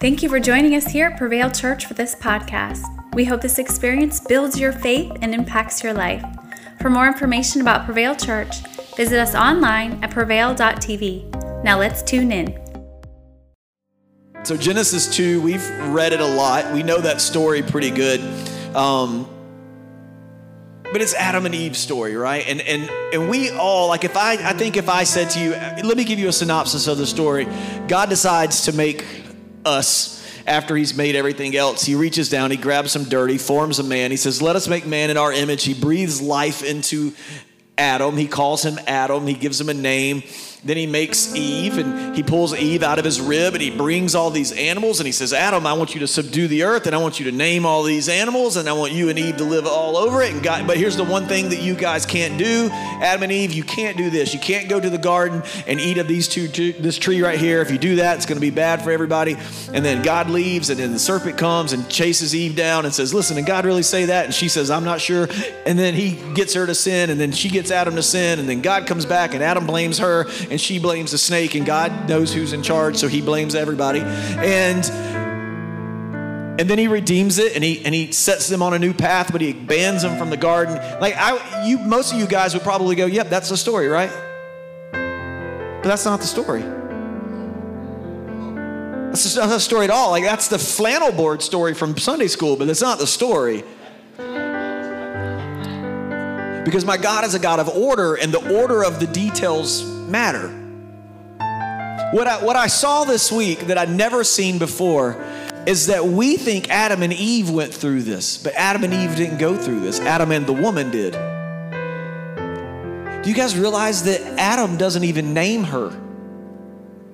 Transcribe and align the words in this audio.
Thank 0.00 0.22
you 0.22 0.30
for 0.30 0.40
joining 0.40 0.76
us 0.76 0.86
here 0.86 1.08
at 1.08 1.18
Prevail 1.18 1.50
Church 1.50 1.84
for 1.84 1.92
this 1.92 2.14
podcast. 2.14 2.86
We 3.14 3.26
hope 3.26 3.42
this 3.42 3.58
experience 3.58 4.18
builds 4.18 4.58
your 4.58 4.72
faith 4.72 5.12
and 5.20 5.34
impacts 5.34 5.84
your 5.84 5.92
life. 5.92 6.24
For 6.80 6.88
more 6.88 7.06
information 7.06 7.60
about 7.60 7.84
Prevail 7.84 8.16
Church, 8.16 8.60
visit 8.96 9.18
us 9.18 9.34
online 9.34 10.02
at 10.02 10.10
prevail.tv. 10.10 11.62
Now 11.62 11.78
let's 11.78 12.02
tune 12.02 12.32
in. 12.32 12.58
So, 14.42 14.56
Genesis 14.56 15.14
2, 15.14 15.42
we've 15.42 15.68
read 15.88 16.14
it 16.14 16.20
a 16.20 16.26
lot. 16.26 16.72
We 16.72 16.82
know 16.82 17.02
that 17.02 17.20
story 17.20 17.60
pretty 17.60 17.90
good. 17.90 18.22
Um, 18.74 19.28
but 20.94 21.02
it's 21.02 21.12
Adam 21.12 21.44
and 21.44 21.54
Eve's 21.54 21.78
story, 21.78 22.16
right? 22.16 22.48
And 22.48 22.62
and 22.62 22.90
and 23.12 23.28
we 23.28 23.50
all 23.50 23.88
like 23.88 24.04
if 24.04 24.16
I 24.16 24.32
I 24.32 24.54
think 24.54 24.78
if 24.78 24.88
I 24.88 25.04
said 25.04 25.28
to 25.32 25.40
you, 25.40 25.50
let 25.86 25.98
me 25.98 26.04
give 26.04 26.18
you 26.18 26.28
a 26.28 26.32
synopsis 26.32 26.86
of 26.86 26.96
the 26.96 27.06
story. 27.06 27.46
God 27.86 28.08
decides 28.08 28.62
to 28.62 28.72
make 28.72 29.04
us 29.64 30.24
after 30.46 30.76
he's 30.76 30.94
made 30.96 31.16
everything 31.16 31.56
else. 31.56 31.84
He 31.84 31.94
reaches 31.94 32.28
down, 32.28 32.50
he 32.50 32.56
grabs 32.56 32.92
some 32.92 33.04
dirt, 33.04 33.30
he 33.30 33.38
forms 33.38 33.78
a 33.78 33.82
man. 33.82 34.10
He 34.10 34.16
says, 34.16 34.40
"Let 34.40 34.56
us 34.56 34.68
make 34.68 34.86
man 34.86 35.10
in 35.10 35.16
our 35.16 35.32
image." 35.32 35.64
He 35.64 35.74
breathes 35.74 36.20
life 36.20 36.62
into 36.62 37.12
Adam. 37.76 38.16
He 38.16 38.26
calls 38.26 38.64
him 38.64 38.78
Adam. 38.86 39.26
He 39.26 39.34
gives 39.34 39.60
him 39.60 39.68
a 39.68 39.74
name. 39.74 40.22
Then 40.62 40.76
he 40.76 40.86
makes 40.86 41.34
Eve 41.34 41.78
and 41.78 42.14
he 42.14 42.22
pulls 42.22 42.54
Eve 42.54 42.82
out 42.82 42.98
of 42.98 43.04
his 43.04 43.20
rib 43.20 43.54
and 43.54 43.62
he 43.62 43.70
brings 43.70 44.14
all 44.14 44.30
these 44.30 44.52
animals 44.52 45.00
and 45.00 45.06
he 45.06 45.12
says, 45.12 45.32
Adam, 45.32 45.66
I 45.66 45.72
want 45.72 45.94
you 45.94 46.00
to 46.00 46.06
subdue 46.06 46.48
the 46.48 46.64
earth 46.64 46.86
and 46.86 46.94
I 46.94 46.98
want 46.98 47.18
you 47.18 47.30
to 47.30 47.36
name 47.36 47.64
all 47.64 47.82
these 47.82 48.08
animals 48.08 48.56
and 48.56 48.68
I 48.68 48.72
want 48.74 48.92
you 48.92 49.08
and 49.08 49.18
Eve 49.18 49.38
to 49.38 49.44
live 49.44 49.66
all 49.66 49.96
over 49.96 50.22
it. 50.22 50.32
And 50.32 50.42
God, 50.42 50.66
but 50.66 50.76
here's 50.76 50.96
the 50.96 51.04
one 51.04 51.26
thing 51.26 51.48
that 51.48 51.62
you 51.62 51.74
guys 51.74 52.04
can't 52.04 52.36
do, 52.38 52.68
Adam 52.72 53.22
and 53.22 53.32
Eve, 53.32 53.52
you 53.52 53.64
can't 53.64 53.96
do 53.96 54.10
this. 54.10 54.34
You 54.34 54.40
can't 54.40 54.68
go 54.68 54.78
to 54.78 54.90
the 54.90 54.98
garden 54.98 55.42
and 55.66 55.80
eat 55.80 55.96
of 55.96 56.06
these 56.06 56.28
two, 56.28 56.48
this 56.48 56.98
tree 56.98 57.22
right 57.22 57.38
here. 57.38 57.62
If 57.62 57.70
you 57.70 57.78
do 57.78 57.96
that, 57.96 58.16
it's 58.16 58.26
going 58.26 58.36
to 58.36 58.40
be 58.40 58.50
bad 58.50 58.82
for 58.82 58.90
everybody. 58.90 59.36
And 59.72 59.82
then 59.84 60.02
God 60.02 60.28
leaves 60.28 60.68
and 60.68 60.78
then 60.78 60.92
the 60.92 60.98
serpent 60.98 61.38
comes 61.38 61.72
and 61.72 61.88
chases 61.88 62.34
Eve 62.34 62.54
down 62.54 62.84
and 62.84 62.92
says, 62.92 63.14
listen, 63.14 63.36
did 63.36 63.46
God 63.46 63.64
really 63.64 63.82
say 63.82 64.06
that? 64.06 64.26
And 64.26 64.34
she 64.34 64.48
says, 64.48 64.70
I'm 64.70 64.84
not 64.84 65.00
sure. 65.00 65.26
And 65.64 65.78
then 65.78 65.94
he 65.94 66.20
gets 66.34 66.52
her 66.52 66.66
to 66.66 66.74
sin 66.74 67.08
and 67.08 67.18
then 67.18 67.32
she 67.32 67.48
gets 67.48 67.70
Adam 67.70 67.96
to 67.96 68.02
sin 68.02 68.38
and 68.38 68.48
then 68.48 68.60
God 68.60 68.86
comes 68.86 69.06
back 69.06 69.32
and 69.32 69.42
Adam 69.42 69.66
blames 69.66 69.98
her 69.98 70.26
and 70.50 70.60
she 70.60 70.78
blames 70.78 71.12
the 71.12 71.18
snake, 71.18 71.54
and 71.54 71.64
God 71.64 72.08
knows 72.08 72.34
who's 72.34 72.52
in 72.52 72.62
charge, 72.62 72.96
so 72.96 73.08
he 73.08 73.22
blames 73.22 73.54
everybody. 73.54 74.00
And 74.00 74.84
and 76.60 76.68
then 76.68 76.76
he 76.76 76.88
redeems 76.88 77.38
it 77.38 77.54
and 77.54 77.64
he 77.64 77.82
and 77.86 77.94
he 77.94 78.12
sets 78.12 78.48
them 78.48 78.60
on 78.60 78.74
a 78.74 78.78
new 78.78 78.92
path, 78.92 79.32
but 79.32 79.40
he 79.40 79.54
bans 79.54 80.02
them 80.02 80.18
from 80.18 80.28
the 80.28 80.36
garden. 80.36 80.74
Like 81.00 81.14
I 81.16 81.64
you 81.66 81.78
most 81.78 82.12
of 82.12 82.18
you 82.18 82.26
guys 82.26 82.52
would 82.52 82.62
probably 82.62 82.96
go, 82.96 83.06
Yep, 83.06 83.30
that's 83.30 83.48
the 83.48 83.56
story, 83.56 83.88
right? 83.88 84.10
But 84.92 85.84
that's 85.88 86.04
not 86.04 86.20
the 86.20 86.26
story. 86.26 86.60
That's 89.10 89.36
not 89.36 89.48
the 89.48 89.58
story 89.58 89.84
at 89.84 89.90
all. 89.90 90.10
Like 90.10 90.24
that's 90.24 90.48
the 90.48 90.58
flannel 90.58 91.12
board 91.12 91.40
story 91.40 91.72
from 91.72 91.96
Sunday 91.96 92.26
school, 92.26 92.56
but 92.56 92.68
it's 92.68 92.82
not 92.82 92.98
the 92.98 93.06
story. 93.06 93.64
Because 96.64 96.84
my 96.84 96.98
God 96.98 97.24
is 97.24 97.34
a 97.34 97.38
God 97.38 97.58
of 97.58 97.70
order, 97.70 98.16
and 98.16 98.34
the 98.34 98.60
order 98.60 98.84
of 98.84 99.00
the 99.00 99.06
details 99.06 99.99
matter. 100.10 100.48
What 102.12 102.26
I, 102.26 102.44
what 102.44 102.56
I 102.56 102.66
saw 102.66 103.04
this 103.04 103.30
week 103.30 103.68
that 103.68 103.78
I'd 103.78 103.90
never 103.90 104.24
seen 104.24 104.58
before 104.58 105.22
is 105.66 105.86
that 105.86 106.04
we 106.04 106.36
think 106.36 106.68
Adam 106.70 107.02
and 107.02 107.12
Eve 107.12 107.50
went 107.50 107.72
through 107.72 108.02
this, 108.02 108.36
but 108.36 108.52
Adam 108.54 108.82
and 108.82 108.92
Eve 108.92 109.14
didn't 109.14 109.38
go 109.38 109.56
through 109.56 109.80
this. 109.80 110.00
Adam 110.00 110.32
and 110.32 110.46
the 110.46 110.52
woman 110.52 110.90
did. 110.90 111.12
Do 113.22 113.28
you 113.28 113.36
guys 113.36 113.56
realize 113.56 114.04
that 114.04 114.22
Adam 114.38 114.76
doesn't 114.76 115.04
even 115.04 115.34
name 115.34 115.64
her 115.64 115.96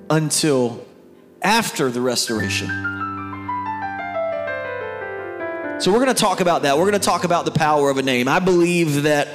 until 0.09 0.87
after 1.43 1.91
the 1.91 2.01
restoration? 2.01 2.69
So, 5.79 5.93
we're 5.93 6.03
going 6.05 6.15
to 6.15 6.15
talk 6.15 6.41
about 6.41 6.63
that. 6.63 6.79
We're 6.79 6.91
going 6.91 6.95
to 6.95 6.99
talk 7.01 7.25
about 7.25 7.45
the 7.45 7.51
power 7.51 7.91
of 7.91 7.99
a 7.99 8.03
name. 8.03 8.29
I 8.29 8.39
believe 8.39 9.03
that 9.03 9.29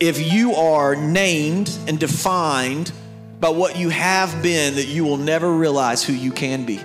if 0.00 0.32
you 0.32 0.54
are 0.54 0.96
named 0.96 1.76
and 1.86 1.98
defined 1.98 2.90
by 3.44 3.50
what 3.50 3.76
you 3.76 3.90
have 3.90 4.42
been, 4.42 4.76
that 4.76 4.86
you 4.86 5.04
will 5.04 5.18
never 5.18 5.52
realize 5.52 6.02
who 6.02 6.14
you 6.14 6.32
can 6.32 6.64
be. 6.64 6.78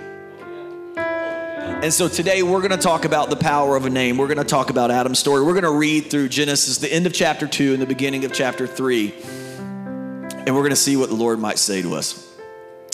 And 0.94 1.90
so 1.90 2.06
today 2.06 2.42
we're 2.42 2.58
going 2.58 2.70
to 2.70 2.76
talk 2.76 3.06
about 3.06 3.30
the 3.30 3.36
power 3.36 3.76
of 3.76 3.86
a 3.86 3.90
name. 3.90 4.18
We're 4.18 4.26
going 4.26 4.36
to 4.36 4.44
talk 4.44 4.68
about 4.68 4.90
Adam's 4.90 5.18
story. 5.18 5.42
We're 5.42 5.54
going 5.54 5.64
to 5.64 5.70
read 5.70 6.10
through 6.10 6.28
Genesis, 6.28 6.76
the 6.76 6.92
end 6.92 7.06
of 7.06 7.14
chapter 7.14 7.46
2 7.46 7.72
and 7.72 7.80
the 7.80 7.86
beginning 7.86 8.26
of 8.26 8.34
chapter 8.34 8.66
3. 8.66 9.14
And 9.14 10.48
we're 10.48 10.60
going 10.60 10.68
to 10.68 10.76
see 10.76 10.98
what 10.98 11.08
the 11.08 11.14
Lord 11.14 11.38
might 11.38 11.58
say 11.58 11.80
to 11.80 11.94
us. 11.94 12.30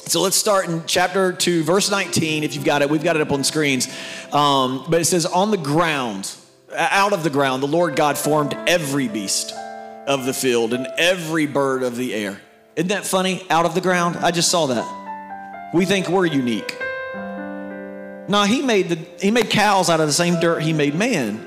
So 0.05 0.21
let's 0.23 0.37
start 0.37 0.69
in 0.69 0.85
chapter 0.87 1.33
2, 1.33 1.65
verse 1.65 1.91
19. 1.91 2.45
If 2.45 2.55
you've 2.55 2.65
got 2.65 2.83
it, 2.83 2.89
we've 2.89 3.03
got 3.03 3.17
it 3.17 3.23
up 3.23 3.33
on 3.33 3.43
screens. 3.43 3.89
Um, 4.33 4.87
but 4.89 5.01
it 5.01 5.07
says, 5.07 5.27
On 5.27 5.51
the 5.51 5.57
ground, 5.57 6.33
out 6.73 7.13
of 7.13 7.25
the 7.25 7.31
ground, 7.31 7.65
the 7.65 7.67
Lord 7.67 7.97
God 7.97 8.17
formed 8.17 8.57
every 8.69 9.09
beast 9.09 9.53
of 10.07 10.25
the 10.25 10.33
field 10.33 10.73
and 10.73 10.87
every 10.99 11.47
bird 11.47 11.83
of 11.83 11.97
the 11.97 12.15
air. 12.15 12.41
Isn't 12.77 12.89
that 12.89 13.07
funny? 13.07 13.43
Out 13.49 13.65
of 13.65 13.75
the 13.75 13.81
ground? 13.81 14.17
I 14.17 14.31
just 14.31 14.51
saw 14.51 14.67
that. 14.67 15.73
We 15.73 15.87
think 15.87 16.09
we're 16.09 16.27
unique. 16.27 16.77
No, 18.29 18.45
he 18.47 18.61
made 18.61 18.89
the 18.91 18.99
he 19.21 19.31
made 19.31 19.51
cows 19.51 19.89
out 19.89 20.01
of 20.01 20.07
the 20.07 20.13
same 20.13 20.39
dirt 20.41 20.63
he 20.63 20.73
made 20.73 20.95
man. 20.95 21.43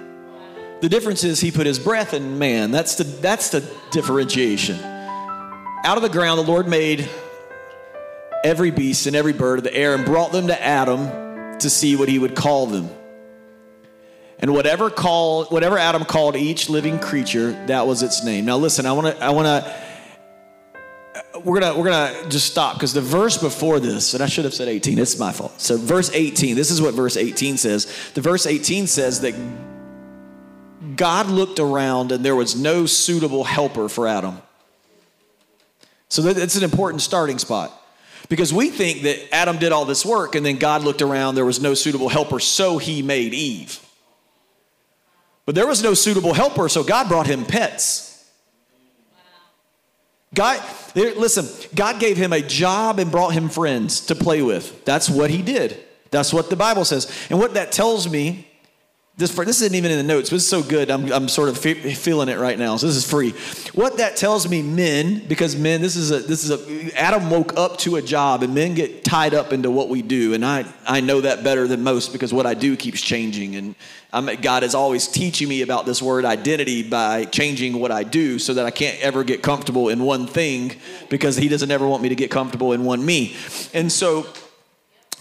The 0.82 0.90
difference 0.90 1.24
is 1.24 1.40
he 1.40 1.52
put 1.52 1.68
his 1.68 1.78
breath 1.78 2.14
in 2.14 2.40
man. 2.40 2.72
That's 2.72 2.96
the 2.96 3.04
that's 3.04 3.50
the 3.50 3.70
differentiation. 3.92 4.80
Out 4.80 5.98
of 5.98 6.02
the 6.02 6.10
ground, 6.10 6.40
the 6.40 6.50
Lord 6.50 6.68
made 6.68 7.08
every 8.44 8.72
beast 8.72 9.06
and 9.06 9.16
every 9.16 9.34
bird 9.34 9.60
of 9.60 9.64
the 9.64 9.76
air 9.76 9.94
and 9.94 10.06
brought 10.06 10.32
them 10.32 10.48
to 10.48 10.62
Adam 10.62 11.60
to 11.60 11.70
see 11.70 11.96
what 11.96 12.10
he 12.10 12.18
would 12.18 12.36
call 12.36 12.66
them. 12.66 12.90
And 14.40 14.54
whatever 14.54 14.90
call, 14.90 15.46
whatever 15.46 15.78
Adam 15.78 16.06
called 16.06 16.36
each 16.38 16.70
living 16.70 16.98
creature, 17.00 17.52
that 17.68 17.86
was 17.86 18.02
its 18.02 18.24
name. 18.24 18.46
Now 18.46 18.58
listen, 18.58 18.86
I 18.86 18.94
want 18.94 19.18
to, 19.18 19.24
I 19.24 19.32
want 19.32 19.48
to, 19.48 19.89
we're 21.44 21.60
gonna, 21.60 21.78
we're 21.78 21.90
gonna 21.90 22.30
just 22.30 22.52
stop 22.52 22.76
because 22.76 22.94
the 22.94 23.02
verse 23.02 23.38
before 23.38 23.80
this, 23.80 24.14
and 24.14 24.24
I 24.24 24.28
should 24.28 24.46
have 24.46 24.54
said 24.54 24.68
18. 24.68 25.00
It's 25.00 25.18
my 25.18 25.32
fault. 25.32 25.60
So 25.60 25.78
verse 25.78 26.12
18. 26.14 26.56
This 26.56 26.72
is 26.72 26.82
what 26.82 26.94
verse 26.94 27.18
18 27.18 27.58
says. 27.58 28.12
The 28.14 28.22
verse 28.22 28.46
18 28.46 28.88
says 28.88 29.22
that 29.22 29.36
God 30.96 31.28
looked 31.28 31.60
around 31.60 32.12
and 32.12 32.24
there 32.24 32.36
was 32.36 32.56
no 32.56 32.86
suitable 32.86 33.44
helper 33.44 33.90
for 33.90 34.08
Adam. 34.08 34.42
So 36.10 36.22
that's 36.22 36.56
an 36.56 36.64
important 36.64 37.02
starting 37.02 37.38
spot. 37.38 37.72
Because 38.30 38.54
we 38.54 38.70
think 38.70 39.04
that 39.04 39.34
Adam 39.34 39.58
did 39.58 39.72
all 39.72 39.86
this 39.86 40.06
work 40.06 40.36
and 40.36 40.46
then 40.46 40.58
God 40.58 40.84
looked 40.84 41.02
around, 41.02 41.36
there 41.36 41.46
was 41.46 41.62
no 41.62 41.74
suitable 41.74 42.10
helper, 42.10 42.40
so 42.40 42.78
he 42.78 43.02
made 43.02 43.34
Eve. 43.34 43.80
But 45.46 45.56
there 45.56 45.66
was 45.66 45.82
no 45.82 45.96
suitable 45.96 46.34
helper, 46.34 46.70
so 46.70 46.84
God 46.84 47.08
brought 47.08 47.26
him 47.26 47.44
pets. 47.44 48.09
God, 50.34 50.62
listen, 50.96 51.48
God 51.74 52.00
gave 52.00 52.18
him 52.18 52.34
a 52.34 52.42
job 52.42 53.00
and 53.00 53.12
brought 53.12 53.30
him 53.30 53.50
friends 53.50 54.02
to 54.08 54.16
play 54.16 54.42
with. 54.42 54.86
That's 54.86 55.10
what 55.10 55.30
he 55.32 55.42
did. 55.42 55.84
That's 56.12 56.34
what 56.34 56.50
the 56.50 56.56
Bible 56.56 56.86
says. 56.86 57.12
And 57.30 57.40
what 57.40 57.56
that 57.56 57.72
tells 57.72 58.10
me, 58.10 58.49
this, 59.20 59.36
this 59.36 59.62
isn't 59.62 59.76
even 59.76 59.92
in 59.92 59.98
the 59.98 60.04
notes, 60.04 60.30
but 60.30 60.38
it's 60.38 60.48
so 60.48 60.64
good. 60.64 60.90
I'm, 60.90 61.12
I'm 61.12 61.28
sort 61.28 61.50
of 61.50 61.58
fe- 61.58 61.94
feeling 61.94 62.30
it 62.30 62.40
right 62.40 62.58
now. 62.58 62.78
So 62.78 62.88
this 62.88 62.96
is 62.96 63.10
free. 63.10 63.32
What 63.74 63.98
that 63.98 64.16
tells 64.16 64.48
me, 64.48 64.62
men, 64.62 65.28
because 65.28 65.58
men, 65.58 65.82
this 65.82 65.98
is 65.98 66.10
a 66.12 66.20
this 66.20 66.46
is 66.46 66.52
a 66.52 66.98
Adam 66.98 67.30
woke 67.30 67.58
up 67.58 67.78
to 67.80 67.98
a 67.98 68.02
job, 68.02 68.44
and 68.44 68.56
men 68.56 68.76
get 68.76 69.04
tied 69.04 69.34
up 69.34 69.52
into 69.52 69.70
what 69.70 69.90
we 69.90 70.02
do, 70.02 70.34
and 70.34 70.46
I 70.46 70.66
I 70.88 71.02
know 71.02 71.20
that 71.20 71.44
better 71.44 71.68
than 71.68 71.84
most 71.84 72.14
because 72.14 72.34
what 72.34 72.46
I 72.46 72.54
do 72.54 72.78
keeps 72.78 73.02
changing, 73.02 73.58
and 73.58 73.76
I'm, 74.14 74.34
God 74.40 74.64
is 74.64 74.74
always 74.74 75.06
teaching 75.06 75.50
me 75.50 75.64
about 75.64 75.86
this 75.86 76.02
word 76.02 76.24
identity 76.24 76.88
by 76.88 77.26
changing 77.26 77.78
what 77.78 77.92
I 77.92 78.04
do 78.06 78.40
so 78.40 78.54
that 78.54 78.66
I 78.66 78.72
can't 78.72 78.98
ever 79.02 79.26
get 79.26 79.44
comfortable 79.44 79.90
in 79.90 80.02
one 80.02 80.28
thing 80.28 80.78
because 81.10 81.36
He 81.36 81.50
doesn't 81.50 81.72
ever 81.72 81.86
want 81.86 82.02
me 82.02 82.08
to 82.08 82.16
get 82.16 82.32
comfortable 82.32 82.72
in 82.72 82.86
one 82.86 83.06
me. 83.06 83.36
And 83.74 83.92
so, 83.92 84.28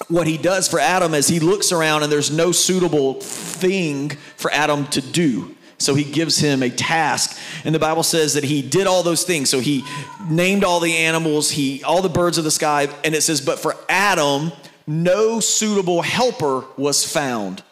what 0.06 0.26
He 0.26 0.38
does 0.38 0.68
for 0.68 0.78
Adam 0.78 1.14
is 1.14 1.28
He 1.28 1.40
looks 1.40 1.72
around 1.72 2.04
and 2.04 2.12
there's 2.12 2.30
no 2.30 2.52
suitable 2.52 3.14
thing 3.14 4.10
for 4.36 4.50
Adam 4.52 4.86
to 4.88 5.00
do. 5.00 5.56
So 5.78 5.94
he 5.94 6.04
gives 6.04 6.38
him 6.38 6.62
a 6.62 6.70
task. 6.70 7.38
And 7.64 7.72
the 7.72 7.78
Bible 7.78 8.02
says 8.02 8.34
that 8.34 8.42
he 8.42 8.62
did 8.62 8.88
all 8.88 9.04
those 9.04 9.22
things. 9.22 9.48
So 9.48 9.60
he 9.60 9.84
named 10.28 10.64
all 10.64 10.80
the 10.80 10.96
animals, 10.96 11.52
he 11.52 11.84
all 11.84 12.02
the 12.02 12.08
birds 12.08 12.36
of 12.36 12.42
the 12.42 12.50
sky, 12.50 12.88
and 13.04 13.14
it 13.14 13.22
says, 13.22 13.40
but 13.40 13.60
for 13.60 13.76
Adam, 13.88 14.50
no 14.88 15.38
suitable 15.38 16.02
helper 16.02 16.64
was 16.76 17.10
found. 17.10 17.62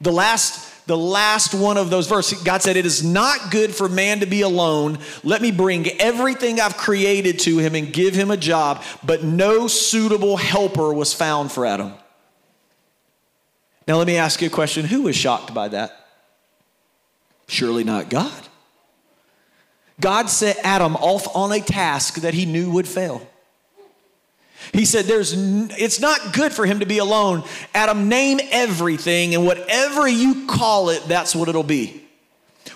The 0.00 0.12
last 0.12 0.69
the 0.90 0.98
last 0.98 1.54
one 1.54 1.76
of 1.76 1.88
those 1.88 2.08
verses, 2.08 2.42
God 2.42 2.62
said, 2.62 2.76
It 2.76 2.84
is 2.84 3.04
not 3.04 3.52
good 3.52 3.72
for 3.72 3.88
man 3.88 4.18
to 4.20 4.26
be 4.26 4.40
alone. 4.40 4.98
Let 5.22 5.40
me 5.40 5.52
bring 5.52 5.86
everything 6.00 6.60
I've 6.60 6.76
created 6.76 7.38
to 7.40 7.58
him 7.58 7.76
and 7.76 7.92
give 7.92 8.12
him 8.12 8.32
a 8.32 8.36
job. 8.36 8.82
But 9.04 9.22
no 9.22 9.68
suitable 9.68 10.36
helper 10.36 10.92
was 10.92 11.14
found 11.14 11.52
for 11.52 11.64
Adam. 11.64 11.94
Now, 13.86 13.98
let 13.98 14.08
me 14.08 14.16
ask 14.16 14.42
you 14.42 14.48
a 14.48 14.50
question 14.50 14.84
Who 14.84 15.02
was 15.02 15.14
shocked 15.14 15.54
by 15.54 15.68
that? 15.68 15.92
Surely 17.46 17.84
not 17.84 18.10
God. 18.10 18.48
God 20.00 20.28
set 20.28 20.58
Adam 20.64 20.96
off 20.96 21.36
on 21.36 21.52
a 21.52 21.60
task 21.60 22.14
that 22.22 22.34
he 22.34 22.46
knew 22.46 22.72
would 22.72 22.88
fail. 22.88 23.29
He 24.72 24.84
said, 24.84 25.06
There's, 25.06 25.34
It's 25.34 26.00
not 26.00 26.32
good 26.32 26.52
for 26.52 26.66
him 26.66 26.80
to 26.80 26.86
be 26.86 26.98
alone. 26.98 27.44
Adam, 27.74 28.08
name 28.08 28.40
everything, 28.50 29.34
and 29.34 29.44
whatever 29.44 30.06
you 30.08 30.46
call 30.46 30.90
it, 30.90 31.02
that's 31.06 31.34
what 31.34 31.48
it'll 31.48 31.62
be. 31.62 32.02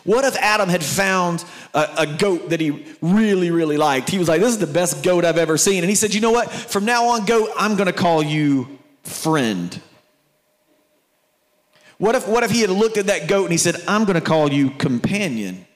What 0.04 0.24
if 0.24 0.36
Adam 0.36 0.68
had 0.68 0.84
found 0.84 1.44
a, 1.72 1.88
a, 1.98 2.06
goat 2.06 2.50
that 2.50 2.60
he 2.60 2.84
really, 3.00 3.50
really 3.50 3.78
liked? 3.78 4.10
He 4.10 4.18
was 4.18 4.28
like, 4.28 4.40
This 4.40 4.50
is 4.50 4.58
the 4.58 4.66
best 4.66 5.02
goat 5.02 5.24
I've 5.24 5.38
ever 5.38 5.56
seen. 5.56 5.82
And 5.82 5.88
he 5.88 5.94
said, 5.94 6.14
You 6.14 6.20
know 6.20 6.32
what? 6.32 6.50
From 6.50 6.84
now 6.84 7.06
on, 7.08 7.24
goat, 7.24 7.50
I'm 7.56 7.76
going 7.76 7.86
to 7.86 7.92
call 7.92 8.22
you 8.22 8.78
friend. 9.02 9.80
What 11.98 12.14
if, 12.14 12.26
what 12.26 12.42
if 12.42 12.50
he 12.50 12.60
had 12.60 12.70
looked 12.70 12.96
at 12.96 13.06
that 13.06 13.28
goat 13.28 13.44
and 13.44 13.52
he 13.52 13.58
said, 13.58 13.76
I'm 13.86 14.04
going 14.04 14.14
to 14.14 14.20
call 14.20 14.52
you 14.52 14.70
companion? 14.70 15.66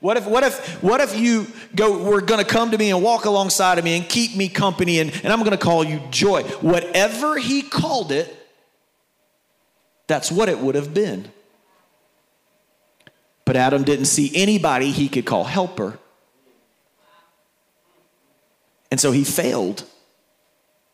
What 0.00 0.16
if, 0.16 0.26
what 0.26 0.44
if, 0.44 0.82
what 0.82 1.00
if 1.00 1.18
you 1.18 1.46
go, 1.74 2.04
we're 2.04 2.20
going 2.20 2.44
to 2.44 2.48
come 2.48 2.70
to 2.70 2.78
me 2.78 2.90
and 2.90 3.02
walk 3.02 3.24
alongside 3.24 3.78
of 3.78 3.84
me 3.84 3.96
and 3.96 4.08
keep 4.08 4.36
me 4.36 4.48
company 4.48 5.00
and, 5.00 5.10
and 5.24 5.32
I'm 5.32 5.40
going 5.40 5.50
to 5.50 5.56
call 5.56 5.82
you 5.82 6.00
joy? 6.10 6.44
Whatever 6.60 7.36
he 7.36 7.62
called 7.62 8.12
it, 8.12 8.34
that's 10.06 10.30
what 10.30 10.48
it 10.48 10.58
would 10.58 10.76
have 10.76 10.94
been. 10.94 11.30
But 13.44 13.56
Adam 13.56 13.82
didn't 13.82 14.04
see 14.04 14.30
anybody 14.34 14.92
he 14.92 15.08
could 15.08 15.26
call 15.26 15.44
helper. 15.44 15.98
And 18.90 19.00
so 19.00 19.10
he 19.10 19.24
failed. 19.24 19.84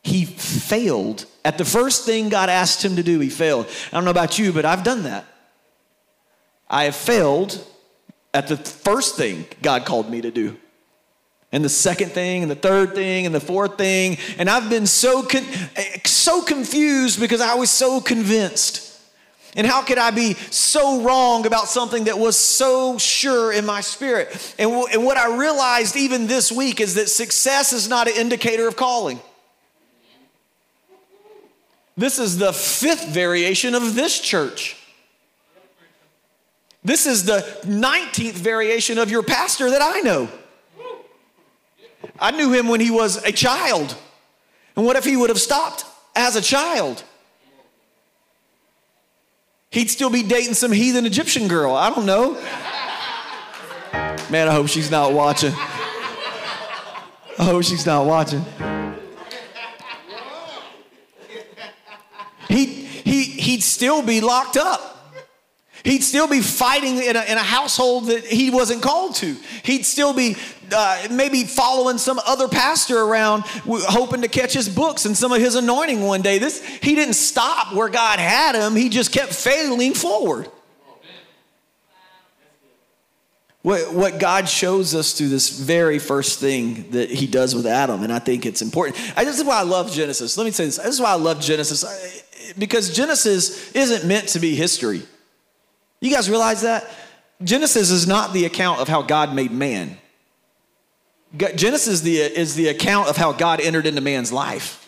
He 0.03 0.25
failed. 0.25 1.27
At 1.45 1.59
the 1.59 1.65
first 1.65 2.07
thing 2.07 2.31
God 2.31 2.49
asked 2.49 2.85
him 2.85 2.97
to 2.97 3.03
do, 3.03 3.21
he 3.21 3.29
failed. 3.29 3.67
I 3.93 3.97
don't 3.97 4.05
know 4.05 4.11
about 4.11 4.39
you, 4.39 4.53
but 4.53 4.65
I've 4.65 4.83
done 4.83 5.03
that. 5.03 5.27
I 6.69 6.85
have 6.85 6.97
failed 6.97 7.65
at 8.35 8.49
the 8.49 8.57
first 8.57 9.17
thing 9.17 9.47
God 9.63 9.87
called 9.87 10.11
me 10.11 10.21
to 10.21 10.31
do. 10.31 10.57
And 11.53 11.65
the 11.65 11.69
second 11.69 12.11
thing, 12.11 12.43
and 12.43 12.51
the 12.51 12.57
third 12.57 12.97
thing, 12.97 13.27
and 13.27 13.35
the 13.35 13.41
fourth 13.41 13.79
thing. 13.79 14.19
And 14.39 14.51
I've 14.51 14.69
been 14.69 14.89
so, 14.89 15.23
con- 15.23 15.47
so 16.05 16.43
confused 16.43 17.21
because 17.21 17.41
I 17.41 17.55
was 17.55 17.71
so 17.71 18.01
convinced. 18.01 18.91
And 19.57 19.65
how 19.65 19.83
could 19.83 19.99
I 19.99 20.11
be 20.11 20.35
so 20.35 21.03
wrong 21.03 21.47
about 21.47 21.69
something 21.69 22.05
that 22.05 22.19
was 22.19 22.37
so 22.37 22.99
sure 22.99 23.53
in 23.53 23.65
my 23.65 23.83
spirit? 23.83 24.33
And, 24.59 24.69
w- 24.69 24.89
and 24.93 25.05
what 25.05 25.17
I 25.17 25.37
realized 25.37 25.95
even 25.95 26.27
this 26.27 26.51
week 26.51 26.81
is 26.81 26.95
that 26.95 27.09
success 27.09 27.73
is 27.73 27.89
not 27.89 28.09
an 28.09 28.17
indicator 28.17 28.67
of 28.67 28.75
calling. 28.75 29.21
This 31.97 32.19
is 32.19 32.39
the 32.39 32.53
fifth 32.53 33.07
variation 33.11 33.77
of 33.77 33.95
this 33.95 34.19
church. 34.19 34.77
This 36.85 37.07
is 37.07 37.25
the 37.25 37.39
19th 37.63 38.35
variation 38.35 38.99
of 38.99 39.11
your 39.11 39.23
pastor 39.23 39.71
that 39.71 39.81
I 39.81 40.01
know. 40.01 40.29
I 42.19 42.31
knew 42.31 42.53
him 42.53 42.69
when 42.69 42.81
he 42.81 42.91
was 42.91 43.25
a 43.25 43.33
child. 43.33 43.97
And 44.77 44.85
what 44.85 44.97
if 44.97 45.05
he 45.05 45.17
would 45.17 45.31
have 45.31 45.41
stopped 45.41 45.87
as 46.15 46.37
a 46.37 46.43
child? 46.43 47.03
He'd 49.71 49.91
still 49.91 50.11
be 50.11 50.23
dating 50.23 50.55
some 50.55 50.73
heathen 50.73 51.07
Egyptian 51.07 51.49
girl. 51.49 51.75
I 51.75 51.89
don't 51.91 52.07
know. 52.07 52.35
Man, 54.31 54.49
I 54.49 54.53
hope 54.53 54.69
she's 54.69 54.91
not 54.91 55.13
watching. 55.13 55.53
I 55.53 57.45
hope 57.45 57.65
she's 57.65 57.87
not 57.87 58.07
watching. 58.07 58.45
He, 62.47 62.67
he, 62.67 63.25
he'd 63.25 63.63
still 63.63 64.03
be 64.03 64.21
locked 64.21 64.57
up. 64.57 64.94
He'd 65.85 66.03
still 66.03 66.27
be 66.27 66.41
fighting 66.41 66.97
in 66.97 67.15
a, 67.15 67.23
in 67.25 67.37
a 67.37 67.43
household 67.43 68.07
that 68.07 68.25
he 68.25 68.51
wasn't 68.51 68.83
called 68.83 69.17
to. 69.17 69.37
He'd 69.63 69.85
still 69.85 70.15
be 70.15 70.35
uh, 70.75 71.09
maybe 71.11 71.45
following 71.45 71.99
some 71.99 72.19
other 72.27 72.49
pastor 72.49 72.99
around, 72.99 73.43
hoping 73.45 74.23
to 74.23 74.29
catch 74.29 74.55
his 74.55 74.67
books 74.67 75.05
and 75.05 75.15
some 75.15 75.31
of 75.31 75.43
his 75.43 75.57
anointing 75.57 76.01
one 76.01 76.23
day. 76.23 76.39
This 76.39 76.65
he 76.65 76.95
didn't 76.95 77.15
stop 77.15 77.75
where 77.75 77.91
God 77.91 78.19
had 78.19 78.55
him. 78.55 78.75
He 78.75 78.89
just 78.89 79.13
kept 79.13 79.35
failing 79.35 79.93
forward. 79.93 80.49
What, 83.61 83.95
what 83.95 84.19
God 84.19 84.47
shows 84.47 84.95
us 84.95 85.13
through 85.13 85.29
this 85.29 85.49
very 85.49 85.99
first 85.99 86.39
thing 86.39 86.91
that 86.91 87.11
He 87.11 87.27
does 87.27 87.55
with 87.55 87.65
Adam, 87.65 88.03
and 88.03 88.13
I 88.13 88.19
think 88.19 88.45
it's 88.45 88.61
important. 88.61 88.99
I, 89.17 89.25
this 89.25 89.39
is 89.39 89.45
why 89.45 89.59
I 89.59 89.63
love 89.63 89.91
Genesis. 89.91 90.37
Let 90.37 90.45
me 90.45 90.51
say 90.51 90.67
this. 90.67 90.77
This 90.77 90.95
is 90.95 91.01
why 91.01 91.13
I 91.13 91.17
love 91.17 91.41
Genesis, 91.41 92.23
because 92.59 92.95
Genesis 92.95 93.75
isn't 93.75 94.07
meant 94.07 94.29
to 94.29 94.39
be 94.39 94.55
history. 94.55 95.05
You 96.05 96.11
guys 96.11 96.29
realize 96.29 96.61
that? 96.61 96.87
Genesis 97.43 97.91
is 97.91 98.07
not 98.07 98.35
the 98.35 98.45
account 98.45 98.79
of 98.79 98.89
how 98.89 99.01
God 99.01 99.35
made 99.35 99.51
man. 99.51 99.97
Genesis 101.35 101.87
is 101.87 102.03
the, 102.03 102.19
is 102.19 102.55
the 102.57 102.69
account 102.69 103.09
of 103.09 103.17
how 103.17 103.33
God 103.33 103.59
entered 103.59 103.87
into 103.87 104.03
man's 104.03 104.31
life. 104.31 104.87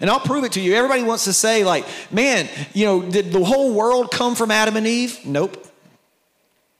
And 0.00 0.10
I'll 0.10 0.20
prove 0.20 0.44
it 0.44 0.52
to 0.52 0.60
you. 0.60 0.74
Everybody 0.74 1.02
wants 1.02 1.24
to 1.24 1.32
say, 1.32 1.64
like, 1.64 1.86
man, 2.10 2.46
you 2.74 2.84
know, 2.84 3.00
did 3.00 3.32
the 3.32 3.42
whole 3.42 3.72
world 3.72 4.10
come 4.10 4.34
from 4.34 4.50
Adam 4.50 4.76
and 4.76 4.86
Eve? 4.86 5.24
Nope. 5.24 5.66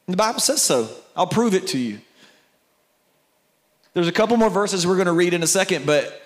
The 0.06 0.16
Bible 0.16 0.40
says 0.40 0.60
so. 0.60 0.90
I'll 1.16 1.26
prove 1.26 1.54
it 1.54 1.68
to 1.68 1.78
you. 1.78 2.00
There's 3.94 4.08
a 4.08 4.12
couple 4.12 4.36
more 4.36 4.50
verses 4.50 4.86
we're 4.86 4.96
going 4.96 5.06
to 5.06 5.12
read 5.12 5.32
in 5.32 5.42
a 5.42 5.46
second, 5.46 5.86
but 5.86 6.20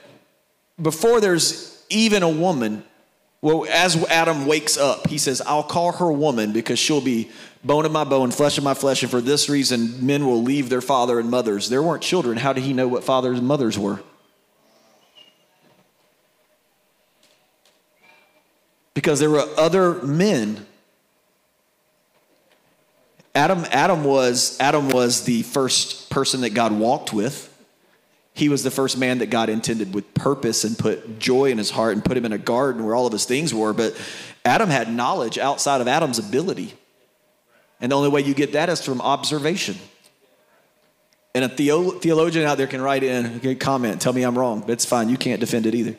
before 0.82 1.20
there's 1.20 1.84
even 1.88 2.24
a 2.24 2.28
woman, 2.28 2.82
well, 3.44 3.66
as 3.70 4.02
Adam 4.06 4.46
wakes 4.46 4.78
up, 4.78 5.06
he 5.08 5.18
says, 5.18 5.42
I'll 5.42 5.62
call 5.62 5.92
her 5.92 6.10
woman 6.10 6.54
because 6.54 6.78
she'll 6.78 7.02
be 7.02 7.30
bone 7.62 7.84
of 7.84 7.92
my 7.92 8.04
bone, 8.04 8.30
flesh 8.30 8.56
of 8.56 8.64
my 8.64 8.72
flesh. 8.72 9.02
And 9.02 9.10
for 9.10 9.20
this 9.20 9.50
reason, 9.50 10.06
men 10.06 10.24
will 10.24 10.42
leave 10.42 10.70
their 10.70 10.80
father 10.80 11.20
and 11.20 11.30
mothers. 11.30 11.68
There 11.68 11.82
weren't 11.82 12.02
children. 12.02 12.38
How 12.38 12.54
did 12.54 12.64
he 12.64 12.72
know 12.72 12.88
what 12.88 13.04
fathers 13.04 13.38
and 13.38 13.46
mothers 13.46 13.78
were? 13.78 14.00
Because 18.94 19.20
there 19.20 19.28
were 19.28 19.46
other 19.58 19.92
men. 20.02 20.64
Adam, 23.34 23.66
Adam, 23.70 24.04
was, 24.04 24.58
Adam 24.58 24.88
was 24.88 25.24
the 25.24 25.42
first 25.42 26.08
person 26.08 26.40
that 26.40 26.54
God 26.54 26.72
walked 26.72 27.12
with. 27.12 27.53
He 28.34 28.48
was 28.48 28.64
the 28.64 28.70
first 28.70 28.98
man 28.98 29.18
that 29.18 29.30
God 29.30 29.48
intended 29.48 29.94
with 29.94 30.12
purpose 30.12 30.64
and 30.64 30.76
put 30.76 31.20
joy 31.20 31.50
in 31.50 31.58
his 31.58 31.70
heart 31.70 31.94
and 31.94 32.04
put 32.04 32.16
him 32.16 32.24
in 32.24 32.32
a 32.32 32.38
garden 32.38 32.84
where 32.84 32.94
all 32.94 33.06
of 33.06 33.12
his 33.12 33.24
things 33.24 33.54
were. 33.54 33.72
But 33.72 33.96
Adam 34.44 34.68
had 34.68 34.92
knowledge 34.92 35.38
outside 35.38 35.80
of 35.80 35.86
Adam's 35.86 36.18
ability. 36.18 36.74
And 37.80 37.92
the 37.92 37.96
only 37.96 38.08
way 38.08 38.22
you 38.22 38.34
get 38.34 38.52
that 38.52 38.68
is 38.68 38.84
from 38.84 39.00
observation. 39.00 39.76
And 41.32 41.44
a 41.44 41.48
theo- 41.48 41.92
theologian 41.92 42.44
out 42.44 42.58
there 42.58 42.66
can 42.66 42.82
write 42.82 43.04
in, 43.04 43.36
okay, 43.36 43.54
comment, 43.54 44.00
tell 44.00 44.12
me 44.12 44.22
I'm 44.22 44.36
wrong. 44.36 44.60
But 44.60 44.70
it's 44.70 44.84
fine. 44.84 45.08
You 45.08 45.16
can't 45.16 45.38
defend 45.38 45.66
it 45.66 45.74
either. 45.76 45.96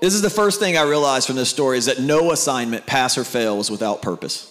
this 0.00 0.14
is 0.14 0.22
the 0.22 0.30
first 0.30 0.58
thing 0.58 0.76
I 0.76 0.82
realized 0.82 1.28
from 1.28 1.36
this 1.36 1.48
story 1.48 1.78
is 1.78 1.86
that 1.86 2.00
no 2.00 2.32
assignment, 2.32 2.86
pass 2.86 3.16
or 3.16 3.22
fail, 3.22 3.60
is 3.60 3.70
without 3.70 4.02
purpose. 4.02 4.48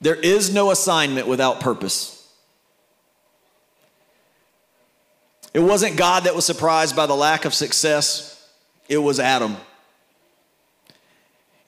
There 0.00 0.16
is 0.16 0.52
no 0.52 0.72
assignment 0.72 1.28
without 1.28 1.60
purpose. 1.60 2.13
It 5.54 5.60
wasn't 5.60 5.96
God 5.96 6.24
that 6.24 6.34
was 6.34 6.44
surprised 6.44 6.96
by 6.96 7.06
the 7.06 7.14
lack 7.14 7.44
of 7.44 7.54
success, 7.54 8.50
it 8.88 8.98
was 8.98 9.20
Adam. 9.20 9.56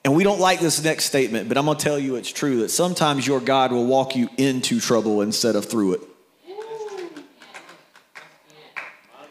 And 0.03 0.15
we 0.15 0.23
don't 0.23 0.39
like 0.39 0.59
this 0.59 0.83
next 0.83 1.05
statement, 1.05 1.49
but 1.49 1.57
I'm 1.57 1.65
going 1.65 1.77
to 1.77 1.83
tell 1.83 1.97
you 1.97 2.15
it's 2.15 2.31
true 2.31 2.61
that 2.61 2.69
sometimes 2.69 3.25
your 3.25 3.39
God 3.39 3.71
will 3.71 3.85
walk 3.85 4.15
you 4.15 4.29
into 4.37 4.79
trouble 4.79 5.21
instead 5.21 5.55
of 5.55 5.65
through 5.65 5.93
it. 5.93 6.01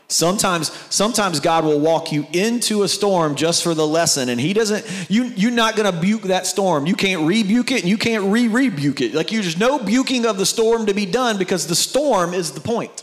Sometimes, 0.08 0.70
sometimes 0.88 1.40
God 1.40 1.64
will 1.64 1.80
walk 1.80 2.12
you 2.12 2.26
into 2.32 2.84
a 2.84 2.88
storm 2.88 3.34
just 3.34 3.64
for 3.64 3.74
the 3.74 3.86
lesson, 3.86 4.28
and 4.28 4.40
He 4.40 4.52
doesn't. 4.52 4.86
You, 5.10 5.24
you're 5.24 5.50
not 5.50 5.76
going 5.76 5.92
to 5.92 5.98
buke 5.98 6.22
that 6.22 6.46
storm. 6.46 6.86
You 6.86 6.94
can't 6.94 7.26
rebuke 7.26 7.72
it, 7.72 7.80
and 7.80 7.90
you 7.90 7.98
can't 7.98 8.24
re-rebuke 8.32 9.00
it. 9.00 9.14
Like 9.14 9.32
you, 9.32 9.42
there's 9.42 9.58
no 9.58 9.78
buking 9.78 10.24
of 10.24 10.38
the 10.38 10.46
storm 10.46 10.86
to 10.86 10.94
be 10.94 11.06
done 11.06 11.38
because 11.38 11.66
the 11.66 11.74
storm 11.74 12.34
is 12.34 12.52
the 12.52 12.60
point. 12.60 13.02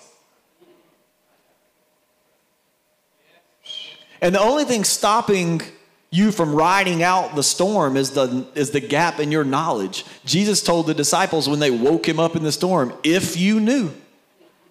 And 4.24 4.34
the 4.34 4.40
only 4.40 4.64
thing 4.64 4.86
stopping 4.86 5.62
you 6.10 6.32
from 6.32 6.56
riding 6.56 7.04
out 7.04 7.36
the 7.36 7.44
storm 7.44 7.98
is 7.98 8.12
the, 8.12 8.48
is 8.56 8.72
the 8.72 8.80
gap 8.80 9.20
in 9.20 9.34
your 9.34 9.44
knowledge. 9.44 10.06
Jesus 10.24 10.64
told 10.64 10.88
the 10.88 10.94
disciples 10.94 11.50
when 11.50 11.60
they 11.60 11.72
woke 11.72 12.08
him 12.08 12.22
up 12.22 12.38
in 12.38 12.42
the 12.42 12.52
storm, 12.52 12.94
if 13.04 13.36
you 13.36 13.60
knew 13.60 13.92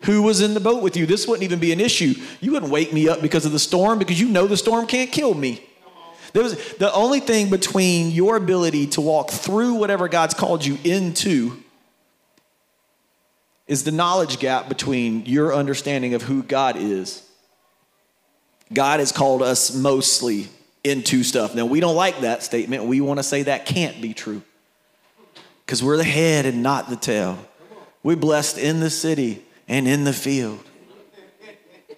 who 0.05 0.23
was 0.23 0.41
in 0.41 0.55
the 0.55 0.61
boat 0.61 0.83
with 0.83 0.97
you, 0.97 1.05
this 1.05 1.29
wouldn't 1.29 1.45
even 1.45 1.59
be 1.59 1.71
an 1.71 1.81
issue. 1.81 2.15
You 2.41 2.53
wouldn't 2.53 2.73
wake 2.73 2.95
me 2.95 3.11
up 3.11 3.21
because 3.21 3.45
of 3.45 3.53
the 3.53 3.59
storm 3.59 3.99
because 3.99 4.19
you 4.19 4.29
know 4.29 4.47
the 4.47 4.57
storm 4.57 4.87
can't 4.87 5.13
kill 5.13 5.35
me. 5.35 5.63
There 6.33 6.43
was, 6.43 6.57
the 6.77 6.91
only 6.95 7.21
thing 7.21 7.51
between 7.51 8.11
your 8.11 8.37
ability 8.37 8.87
to 8.89 9.03
walk 9.03 9.31
through 9.31 9.75
whatever 9.75 10.09
God's 10.09 10.33
called 10.33 10.65
you 10.65 10.79
into 10.83 11.63
is 13.67 13.85
the 13.85 13.93
knowledge 13.93 14.39
gap 14.39 14.71
between 14.71 15.27
your 15.27 15.55
understanding 15.55 16.15
of 16.15 16.23
who 16.23 16.43
God 16.43 16.77
is 16.77 17.29
God 18.75 19.01
has 19.01 19.13
called 19.13 19.43
us 19.43 19.75
mostly 19.75 20.49
into 20.85 21.23
stuff. 21.23 21.55
Now, 21.55 21.67
we 21.67 21.81
don't 21.81 21.97
like 21.97 22.21
that 22.21 22.43
statement. 22.43 22.85
We 22.85 23.01
want 23.01 23.19
to 23.19 23.23
say 23.23 23.45
that 23.45 23.67
can't 23.67 24.01
be 24.01 24.15
true 24.15 24.43
because 25.65 25.83
we're 25.83 25.97
the 25.97 26.05
head 26.05 26.47
and 26.47 26.63
not 26.63 26.89
the 26.91 26.97
tail. 26.97 27.39
We're 28.03 28.17
blessed 28.17 28.59
in 28.59 28.81
the 28.81 28.91
city 28.91 29.45
and 29.69 29.87
in 29.87 30.05
the 30.05 30.13
field. 30.13 30.61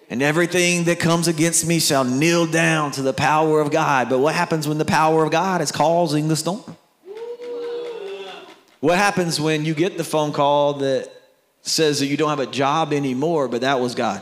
And 0.07 0.21
everything 0.21 0.83
that 0.83 0.99
comes 0.99 1.27
against 1.27 1.67
me 1.67 1.79
shall 1.79 2.03
kneel 2.03 2.45
down 2.45 2.91
to 2.91 3.01
the 3.01 3.13
power 3.13 3.59
of 3.59 3.71
God. 3.71 4.07
But 4.07 4.19
what 4.19 4.35
happens 4.35 4.67
when 4.67 4.77
the 4.77 4.85
power 4.85 5.23
of 5.23 5.31
God 5.31 5.61
is 5.61 5.71
causing 5.71 6.27
the 6.27 6.35
storm? 6.35 6.77
What 8.81 8.99
happens 8.99 9.41
when 9.41 9.65
you 9.65 9.73
get 9.73 9.97
the 9.97 10.03
phone 10.03 10.31
call 10.31 10.75
that 10.75 11.11
says 11.63 11.99
that 12.01 12.05
you 12.05 12.17
don't 12.17 12.29
have 12.29 12.39
a 12.39 12.45
job 12.45 12.93
anymore, 12.93 13.47
but 13.47 13.61
that 13.61 13.79
was 13.79 13.95
God? 13.95 14.21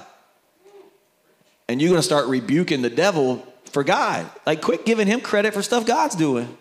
And 1.68 1.82
you're 1.82 1.90
going 1.90 2.00
to 2.00 2.06
start 2.06 2.28
rebuking 2.28 2.82
the 2.82 2.90
devil 2.90 3.46
for 3.72 3.84
God. 3.84 4.30
Like, 4.46 4.62
quit 4.62 4.86
giving 4.86 5.08
him 5.08 5.22
credit 5.22 5.54
for 5.54 5.62
stuff 5.62 5.86
God's 5.86 6.16
doing. 6.16 6.58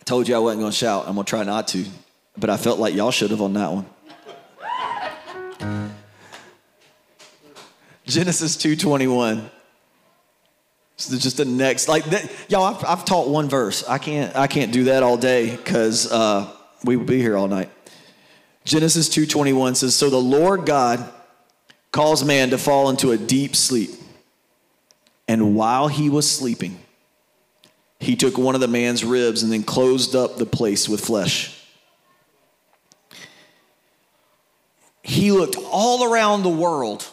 I 0.00 0.04
told 0.04 0.28
you 0.28 0.36
I 0.36 0.38
wasn't 0.38 0.60
going 0.60 0.72
to 0.72 0.76
shout. 0.76 1.06
I'm 1.06 1.14
going 1.14 1.24
to 1.24 1.30
try 1.30 1.42
not 1.44 1.68
to. 1.68 1.84
But 2.36 2.50
I 2.50 2.56
felt 2.56 2.78
like 2.78 2.94
y'all 2.94 3.10
should 3.10 3.30
have 3.30 3.40
on 3.40 3.54
that 3.54 3.70
one. 3.72 3.86
Genesis 8.06 8.56
2:21. 8.56 9.50
So 10.96 11.16
just 11.18 11.38
the 11.38 11.44
next, 11.44 11.88
like 11.88 12.04
that, 12.06 12.30
y'all. 12.48 12.64
I've, 12.64 12.84
I've, 12.84 13.04
taught 13.04 13.28
one 13.28 13.48
verse. 13.48 13.82
I 13.88 13.98
can't. 13.98 14.34
I 14.36 14.46
can't 14.46 14.72
do 14.72 14.84
that 14.84 15.02
all 15.02 15.16
day 15.16 15.54
because 15.56 16.10
uh, 16.10 16.48
we 16.84 16.96
would 16.96 17.06
be 17.06 17.20
here 17.20 17.36
all 17.36 17.48
night. 17.48 17.70
Genesis 18.64 19.08
2:21 19.08 19.74
says, 19.74 19.94
"So 19.94 20.08
the 20.08 20.20
Lord 20.20 20.64
God 20.64 21.12
caused 21.92 22.26
man 22.26 22.50
to 22.50 22.58
fall 22.58 22.88
into 22.88 23.12
a 23.12 23.18
deep 23.18 23.54
sleep, 23.54 23.94
and 25.28 25.54
while 25.54 25.88
he 25.88 26.08
was 26.08 26.30
sleeping, 26.30 26.80
he 28.00 28.16
took 28.16 28.38
one 28.38 28.54
of 28.54 28.60
the 28.60 28.68
man's 28.68 29.04
ribs 29.04 29.42
and 29.42 29.52
then 29.52 29.62
closed 29.62 30.16
up 30.16 30.38
the 30.38 30.46
place 30.46 30.88
with 30.88 31.04
flesh." 31.04 31.50
He 35.02 35.30
looked 35.30 35.56
all 35.56 36.02
around 36.02 36.42
the 36.42 36.48
world 36.48 37.06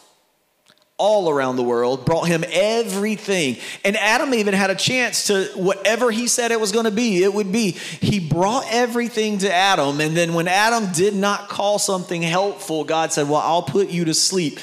all 1.01 1.31
around 1.31 1.55
the 1.55 1.63
world, 1.63 2.05
brought 2.05 2.27
him 2.27 2.45
everything. 2.51 3.57
And 3.83 3.97
Adam 3.97 4.35
even 4.35 4.53
had 4.53 4.69
a 4.69 4.75
chance 4.75 5.27
to 5.27 5.45
whatever 5.55 6.11
he 6.11 6.27
said 6.27 6.51
it 6.51 6.59
was 6.59 6.71
going 6.71 6.85
to 6.85 6.91
be, 6.91 7.23
it 7.23 7.33
would 7.33 7.51
be. 7.51 7.71
He 7.71 8.19
brought 8.19 8.65
everything 8.69 9.39
to 9.39 9.51
Adam. 9.51 9.99
And 9.99 10.15
then 10.15 10.35
when 10.35 10.47
Adam 10.47 10.91
did 10.93 11.15
not 11.15 11.49
call 11.49 11.79
something 11.79 12.21
helpful, 12.21 12.83
God 12.83 13.11
said, 13.11 13.27
Well, 13.27 13.41
I'll 13.41 13.63
put 13.63 13.89
you 13.89 14.05
to 14.05 14.13
sleep. 14.13 14.59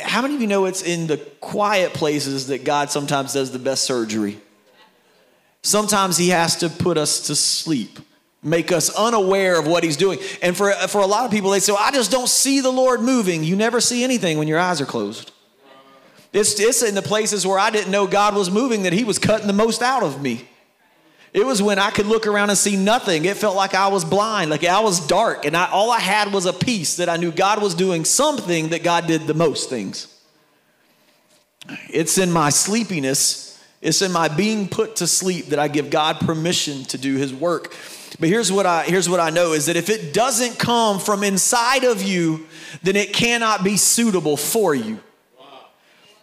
How 0.00 0.22
many 0.22 0.34
of 0.34 0.40
you 0.40 0.46
know 0.46 0.64
it's 0.64 0.82
in 0.82 1.08
the 1.08 1.18
quiet 1.40 1.92
places 1.92 2.46
that 2.46 2.64
God 2.64 2.90
sometimes 2.90 3.34
does 3.34 3.52
the 3.52 3.58
best 3.58 3.84
surgery? 3.84 4.40
Sometimes 5.62 6.16
he 6.16 6.30
has 6.30 6.56
to 6.56 6.70
put 6.70 6.96
us 6.96 7.26
to 7.26 7.36
sleep 7.36 7.98
make 8.42 8.72
us 8.72 8.92
unaware 8.96 9.56
of 9.56 9.68
what 9.68 9.84
he's 9.84 9.96
doing. 9.96 10.18
And 10.42 10.56
for, 10.56 10.72
for 10.72 11.00
a 11.00 11.06
lot 11.06 11.24
of 11.24 11.30
people, 11.30 11.50
they 11.50 11.60
say, 11.60 11.70
well, 11.70 11.80
I 11.80 11.92
just 11.92 12.10
don't 12.10 12.28
see 12.28 12.60
the 12.60 12.72
Lord 12.72 13.00
moving. 13.00 13.44
You 13.44 13.54
never 13.54 13.80
see 13.80 14.02
anything 14.02 14.36
when 14.36 14.48
your 14.48 14.58
eyes 14.58 14.80
are 14.80 14.84
closed. 14.84 15.30
It's, 16.32 16.58
it's 16.58 16.82
in 16.82 16.94
the 16.94 17.02
places 17.02 17.46
where 17.46 17.58
I 17.58 17.70
didn't 17.70 17.90
know 17.90 18.06
God 18.06 18.34
was 18.34 18.50
moving 18.50 18.84
that 18.84 18.92
He 18.92 19.04
was 19.04 19.18
cutting 19.18 19.46
the 19.46 19.52
most 19.52 19.82
out 19.82 20.02
of 20.02 20.22
me. 20.22 20.48
It 21.32 21.46
was 21.46 21.62
when 21.62 21.78
I 21.78 21.90
could 21.90 22.06
look 22.06 22.26
around 22.26 22.50
and 22.50 22.58
see 22.58 22.76
nothing. 22.76 23.24
It 23.24 23.38
felt 23.38 23.56
like 23.56 23.74
I 23.74 23.88
was 23.88 24.04
blind, 24.04 24.50
like 24.50 24.64
I 24.64 24.80
was 24.80 25.06
dark, 25.06 25.46
and 25.46 25.56
I, 25.56 25.70
all 25.70 25.90
I 25.90 25.98
had 25.98 26.32
was 26.32 26.44
a 26.44 26.52
peace 26.52 26.96
that 26.96 27.08
I 27.08 27.16
knew 27.16 27.32
God 27.32 27.62
was 27.62 27.74
doing 27.74 28.04
something 28.04 28.68
that 28.68 28.82
God 28.82 29.06
did 29.06 29.26
the 29.26 29.34
most 29.34 29.70
things. 29.70 30.08
It's 31.88 32.18
in 32.18 32.30
my 32.30 32.50
sleepiness, 32.50 33.62
it's 33.80 34.02
in 34.02 34.12
my 34.12 34.28
being 34.28 34.68
put 34.68 34.96
to 34.96 35.06
sleep 35.06 35.46
that 35.46 35.58
I 35.58 35.68
give 35.68 35.90
God 35.90 36.20
permission 36.20 36.84
to 36.84 36.98
do 36.98 37.16
His 37.16 37.32
work. 37.32 37.74
But 38.20 38.28
here's 38.28 38.52
what 38.52 38.66
I 38.66 38.84
here's 38.84 39.08
what 39.08 39.20
I 39.20 39.30
know 39.30 39.52
is 39.52 39.66
that 39.66 39.76
if 39.76 39.88
it 39.88 40.12
doesn't 40.12 40.58
come 40.58 40.98
from 40.98 41.24
inside 41.24 41.84
of 41.84 42.02
you, 42.02 42.46
then 42.82 42.94
it 42.94 43.14
cannot 43.14 43.64
be 43.64 43.78
suitable 43.78 44.36
for 44.36 44.74
you. 44.74 45.00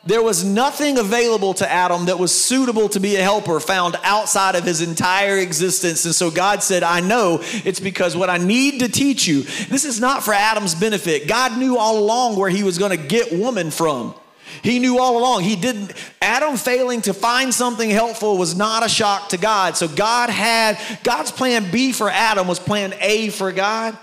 There 0.05 0.23
was 0.23 0.45
nothing 0.45 0.97
available 0.97 1.53
to 1.55 1.69
Adam 1.69 2.05
that 2.05 2.17
was 2.17 2.33
suitable 2.33 2.87
to 2.89 3.01
be 3.01 3.17
a 3.17 3.21
helper 3.21 3.59
found 3.59 3.97
outside 4.03 4.55
of 4.55 4.63
his 4.63 4.81
entire 4.81 5.37
existence. 5.37 6.05
And 6.05 6.15
so 6.15 6.31
God 6.31 6.63
said, 6.63 6.83
I 6.83 7.01
know 7.01 7.39
it's 7.41 7.81
because 7.81 8.15
what 8.15 8.29
I 8.29 8.37
need 8.37 8.79
to 8.79 8.87
teach 8.87 9.27
you, 9.27 9.43
this 9.43 9.83
is 9.83 9.99
not 9.99 10.23
for 10.23 10.33
Adam's 10.33 10.73
benefit. 10.73 11.27
God 11.27 11.57
knew 11.57 11.77
all 11.77 11.99
along 11.99 12.37
where 12.37 12.49
he 12.49 12.63
was 12.63 12.77
going 12.77 12.97
to 12.97 13.07
get 13.07 13.37
woman 13.37 13.71
from. 13.71 14.15
He 14.63 14.79
knew 14.79 14.99
all 14.99 15.17
along. 15.17 15.43
He 15.43 15.55
didn't, 15.55 15.93
Adam 16.21 16.55
failing 16.55 17.01
to 17.01 17.13
find 17.13 17.53
something 17.53 17.89
helpful 17.89 18.37
was 18.37 18.55
not 18.55 18.85
a 18.85 18.89
shock 18.89 19.29
to 19.29 19.37
God. 19.37 19.75
So 19.75 19.87
God 19.87 20.29
had, 20.29 20.79
God's 21.03 21.31
plan 21.31 21.69
B 21.71 21.91
for 21.91 22.09
Adam 22.09 22.47
was 22.47 22.57
plan 22.57 22.93
A 23.01 23.29
for 23.29 23.51
God. 23.51 23.97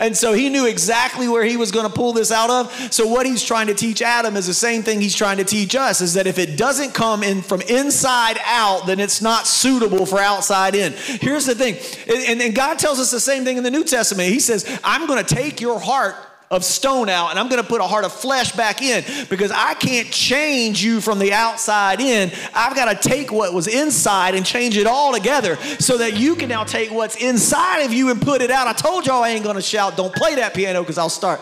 And 0.00 0.16
so 0.16 0.32
he 0.32 0.48
knew 0.48 0.66
exactly 0.66 1.28
where 1.28 1.44
he 1.44 1.56
was 1.56 1.70
going 1.70 1.86
to 1.86 1.92
pull 1.92 2.12
this 2.12 2.32
out 2.32 2.50
of. 2.50 2.72
So 2.92 3.06
what 3.06 3.26
he's 3.26 3.44
trying 3.44 3.68
to 3.68 3.74
teach 3.74 4.02
Adam 4.02 4.36
is 4.36 4.46
the 4.46 4.54
same 4.54 4.82
thing 4.82 5.00
he's 5.00 5.14
trying 5.14 5.36
to 5.36 5.44
teach 5.44 5.76
us 5.76 6.00
is 6.00 6.14
that 6.14 6.26
if 6.26 6.38
it 6.38 6.56
doesn't 6.56 6.94
come 6.94 7.22
in 7.22 7.42
from 7.42 7.60
inside 7.62 8.38
out, 8.44 8.86
then 8.86 8.98
it's 8.98 9.20
not 9.20 9.46
suitable 9.46 10.06
for 10.06 10.18
outside 10.18 10.74
in. 10.74 10.94
Here's 10.94 11.46
the 11.46 11.54
thing. 11.54 11.76
And, 12.08 12.40
and 12.40 12.54
God 12.54 12.78
tells 12.78 12.98
us 12.98 13.10
the 13.10 13.20
same 13.20 13.44
thing 13.44 13.58
in 13.58 13.62
the 13.62 13.70
New 13.70 13.84
Testament. 13.84 14.30
He 14.30 14.40
says, 14.40 14.80
I'm 14.82 15.06
going 15.06 15.22
to 15.22 15.34
take 15.34 15.60
your 15.60 15.78
heart 15.78 16.16
of 16.50 16.64
stone 16.64 17.08
out 17.08 17.30
and 17.30 17.38
I'm 17.38 17.48
going 17.48 17.62
to 17.62 17.68
put 17.68 17.80
a 17.80 17.86
heart 17.86 18.04
of 18.04 18.12
flesh 18.12 18.50
back 18.52 18.82
in 18.82 19.04
because 19.28 19.52
I 19.54 19.74
can't 19.74 20.10
change 20.10 20.82
you 20.82 21.00
from 21.00 21.20
the 21.20 21.32
outside 21.32 22.00
in. 22.00 22.32
I've 22.52 22.74
got 22.74 22.92
to 22.92 23.08
take 23.08 23.30
what 23.30 23.54
was 23.54 23.68
inside 23.68 24.34
and 24.34 24.44
change 24.44 24.76
it 24.76 24.88
all 24.88 25.12
together 25.12 25.54
so 25.78 25.98
that 25.98 26.18
you 26.18 26.34
can 26.34 26.48
now 26.48 26.64
take 26.64 26.90
what's 26.90 27.14
inside 27.14 27.82
of 27.82 27.92
you 27.92 28.10
and 28.10 28.20
put 28.20 28.42
it 28.42 28.50
out. 28.50 28.66
I 28.66 28.72
told 28.72 29.06
y'all 29.06 29.22
I 29.22 29.28
ain't 29.28 29.44
going 29.44 29.54
to 29.54 29.62
shout, 29.62 29.96
don't 29.96 30.12
play 30.12 30.34
that 30.36 30.52
piano 30.52 30.82
because 30.82 30.98
I'll 30.98 31.08
start. 31.08 31.40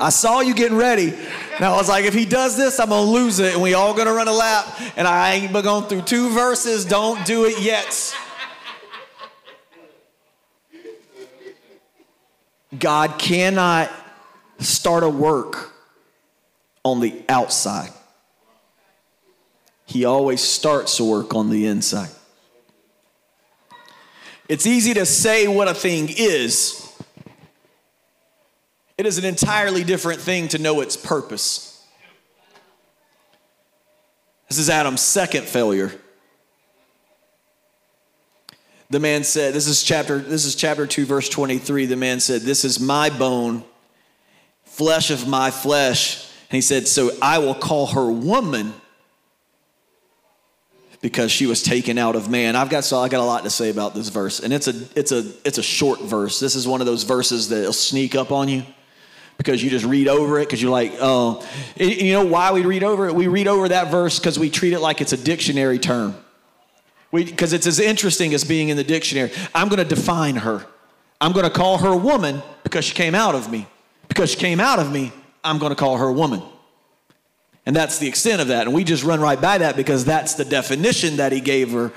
I 0.00 0.10
saw 0.10 0.40
you 0.40 0.54
getting 0.54 0.76
ready. 0.76 1.10
And 1.10 1.64
I 1.64 1.76
was 1.76 1.88
like, 1.88 2.04
if 2.04 2.14
he 2.14 2.24
does 2.24 2.56
this, 2.56 2.80
I'm 2.80 2.88
going 2.88 3.04
to 3.04 3.10
lose 3.10 3.38
it. 3.38 3.54
And 3.54 3.62
we 3.62 3.74
all 3.74 3.94
going 3.94 4.06
to 4.06 4.12
run 4.12 4.28
a 4.28 4.32
lap. 4.32 4.80
And 4.96 5.06
I 5.06 5.34
ain't 5.34 5.52
been 5.52 5.64
going 5.64 5.88
through 5.88 6.02
two 6.02 6.30
verses. 6.30 6.84
Don't 6.84 7.24
do 7.24 7.46
it 7.46 7.60
yet. 7.60 8.14
God 12.76 13.18
cannot 13.18 13.90
start 14.58 15.02
a 15.02 15.08
work 15.08 15.72
on 16.84 17.00
the 17.00 17.22
outside. 17.28 17.90
He 19.86 20.04
always 20.04 20.42
starts 20.42 21.00
a 21.00 21.04
work 21.04 21.34
on 21.34 21.48
the 21.48 21.66
inside. 21.66 22.10
It's 24.48 24.66
easy 24.66 24.94
to 24.94 25.06
say 25.06 25.48
what 25.48 25.68
a 25.68 25.74
thing 25.74 26.08
is. 26.10 26.84
It 28.98 29.06
is 29.06 29.16
an 29.16 29.24
entirely 29.24 29.84
different 29.84 30.20
thing 30.20 30.48
to 30.48 30.58
know 30.58 30.80
its 30.80 30.96
purpose. 30.96 31.86
This 34.48 34.58
is 34.58 34.68
Adam's 34.68 35.02
second 35.02 35.46
failure. 35.46 35.92
The 38.90 39.00
man 39.00 39.22
said, 39.22 39.52
this 39.52 39.66
is 39.66 39.82
chapter 39.82 40.18
this 40.18 40.46
is 40.46 40.54
chapter 40.54 40.86
2 40.86 41.04
verse 41.04 41.28
23. 41.28 41.86
The 41.86 41.96
man 41.96 42.20
said, 42.20 42.42
"This 42.42 42.64
is 42.64 42.80
my 42.80 43.10
bone, 43.10 43.62
flesh 44.64 45.10
of 45.10 45.28
my 45.28 45.50
flesh." 45.50 46.24
And 46.50 46.56
he 46.56 46.62
said, 46.62 46.88
"So 46.88 47.10
I 47.20 47.38
will 47.38 47.54
call 47.54 47.88
her 47.88 48.10
woman 48.10 48.72
because 51.02 51.30
she 51.30 51.44
was 51.44 51.62
taken 51.62 51.98
out 51.98 52.16
of 52.16 52.30
man." 52.30 52.56
I've 52.56 52.70
got 52.70 52.82
so 52.82 52.98
I 52.98 53.08
got 53.08 53.20
a 53.20 53.24
lot 53.24 53.44
to 53.44 53.50
say 53.50 53.68
about 53.68 53.94
this 53.94 54.08
verse. 54.08 54.40
And 54.40 54.54
it's 54.54 54.68
a 54.68 54.74
it's 54.96 55.12
a 55.12 55.22
it's 55.44 55.58
a 55.58 55.62
short 55.62 56.00
verse. 56.00 56.40
This 56.40 56.54
is 56.54 56.66
one 56.66 56.80
of 56.80 56.86
those 56.86 57.02
verses 57.02 57.50
that'll 57.50 57.74
sneak 57.74 58.14
up 58.14 58.32
on 58.32 58.48
you 58.48 58.64
because 59.36 59.62
you 59.62 59.68
just 59.68 59.84
read 59.84 60.08
over 60.08 60.38
it 60.38 60.46
because 60.46 60.62
you're 60.62 60.72
like, 60.72 60.94
oh, 60.98 61.46
you 61.76 62.14
know 62.14 62.24
why 62.24 62.52
we 62.52 62.62
read 62.62 62.82
over 62.82 63.06
it? 63.06 63.14
We 63.14 63.28
read 63.28 63.48
over 63.48 63.68
that 63.68 63.90
verse 63.90 64.18
because 64.18 64.38
we 64.38 64.48
treat 64.48 64.72
it 64.72 64.80
like 64.80 65.02
it's 65.02 65.12
a 65.12 65.18
dictionary 65.18 65.78
term 65.78 66.16
because 67.12 67.52
it's 67.52 67.66
as 67.66 67.80
interesting 67.80 68.34
as 68.34 68.44
being 68.44 68.68
in 68.68 68.76
the 68.76 68.84
dictionary. 68.84 69.30
I'm 69.54 69.68
going 69.68 69.78
to 69.78 69.94
define 69.94 70.36
her. 70.36 70.66
I'm 71.20 71.32
going 71.32 71.44
to 71.44 71.50
call 71.50 71.78
her 71.78 71.88
a 71.88 71.96
woman 71.96 72.42
because 72.62 72.84
she 72.84 72.94
came 72.94 73.14
out 73.14 73.34
of 73.34 73.50
me. 73.50 73.66
Because 74.08 74.30
she 74.30 74.36
came 74.36 74.60
out 74.60 74.78
of 74.78 74.90
me, 74.92 75.12
I'm 75.42 75.58
going 75.58 75.70
to 75.70 75.76
call 75.76 75.96
her 75.98 76.06
a 76.06 76.12
woman. 76.12 76.42
And 77.66 77.76
that's 77.76 77.98
the 77.98 78.08
extent 78.08 78.40
of 78.40 78.48
that. 78.48 78.66
And 78.66 78.74
we 78.74 78.84
just 78.84 79.04
run 79.04 79.20
right 79.20 79.40
by 79.40 79.58
that 79.58 79.76
because 79.76 80.04
that's 80.04 80.34
the 80.34 80.44
definition 80.44 81.16
that 81.16 81.32
he 81.32 81.40
gave 81.40 81.72
her. 81.72 81.92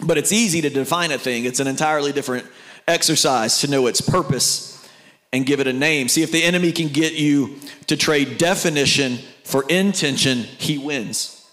But 0.00 0.18
it's 0.18 0.32
easy 0.32 0.60
to 0.60 0.70
define 0.70 1.12
a 1.12 1.18
thing, 1.18 1.44
it's 1.44 1.60
an 1.60 1.66
entirely 1.66 2.12
different 2.12 2.46
exercise 2.86 3.60
to 3.60 3.70
know 3.70 3.86
its 3.86 4.00
purpose 4.00 4.88
and 5.32 5.46
give 5.46 5.60
it 5.60 5.66
a 5.66 5.72
name. 5.72 6.08
See, 6.08 6.22
if 6.22 6.30
the 6.30 6.42
enemy 6.42 6.70
can 6.70 6.88
get 6.88 7.14
you 7.14 7.56
to 7.86 7.96
trade 7.96 8.38
definition 8.38 9.18
for 9.42 9.64
intention, 9.68 10.38
he 10.38 10.78
wins. 10.78 11.43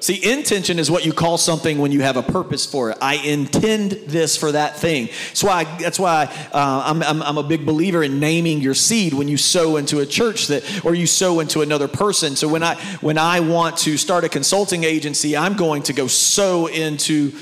See, 0.00 0.30
intention 0.30 0.78
is 0.78 0.90
what 0.90 1.04
you 1.04 1.12
call 1.12 1.38
something 1.38 1.78
when 1.78 1.90
you 1.90 2.02
have 2.02 2.16
a 2.16 2.22
purpose 2.22 2.64
for 2.64 2.90
it. 2.90 2.98
I 3.00 3.14
intend 3.16 3.92
this 4.06 4.36
for 4.36 4.52
that 4.52 4.76
thing. 4.76 5.06
That's 5.06 5.42
why. 5.42 5.64
That's 5.78 5.98
why 5.98 6.24
uh, 6.52 6.82
I'm, 6.86 7.02
I'm, 7.02 7.22
I'm, 7.22 7.38
a 7.38 7.42
big 7.42 7.66
believer 7.66 8.02
in 8.04 8.20
naming 8.20 8.60
your 8.60 8.74
seed 8.74 9.12
when 9.12 9.26
you 9.26 9.36
sow 9.36 9.76
into 9.76 9.98
a 9.98 10.06
church 10.06 10.46
that, 10.48 10.84
or 10.84 10.94
you 10.94 11.06
sow 11.06 11.40
into 11.40 11.62
another 11.62 11.88
person. 11.88 12.36
So 12.36 12.46
when 12.46 12.62
I 12.62 12.76
when 13.00 13.18
I 13.18 13.40
want 13.40 13.76
to 13.78 13.96
start 13.96 14.22
a 14.22 14.28
consulting 14.28 14.84
agency, 14.84 15.36
I'm 15.36 15.54
going 15.54 15.82
to 15.84 15.92
go 15.92 16.06
sow 16.06 16.66
into 16.66 17.32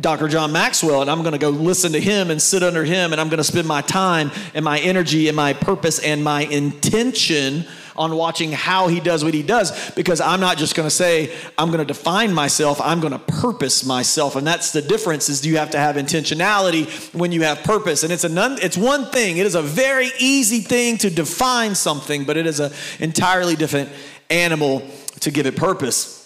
Dr. 0.00 0.28
John 0.28 0.52
Maxwell 0.52 1.00
and 1.02 1.10
I'm 1.10 1.22
going 1.22 1.32
to 1.32 1.38
go 1.38 1.48
listen 1.50 1.90
to 1.92 2.00
him 2.00 2.30
and 2.30 2.40
sit 2.40 2.62
under 2.62 2.84
him 2.84 3.10
and 3.10 3.20
I'm 3.20 3.28
going 3.28 3.38
to 3.38 3.44
spend 3.44 3.66
my 3.66 3.82
time 3.82 4.30
and 4.54 4.64
my 4.64 4.78
energy 4.78 5.26
and 5.26 5.36
my 5.36 5.54
purpose 5.54 5.98
and 5.98 6.22
my 6.22 6.42
intention 6.42 7.64
on 7.96 8.14
watching 8.14 8.52
how 8.52 8.86
he 8.86 9.00
does 9.00 9.24
what 9.24 9.34
he 9.34 9.42
does 9.42 9.90
because 9.96 10.20
I'm 10.20 10.38
not 10.38 10.56
just 10.56 10.76
going 10.76 10.86
to 10.86 10.94
say 10.94 11.34
I'm 11.58 11.68
going 11.68 11.80
to 11.80 11.84
define 11.84 12.32
myself, 12.32 12.80
I'm 12.80 13.00
going 13.00 13.12
to 13.12 13.18
purpose 13.18 13.84
myself. 13.84 14.36
And 14.36 14.46
that's 14.46 14.70
the 14.70 14.82
difference 14.82 15.28
is 15.28 15.44
you 15.44 15.56
have 15.56 15.70
to 15.70 15.78
have 15.78 15.96
intentionality 15.96 17.12
when 17.12 17.32
you 17.32 17.42
have 17.42 17.64
purpose. 17.64 18.04
And 18.04 18.12
it's 18.12 18.24
a 18.24 18.28
non, 18.28 18.58
it's 18.62 18.76
one 18.76 19.06
thing. 19.06 19.38
It 19.38 19.46
is 19.46 19.56
a 19.56 19.62
very 19.62 20.10
easy 20.20 20.60
thing 20.60 20.96
to 20.98 21.10
define 21.10 21.74
something, 21.74 22.24
but 22.24 22.36
it 22.36 22.46
is 22.46 22.60
an 22.60 22.72
entirely 23.00 23.56
different 23.56 23.90
animal 24.30 24.88
to 25.20 25.32
give 25.32 25.46
it 25.46 25.56
purpose. 25.56 26.21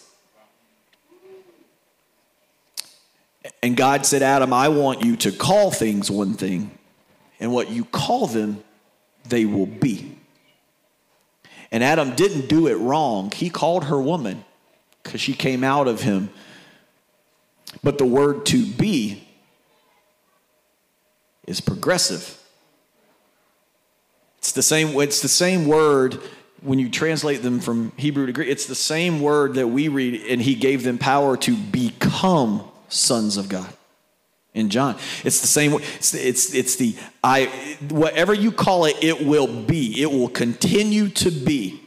And 3.63 3.77
God 3.77 4.07
said, 4.07 4.23
Adam, 4.23 4.53
I 4.53 4.69
want 4.69 5.03
you 5.03 5.17
to 5.17 5.33
call 5.33 5.71
things 5.71 6.11
one 6.11 6.35
thing, 6.35 6.71
and 7.41 7.53
what 7.53 7.71
you 7.71 7.85
call 7.85 8.27
them, 8.27 8.63
they 9.29 9.45
will 9.45 9.67
be. 9.67 10.17
And 11.73 11.83
Adam 11.83 12.15
didn't 12.15 12.49
do 12.49 12.69
it 12.69 12.77
wrong. 12.77 13.31
He 13.33 13.51
called 13.51 13.85
her 13.85 14.01
woman 14.01 14.45
because 15.03 15.21
she 15.21 15.35
came 15.35 15.65
out 15.65 15.89
of 15.89 16.01
him. 16.03 16.31
But 17.83 17.99
the 17.99 18.07
word 18.07 18.47
to 18.47 18.65
be 18.65 19.27
is 21.47 21.61
progressive. 21.61 22.41
It's 24.39 24.53
the 24.53 24.63
same, 24.63 24.99
it's 25.01 25.23
the 25.23 25.29
same 25.29 25.67
word 25.67 26.21
when 26.63 26.79
you 26.79 26.89
translate 26.89 27.43
them 27.43 27.61
from 27.61 27.93
Hebrew 27.97 28.27
to 28.27 28.33
Greek. 28.33 28.49
It's 28.49 28.67
the 28.67 28.75
same 28.75 29.21
word 29.21 29.55
that 29.55 29.69
we 29.69 29.89
read, 29.89 30.23
and 30.31 30.41
he 30.41 30.55
gave 30.55 30.85
them 30.85 30.99
power 30.99 31.37
to 31.39 31.57
become 31.57 32.65
sons 32.89 33.37
of 33.37 33.49
God 33.49 33.73
in 34.55 34.71
John. 34.71 34.97
It's 35.23 35.41
the 35.41 35.47
same. 35.47 35.75
It's, 35.75 36.15
it's, 36.15 36.77
the, 36.77 36.97
I, 37.23 37.47
whatever 37.91 38.33
you 38.33 38.51
call 38.51 38.87
it, 38.87 38.97
it 39.03 39.25
will 39.25 39.47
be. 39.47 40.01
It 40.01 40.11
will 40.11 40.29
continue 40.29 41.09
to 41.11 41.31
be. 41.31 41.83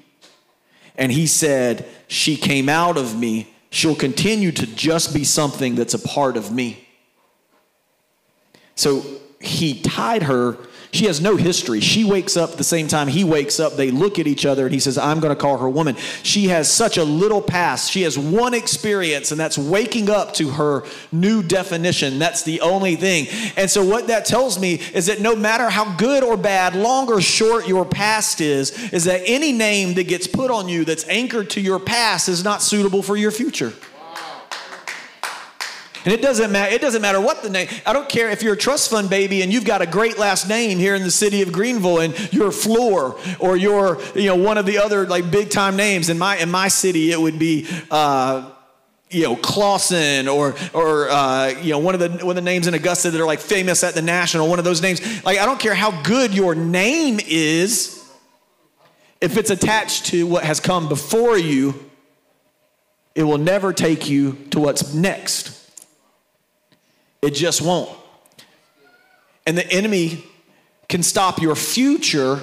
And 0.96 1.12
he 1.12 1.27
said, 1.27 1.88
She 2.08 2.38
came 2.38 2.70
out 2.70 2.98
of 2.98 3.18
me. 3.18 3.53
She'll 3.72 3.96
continue 3.96 4.51
to 4.51 4.65
just 4.68 5.13
be 5.13 5.24
something 5.24 5.75
that's 5.75 5.94
a 5.94 6.00
part 6.00 6.38
of 6.38 6.51
me. 6.51 6.88
So 8.75 9.03
he 9.41 9.82
tied 9.82 10.24
her 10.24 10.58
she 10.91 11.05
has 11.05 11.22
no 11.22 11.36
history. 11.36 11.81
She 11.81 12.03
wakes 12.03 12.36
up 12.36 12.53
the 12.53 12.63
same 12.63 12.88
time 12.88 13.08
he 13.08 13.24
wakes 13.24 13.60
up. 13.60 13.75
They 13.75 13.91
look 13.91 14.17
at 14.17 14.25
each 14.25 14.46
other 14.46 14.65
and 14.65 14.74
he 14.74 14.79
says, 14.79 14.98
I'm 14.98 15.19
going 15.19 15.36
to 15.36 15.39
call 15.39 15.58
her 15.60 15.69
woman. 15.69 15.96
She 16.24 16.48
has 16.48 16.72
such 16.72 16.98
a 16.98 17.03
little 17.03 17.41
past. 17.43 17.91
She 17.91 18.01
has 18.01 18.17
one 18.17 18.55
experience, 18.55 19.31
and 19.31 19.39
that's 19.39 19.58
waking 19.58 20.10
up 20.10 20.34
to 20.36 20.50
her 20.50 20.84
new 21.12 21.43
definition. 21.43 22.17
That's 22.17 22.41
the 22.41 22.62
only 22.62 22.96
thing. 22.96 23.27
And 23.55 23.69
so, 23.69 23.84
what 23.84 24.08
that 24.08 24.25
tells 24.25 24.60
me 24.60 24.75
is 24.93 25.05
that 25.05 25.22
no 25.22 25.36
matter 25.36 25.69
how 25.69 25.96
good 25.96 26.24
or 26.24 26.38
bad, 26.38 26.75
long 26.75 27.08
or 27.12 27.22
short 27.22 27.67
your 27.67 27.86
past 27.86 28.41
is, 28.41 28.91
is 28.91 29.03
that 29.03 29.22
any 29.25 29.51
name 29.51 29.93
that 29.93 30.08
gets 30.08 30.25
put 30.25 30.50
on 30.50 30.67
you 30.67 30.86
that's 30.86 31.08
anchored 31.08 31.51
to 31.51 31.62
your 31.62 31.79
past 31.79 32.29
is 32.29 32.43
not 32.43 32.63
suitable 32.63 33.03
for 33.03 33.15
your 33.15 33.31
future. 33.31 33.74
And 36.06 36.13
it 36.13 36.22
doesn't 36.22 36.51
matter, 36.51 36.74
it 36.74 36.82
doesn't 36.82 37.01
matter 37.01 37.20
what 37.20 37.44
the 37.44 37.50
name. 37.50 37.68
I 37.86 37.94
don't 37.94 38.08
care 38.08 38.29
if 38.29 38.41
you're 38.41 38.53
a 38.53 38.58
trust 38.58 38.89
fund 38.89 39.10
baby 39.10 39.41
and 39.41 39.51
you've 39.51 39.65
got 39.65 39.82
a 39.82 39.86
great 39.86 40.18
last 40.18 40.48
name 40.48 40.77
here 40.77 40.96
in 40.96 41.03
the 41.03 41.12
city 41.12 41.41
of 41.41 41.51
Greenville 41.51 42.00
and 42.00 42.34
you're 42.34 42.51
Floor 42.51 43.18
or 43.39 43.58
you're, 43.58 44.01
you 44.15 44.27
know, 44.27 44.36
one 44.36 44.58
of 44.58 44.65
the 44.65 44.77
other 44.77 45.06
like 45.06 45.29
big 45.29 45.50
time 45.50 45.75
names. 45.75 46.10
In 46.10 46.18
my 46.18 46.38
in 46.38 46.50
my 46.50 46.68
city, 46.68 47.12
it 47.12 47.20
would 47.20 47.39
be 47.39 47.68
uh, 47.91 48.51
you 49.10 49.24
know 49.24 49.36
Clausen 49.36 50.27
or 50.27 50.56
or 50.74 51.10
uh, 51.10 51.48
you 51.62 51.72
know 51.72 51.79
one 51.79 51.96
of 51.96 52.00
the 52.00 52.10
one 52.25 52.29
of 52.29 52.36
the 52.36 52.41
names 52.41 52.68
in 52.68 52.74
Augusta 52.74 53.12
that 53.12 53.20
are 53.20 53.25
like 53.25 53.39
famous 53.39 53.84
at 53.84 53.94
the 53.94 54.01
national. 54.01 54.48
One 54.48 54.60
of 54.60 54.65
those 54.65 54.82
names. 54.82 55.01
Like 55.25 55.39
I 55.39 55.46
don't 55.46 55.60
care 55.60 55.75
how 55.75 56.01
good 56.03 56.34
your 56.34 56.56
name 56.56 57.20
is, 57.27 58.03
if 59.22 59.38
it's 59.38 59.50
attached 59.50 60.08
to 60.08 60.25
what 60.27 60.44
has 60.44 60.59
come 60.59 60.88
before 60.88 61.38
you, 61.38 61.90
it 63.16 63.24
will 63.24 63.38
never 63.38 63.74
take 63.74 64.09
you 64.09 64.33
to 64.51 64.59
what's 64.59 64.94
next. 64.94 65.58
It 67.22 67.32
just 67.32 67.62
won't. 67.62 67.90
And 69.46 69.58
the 69.58 69.70
enemy 69.72 70.24
can 70.88 71.03
stop 71.03 71.42
your 71.42 71.55
future 71.55 72.40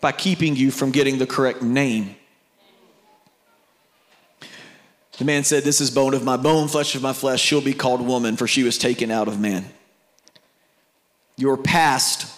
by 0.00 0.12
keeping 0.12 0.56
you 0.56 0.70
from 0.70 0.90
getting 0.90 1.18
the 1.18 1.26
correct 1.26 1.62
name. 1.62 2.16
The 5.18 5.24
man 5.24 5.44
said, 5.44 5.64
This 5.64 5.80
is 5.80 5.90
bone 5.90 6.14
of 6.14 6.24
my 6.24 6.36
bone, 6.36 6.68
flesh 6.68 6.94
of 6.94 7.02
my 7.02 7.12
flesh. 7.12 7.40
She'll 7.40 7.60
be 7.60 7.74
called 7.74 8.00
woman, 8.00 8.36
for 8.36 8.46
she 8.46 8.62
was 8.62 8.78
taken 8.78 9.10
out 9.10 9.28
of 9.28 9.40
man. 9.40 9.64
Your 11.36 11.56
past 11.56 12.30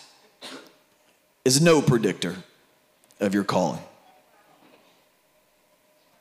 is 1.45 1.61
no 1.61 1.81
predictor 1.81 2.37
of 3.21 3.35
your 3.35 3.45
calling. 3.45 3.81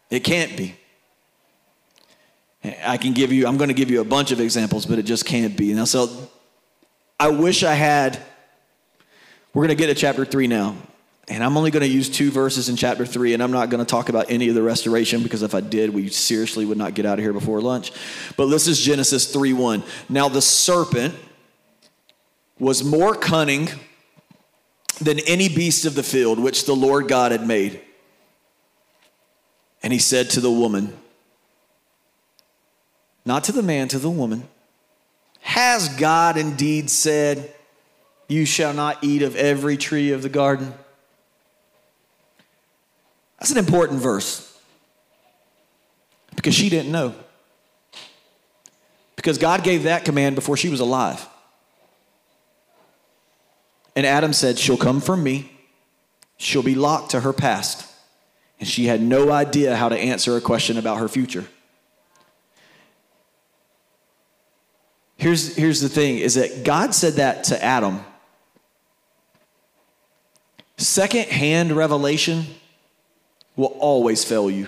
It 0.10 0.24
can't 0.24 0.56
be. 0.56 0.76
I 2.86 2.98
can 2.98 3.14
give 3.14 3.32
you, 3.32 3.48
I'm 3.48 3.58
going 3.58 3.68
to 3.68 3.74
give 3.74 3.92
you 3.92 4.02
a 4.02 4.06
bunch 4.06 4.32
of 4.32 4.40
examples, 4.40 4.86
but 4.86 5.00
it 5.00 5.04
just 5.04 5.26
can't 5.26 5.56
be. 5.56 5.74
Now, 5.74 5.86
so 5.86 6.30
I 7.20 7.30
wish 7.30 7.64
I 7.64 7.74
had, 7.74 8.20
we're 9.54 9.66
going 9.66 9.76
to 9.78 9.82
get 9.82 9.88
to 9.88 9.96
chapter 9.96 10.26
three 10.26 10.48
now. 10.48 10.76
And 11.28 11.44
I'm 11.44 11.58
only 11.58 11.72
going 11.72 11.82
to 11.82 11.90
use 11.90 12.08
two 12.08 12.30
verses 12.30 12.70
in 12.70 12.76
chapter 12.76 13.04
three, 13.04 13.34
and 13.34 13.42
I'm 13.42 13.52
not 13.52 13.72
going 13.72 13.84
to 13.84 13.90
talk 13.90 14.10
about 14.10 14.30
any 14.30 14.48
of 14.50 14.56
the 14.56 14.62
restoration 14.62 15.24
because 15.24 15.42
if 15.42 15.56
I 15.56 15.60
did, 15.60 15.92
we 15.92 16.10
seriously 16.10 16.66
would 16.66 16.78
not 16.78 16.94
get 16.94 17.06
out 17.06 17.18
of 17.18 17.26
here 17.26 17.34
before 17.34 17.62
lunch. 17.62 17.92
But 18.38 18.48
this 18.48 18.68
is 18.68 18.80
Genesis 18.80 19.32
3 19.34 19.54
1. 19.54 19.84
Now 20.08 20.30
the 20.30 20.42
serpent 20.42 21.16
was 22.60 22.84
more 22.84 23.16
cunning 23.16 23.70
than 25.02 25.20
any 25.20 25.50
beast 25.50 25.86
of 25.86 25.96
the 25.96 26.04
field 26.04 26.40
which 26.40 26.66
the 26.66 26.76
Lord 26.76 27.08
God 27.08 27.32
had 27.32 27.46
made. 27.46 27.82
And 29.82 29.92
he 29.92 30.00
said 30.00 30.30
to 30.32 30.42
the 30.42 30.52
woman, 30.52 30.96
not 33.26 33.44
to 33.46 33.52
the 33.52 33.64
man, 33.64 33.88
to 33.90 34.00
the 34.00 34.10
woman. 34.10 34.48
Has 35.42 35.90
God 35.90 36.38
indeed 36.38 36.90
said, 36.90 37.54
You 38.28 38.46
shall 38.46 38.74
not 38.74 39.04
eat 39.04 39.22
of 39.22 39.36
every 39.36 39.78
tree 39.78 40.12
of 40.12 40.22
the 40.22 40.30
garden? 40.30 40.74
That's 43.40 43.52
an 43.52 43.58
important 43.58 44.00
verse 44.00 44.60
because 46.36 46.56
she 46.56 46.70
didn't 46.70 46.92
know. 46.92 47.16
Because 49.16 49.38
God 49.38 49.64
gave 49.64 49.84
that 49.84 50.06
command 50.06 50.36
before 50.36 50.58
she 50.58 50.70
was 50.70 50.80
alive. 50.80 51.26
And 53.96 54.06
Adam 54.06 54.34
said, 54.34 54.60
She'll 54.60 54.78
come 54.78 55.02
from 55.02 55.24
me, 55.24 55.52
she'll 56.38 56.64
be 56.64 56.76
locked 56.76 57.12
to 57.12 57.22
her 57.22 57.34
past. 57.34 57.92
And 58.60 58.70
she 58.70 58.86
had 58.86 59.02
no 59.02 59.32
idea 59.32 59.76
how 59.76 59.90
to 59.90 59.98
answer 59.98 60.38
a 60.38 60.42
question 60.42 60.78
about 60.78 61.00
her 61.00 61.10
future. 61.10 61.46
Here's, 65.18 65.56
here's 65.56 65.82
the 65.82 65.90
thing 65.90 66.18
is 66.18 66.36
that 66.36 66.64
God 66.64 66.94
said 66.94 67.14
that 67.14 67.46
to 67.46 67.64
Adam. 67.64 68.02
Second 70.78 71.30
hand 71.30 71.72
revelation 71.72 72.46
will 73.56 73.76
always 73.80 74.26
fail 74.26 74.50
you. 74.50 74.68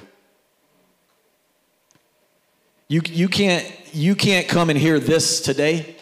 You, 2.88 3.02
you, 3.06 3.28
can't, 3.28 3.70
you 3.94 4.16
can't 4.16 4.48
come 4.48 4.70
and 4.70 4.80
hear 4.80 5.00
this 5.00 5.42
today 5.42 5.98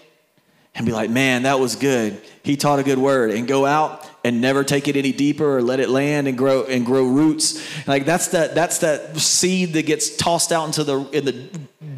and 0.75 0.85
be 0.85 0.91
like, 0.91 1.09
man, 1.09 1.43
that 1.43 1.59
was 1.59 1.75
good. 1.75 2.21
He 2.43 2.57
taught 2.57 2.79
a 2.79 2.83
good 2.83 2.99
word, 2.99 3.31
and 3.31 3.47
go 3.47 3.65
out 3.65 4.07
and 4.25 4.41
never 4.41 4.63
take 4.63 4.87
it 4.87 4.95
any 4.95 5.11
deeper 5.11 5.57
or 5.57 5.61
let 5.61 5.79
it 5.79 5.87
land 5.87 6.27
and 6.27 6.35
grow 6.35 6.63
and 6.63 6.83
grow 6.83 7.05
roots. 7.05 7.61
Like 7.87 8.05
that's 8.05 8.29
that 8.29 8.55
that's 8.55 8.79
that 8.79 9.17
seed 9.17 9.73
that 9.73 9.85
gets 9.85 10.17
tossed 10.17 10.51
out 10.51 10.65
into 10.65 10.83
the 10.83 11.07
in 11.11 11.25
the 11.25 11.31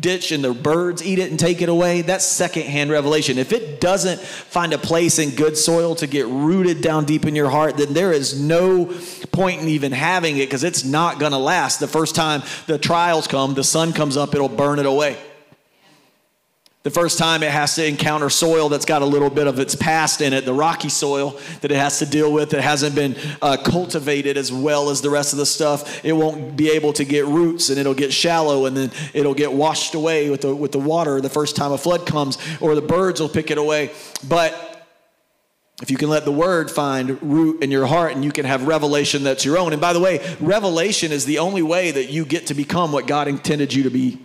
ditch 0.02 0.34
and 0.34 0.44
the 0.44 0.54
birds 0.54 1.02
eat 1.06 1.20
it 1.20 1.32
and 1.32 1.40
take 1.40 1.62
it 1.62 1.70
away. 1.70 2.02
That's 2.02 2.26
secondhand 2.26 2.92
revelation. 2.92 3.38
If 3.38 3.54
it 3.54 3.80
doesn't 3.80 4.20
find 4.20 4.74
a 4.74 4.78
place 4.78 5.20
in 5.20 5.36
good 5.36 5.58
soil 5.58 5.96
to 5.96 6.06
get 6.06 6.28
rooted 6.28 6.82
down 6.82 7.06
deep 7.06 7.26
in 7.26 7.34
your 7.34 7.50
heart, 7.50 7.78
then 7.78 7.94
there 7.94 8.12
is 8.12 8.40
no 8.40 8.94
point 9.32 9.62
in 9.62 9.70
even 9.70 9.94
having 9.94 10.36
it 10.38 10.48
because 10.48 10.66
it's 10.66 10.84
not 10.84 11.20
going 11.20 11.32
to 11.32 11.38
last. 11.38 11.80
The 11.80 11.88
first 11.88 12.14
time 12.14 12.44
the 12.68 12.78
trials 12.78 13.28
come, 13.28 13.54
the 13.54 13.64
sun 13.64 13.94
comes 13.94 14.18
up, 14.18 14.36
it'll 14.36 14.50
burn 14.50 14.80
it 14.80 14.86
away. 14.86 15.18
The 16.88 16.92
first 16.92 17.18
time 17.18 17.44
it 17.44 17.52
has 17.52 17.76
to 17.76 17.86
encounter 17.86 18.30
soil 18.30 18.70
that's 18.70 18.86
got 18.86 19.02
a 19.02 19.06
little 19.06 19.30
bit 19.30 19.46
of 19.46 19.60
its 19.60 19.76
past 19.76 20.22
in 20.22 20.32
it, 20.32 20.46
the 20.46 20.54
rocky 20.54 20.88
soil 20.88 21.38
that 21.60 21.70
it 21.70 21.76
has 21.76 22.00
to 22.00 22.06
deal 22.06 22.32
with 22.32 22.52
that 22.52 22.62
hasn't 22.62 22.96
been 22.96 23.18
uh, 23.42 23.58
cultivated 23.58 24.38
as 24.38 24.54
well 24.54 24.90
as 24.90 25.02
the 25.02 25.10
rest 25.10 25.34
of 25.34 25.38
the 25.38 25.46
stuff, 25.46 26.06
it 26.06 26.14
won't 26.14 26.56
be 26.56 26.70
able 26.70 26.94
to 26.94 27.04
get 27.04 27.26
roots 27.26 27.70
and 27.70 27.78
it'll 27.78 27.94
get 27.94 28.14
shallow 28.14 28.68
and 28.68 28.78
then 28.78 28.90
it'll 29.14 29.34
get 29.34 29.52
washed 29.52 29.96
away 29.96 30.30
with 30.30 30.40
the, 30.40 30.56
with 30.56 30.72
the 30.72 30.80
water 30.80 31.20
the 31.20 31.28
first 31.28 31.58
time 31.58 31.74
a 31.74 31.78
flood 31.78 32.08
comes, 32.08 32.38
or 32.62 32.74
the 32.74 32.82
birds 32.82 33.20
will 33.20 33.28
pick 33.28 33.52
it 33.52 33.58
away. 33.58 33.92
But 34.26 34.88
if 35.82 35.92
you 35.92 35.98
can 35.98 36.08
let 36.08 36.24
the 36.24 36.32
word 36.32 36.72
find 36.72 37.22
root 37.22 37.62
in 37.64 37.70
your 37.70 37.86
heart 37.86 38.14
and 38.14 38.24
you 38.24 38.32
can 38.32 38.46
have 38.46 38.66
revelation 38.66 39.26
that's 39.26 39.44
your 39.44 39.58
own. 39.58 39.74
And 39.74 39.82
by 39.82 39.92
the 39.92 40.00
way, 40.00 40.26
revelation 40.40 41.12
is 41.12 41.26
the 41.26 41.40
only 41.40 41.64
way 41.64 41.92
that 41.92 42.06
you 42.06 42.24
get 42.24 42.48
to 42.48 42.54
become 42.54 42.94
what 42.94 43.08
God 43.08 43.28
intended 43.28 43.74
you 43.74 43.84
to 43.84 43.90
be 43.90 44.22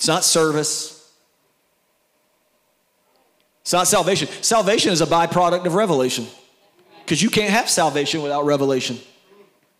It's 0.00 0.08
not 0.08 0.24
service. 0.24 1.12
It's 3.60 3.74
not 3.74 3.86
salvation. 3.86 4.28
Salvation 4.40 4.92
is 4.92 5.02
a 5.02 5.06
byproduct 5.06 5.66
of 5.66 5.74
revelation 5.74 6.26
because 7.04 7.20
you 7.20 7.28
can't 7.28 7.50
have 7.50 7.68
salvation 7.68 8.22
without 8.22 8.46
revelation. 8.46 8.98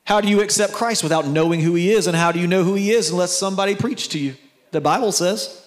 How 0.05 0.21
do 0.21 0.29
you 0.29 0.43
accept 0.43 0.75
Christ 0.75 1.03
without 1.03 1.27
knowing 1.27 1.63
who 1.63 1.75
he 1.75 1.91
is? 1.91 2.07
And 2.07 2.15
how 2.15 2.33
do 2.33 2.39
you 2.39 2.47
know 2.47 2.65
who 2.65 2.75
he 2.75 2.91
is 2.91 3.09
unless 3.09 3.33
somebody 3.33 3.75
preached 3.75 4.13
to 4.13 4.19
you? 4.19 4.35
The 4.73 4.83
Bible 4.83 5.11
says. 5.11 5.67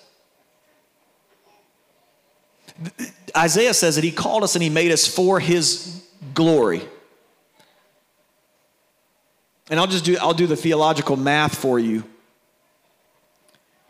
Isaiah 3.35 3.73
says 3.73 3.95
that 3.95 4.03
he 4.03 4.11
called 4.11 4.43
us 4.43 4.55
and 4.55 4.61
he 4.61 4.69
made 4.69 4.91
us 4.91 5.07
for 5.07 5.39
his 5.39 6.05
glory. 6.35 6.83
And 9.71 9.79
I'll 9.79 9.87
just 9.87 10.05
do 10.05 10.15
I'll 10.21 10.35
do 10.35 10.45
the 10.45 10.55
theological 10.55 11.15
math 11.15 11.57
for 11.57 11.79
you. 11.79 12.03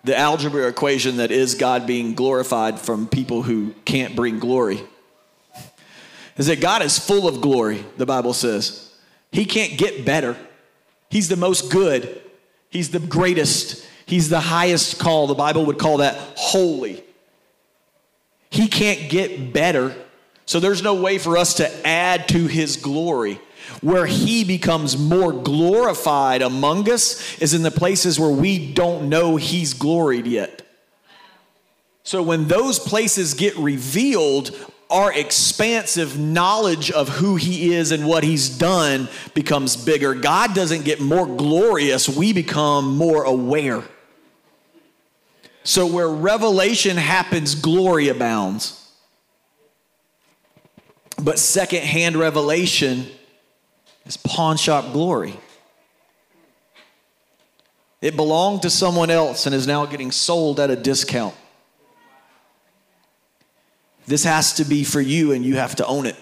The 0.03 0.17
algebra 0.17 0.67
equation 0.67 1.17
that 1.17 1.31
is 1.31 1.55
God 1.55 1.87
being 1.87 2.13
glorified 2.13 2.79
from 2.79 3.07
people 3.07 3.43
who 3.43 3.73
can't 3.85 4.15
bring 4.15 4.39
glory. 4.39 4.81
Is 6.35 6.47
that 6.47 6.59
God 6.59 6.81
is 6.81 6.99
full 6.99 7.27
of 7.27 7.41
glory, 7.41 7.85
the 7.97 8.05
Bible 8.05 8.33
says. 8.33 8.93
He 9.31 9.45
can't 9.45 9.77
get 9.77 10.05
better. 10.05 10.35
He's 11.09 11.29
the 11.29 11.35
most 11.35 11.71
good. 11.71 12.21
He's 12.69 12.89
the 12.89 12.99
greatest. 12.99 13.87
He's 14.05 14.29
the 14.29 14.39
highest 14.39 14.99
call. 14.99 15.27
The 15.27 15.35
Bible 15.35 15.65
would 15.67 15.77
call 15.77 15.97
that 15.97 16.15
holy. 16.35 17.03
He 18.49 18.67
can't 18.67 19.09
get 19.09 19.53
better. 19.53 19.95
So 20.45 20.59
there's 20.59 20.83
no 20.83 20.95
way 20.95 21.17
for 21.17 21.37
us 21.37 21.55
to 21.55 21.87
add 21.87 22.27
to 22.29 22.47
his 22.47 22.77
glory. 22.77 23.39
Where 23.81 24.05
he 24.05 24.43
becomes 24.43 24.97
more 24.97 25.31
glorified 25.31 26.41
among 26.41 26.89
us 26.89 27.37
is 27.39 27.53
in 27.53 27.63
the 27.63 27.71
places 27.71 28.19
where 28.19 28.29
we 28.29 28.73
don't 28.73 29.09
know 29.09 29.35
he's 29.35 29.73
gloried 29.73 30.27
yet. 30.27 30.61
So 32.03 32.21
when 32.21 32.47
those 32.47 32.79
places 32.79 33.33
get 33.33 33.55
revealed, 33.57 34.51
our 34.89 35.11
expansive 35.11 36.19
knowledge 36.19 36.91
of 36.91 37.09
who 37.09 37.35
he 37.35 37.73
is 37.73 37.91
and 37.91 38.05
what 38.05 38.23
he's 38.23 38.47
done 38.47 39.09
becomes 39.33 39.75
bigger. 39.75 40.13
God 40.13 40.53
doesn't 40.53 40.85
get 40.85 41.01
more 41.01 41.25
glorious, 41.25 42.07
we 42.07 42.31
become 42.31 42.95
more 42.95 43.23
aware. 43.23 43.83
So, 45.63 45.87
where 45.87 46.09
revelation 46.09 46.97
happens, 46.97 47.55
glory 47.55 48.09
abounds. 48.09 48.79
But 51.17 51.39
secondhand 51.39 52.17
revelation 52.17 53.07
is 54.05 54.17
pawn 54.17 54.57
shop 54.57 54.91
glory. 54.93 55.37
It 58.01 58.15
belonged 58.17 58.63
to 58.63 58.69
someone 58.69 59.09
else 59.09 59.45
and 59.45 59.55
is 59.55 59.65
now 59.65 59.85
getting 59.85 60.11
sold 60.11 60.59
at 60.59 60.69
a 60.69 60.75
discount. 60.75 61.35
This 64.05 64.25
has 64.25 64.53
to 64.55 64.65
be 64.65 64.83
for 64.83 64.99
you, 64.99 65.31
and 65.31 65.45
you 65.45 65.55
have 65.55 65.75
to 65.77 65.85
own 65.85 66.05
it. 66.05 66.17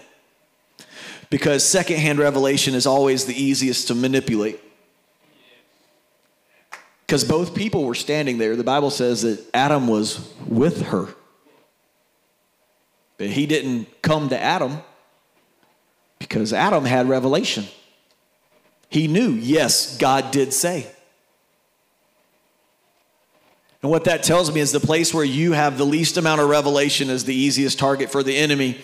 Because 1.28 1.68
secondhand 1.68 2.20
revelation 2.20 2.74
is 2.74 2.86
always 2.86 3.24
the 3.24 3.34
easiest 3.34 3.88
to 3.88 3.96
manipulate. 3.96 4.60
Because 7.04 7.24
both 7.24 7.54
people 7.54 7.84
were 7.84 7.96
standing 7.96 8.38
there. 8.38 8.54
The 8.54 8.62
Bible 8.62 8.90
says 8.90 9.22
that 9.22 9.44
Adam 9.52 9.88
was 9.88 10.32
with 10.46 10.82
her. 10.82 11.08
But 13.18 13.28
he 13.28 13.46
didn't 13.46 14.02
come 14.02 14.28
to 14.28 14.40
Adam 14.40 14.82
because 16.22 16.52
Adam 16.52 16.84
had 16.84 17.08
revelation. 17.08 17.64
He 18.88 19.08
knew, 19.08 19.30
yes, 19.30 19.96
God 19.98 20.30
did 20.30 20.52
say. 20.52 20.86
And 23.82 23.90
what 23.90 24.04
that 24.04 24.22
tells 24.22 24.52
me 24.52 24.60
is 24.60 24.70
the 24.70 24.80
place 24.80 25.12
where 25.12 25.24
you 25.24 25.52
have 25.52 25.76
the 25.76 25.84
least 25.84 26.16
amount 26.16 26.40
of 26.40 26.48
revelation 26.48 27.10
is 27.10 27.24
the 27.24 27.34
easiest 27.34 27.78
target 27.78 28.10
for 28.10 28.22
the 28.22 28.36
enemy. 28.36 28.80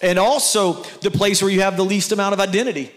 And 0.00 0.18
also 0.18 0.74
the 1.00 1.10
place 1.10 1.42
where 1.42 1.50
you 1.50 1.62
have 1.62 1.76
the 1.76 1.84
least 1.84 2.12
amount 2.12 2.34
of 2.34 2.40
identity. 2.40 2.92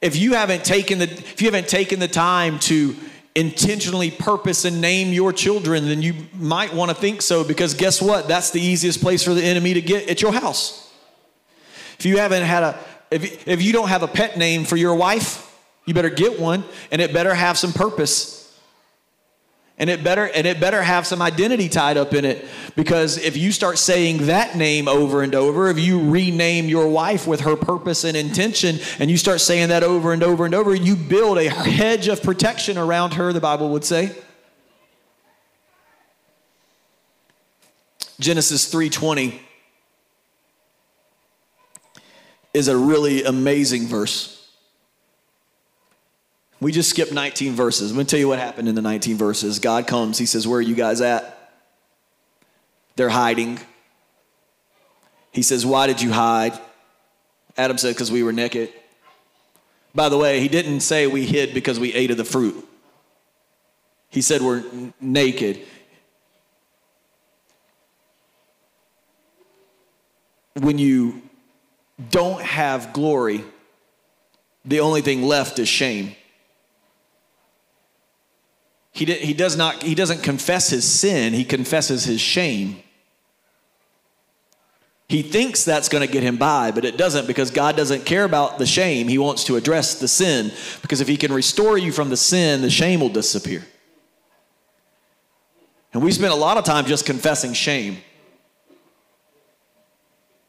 If 0.00 0.16
you 0.16 0.34
haven't 0.34 0.64
taken 0.64 0.98
the 0.98 1.04
if 1.04 1.40
you 1.40 1.46
haven't 1.46 1.68
taken 1.68 2.00
the 2.00 2.08
time 2.08 2.58
to 2.60 2.96
intentionally 3.36 4.10
purpose 4.10 4.64
and 4.64 4.80
name 4.80 5.12
your 5.12 5.32
children, 5.32 5.86
then 5.86 6.02
you 6.02 6.14
might 6.34 6.74
want 6.74 6.90
to 6.90 6.94
think 6.94 7.22
so 7.22 7.44
because 7.44 7.74
guess 7.74 8.02
what? 8.02 8.26
That's 8.26 8.50
the 8.50 8.60
easiest 8.60 9.00
place 9.00 9.22
for 9.22 9.34
the 9.34 9.42
enemy 9.42 9.74
to 9.74 9.80
get 9.80 10.08
at 10.10 10.20
your 10.20 10.32
house. 10.32 10.91
If 12.02 12.06
you 12.06 12.18
haven't 12.18 12.42
had 12.42 12.64
a 12.64 12.78
if, 13.12 13.46
if 13.46 13.62
you 13.62 13.72
don't 13.72 13.86
have 13.86 14.02
a 14.02 14.08
pet 14.08 14.36
name 14.36 14.64
for 14.64 14.76
your 14.76 14.96
wife, 14.96 15.56
you 15.86 15.94
better 15.94 16.10
get 16.10 16.40
one 16.40 16.64
and 16.90 17.00
it 17.00 17.12
better 17.12 17.32
have 17.32 17.56
some 17.56 17.72
purpose. 17.72 18.52
And 19.78 19.88
it 19.88 20.02
better 20.02 20.26
and 20.26 20.44
it 20.44 20.58
better 20.58 20.82
have 20.82 21.06
some 21.06 21.22
identity 21.22 21.68
tied 21.68 21.96
up 21.96 22.12
in 22.12 22.24
it 22.24 22.44
because 22.74 23.18
if 23.18 23.36
you 23.36 23.52
start 23.52 23.78
saying 23.78 24.26
that 24.26 24.56
name 24.56 24.88
over 24.88 25.22
and 25.22 25.32
over 25.32 25.68
if 25.68 25.78
you 25.78 26.10
rename 26.10 26.68
your 26.68 26.88
wife 26.88 27.28
with 27.28 27.42
her 27.42 27.54
purpose 27.54 28.02
and 28.02 28.16
intention 28.16 28.80
and 28.98 29.08
you 29.08 29.16
start 29.16 29.40
saying 29.40 29.68
that 29.68 29.84
over 29.84 30.12
and 30.12 30.24
over 30.24 30.44
and 30.44 30.56
over 30.56 30.74
you 30.74 30.96
build 30.96 31.38
a 31.38 31.48
hedge 31.48 32.08
of 32.08 32.20
protection 32.20 32.76
around 32.76 33.14
her 33.14 33.32
the 33.32 33.40
bible 33.40 33.70
would 33.70 33.84
say. 33.84 34.10
Genesis 38.18 38.74
3.20 38.74 39.38
is 42.54 42.68
a 42.68 42.76
really 42.76 43.24
amazing 43.24 43.86
verse 43.86 44.42
we 46.62 46.70
just 46.70 46.90
skipped 46.90 47.10
19 47.12 47.54
verses. 47.54 47.90
I'm 47.90 47.96
going 47.96 48.06
to 48.06 48.10
tell 48.10 48.20
you 48.20 48.28
what 48.28 48.38
happened 48.38 48.68
in 48.68 48.76
the 48.76 48.82
19 48.82 49.16
verses. 49.16 49.58
God 49.58 49.88
comes, 49.88 50.16
He 50.16 50.26
says, 50.26 50.46
Where 50.46 50.58
are 50.58 50.62
you 50.62 50.76
guys 50.76 51.00
at? 51.00 51.50
They're 52.94 53.08
hiding. 53.08 53.58
He 55.32 55.42
says, 55.42 55.66
Why 55.66 55.88
did 55.88 56.00
you 56.00 56.12
hide? 56.12 56.56
Adam 57.56 57.78
said, 57.78 57.96
Because 57.96 58.12
we 58.12 58.22
were 58.22 58.32
naked. 58.32 58.72
By 59.92 60.08
the 60.08 60.16
way, 60.16 60.38
he 60.38 60.46
didn't 60.46 60.80
say 60.80 61.08
we 61.08 61.26
hid 61.26 61.52
because 61.52 61.80
we 61.80 61.92
ate 61.94 62.12
of 62.12 62.16
the 62.16 62.24
fruit. 62.24 62.64
He 64.08 64.22
said 64.22 64.40
we're 64.40 64.58
n- 64.58 64.94
naked. 65.00 65.62
When 70.60 70.78
you 70.78 71.22
don't 72.10 72.42
have 72.42 72.92
glory, 72.92 73.44
the 74.64 74.80
only 74.80 75.00
thing 75.00 75.22
left 75.22 75.58
is 75.58 75.68
shame. 75.68 76.14
He, 78.92 79.06
did, 79.06 79.22
he, 79.22 79.32
does 79.32 79.56
not, 79.56 79.82
he 79.82 79.94
doesn't 79.94 80.22
confess 80.22 80.68
his 80.68 80.84
sin, 80.84 81.32
he 81.32 81.44
confesses 81.44 82.04
his 82.04 82.20
shame. 82.20 82.82
He 85.08 85.20
thinks 85.20 85.62
that's 85.62 85.90
going 85.90 86.06
to 86.06 86.10
get 86.10 86.22
him 86.22 86.38
by, 86.38 86.70
but 86.70 86.86
it 86.86 86.96
doesn't 86.96 87.26
because 87.26 87.50
God 87.50 87.76
doesn't 87.76 88.06
care 88.06 88.24
about 88.24 88.58
the 88.58 88.64
shame. 88.64 89.08
He 89.08 89.18
wants 89.18 89.44
to 89.44 89.56
address 89.56 90.00
the 90.00 90.08
sin 90.08 90.50
because 90.80 91.02
if 91.02 91.08
he 91.08 91.18
can 91.18 91.34
restore 91.34 91.76
you 91.76 91.92
from 91.92 92.08
the 92.08 92.16
sin, 92.16 92.62
the 92.62 92.70
shame 92.70 93.00
will 93.00 93.10
disappear. 93.10 93.62
And 95.92 96.02
we 96.02 96.12
spend 96.12 96.32
a 96.32 96.36
lot 96.36 96.56
of 96.56 96.64
time 96.64 96.86
just 96.86 97.04
confessing 97.04 97.52
shame. 97.52 97.98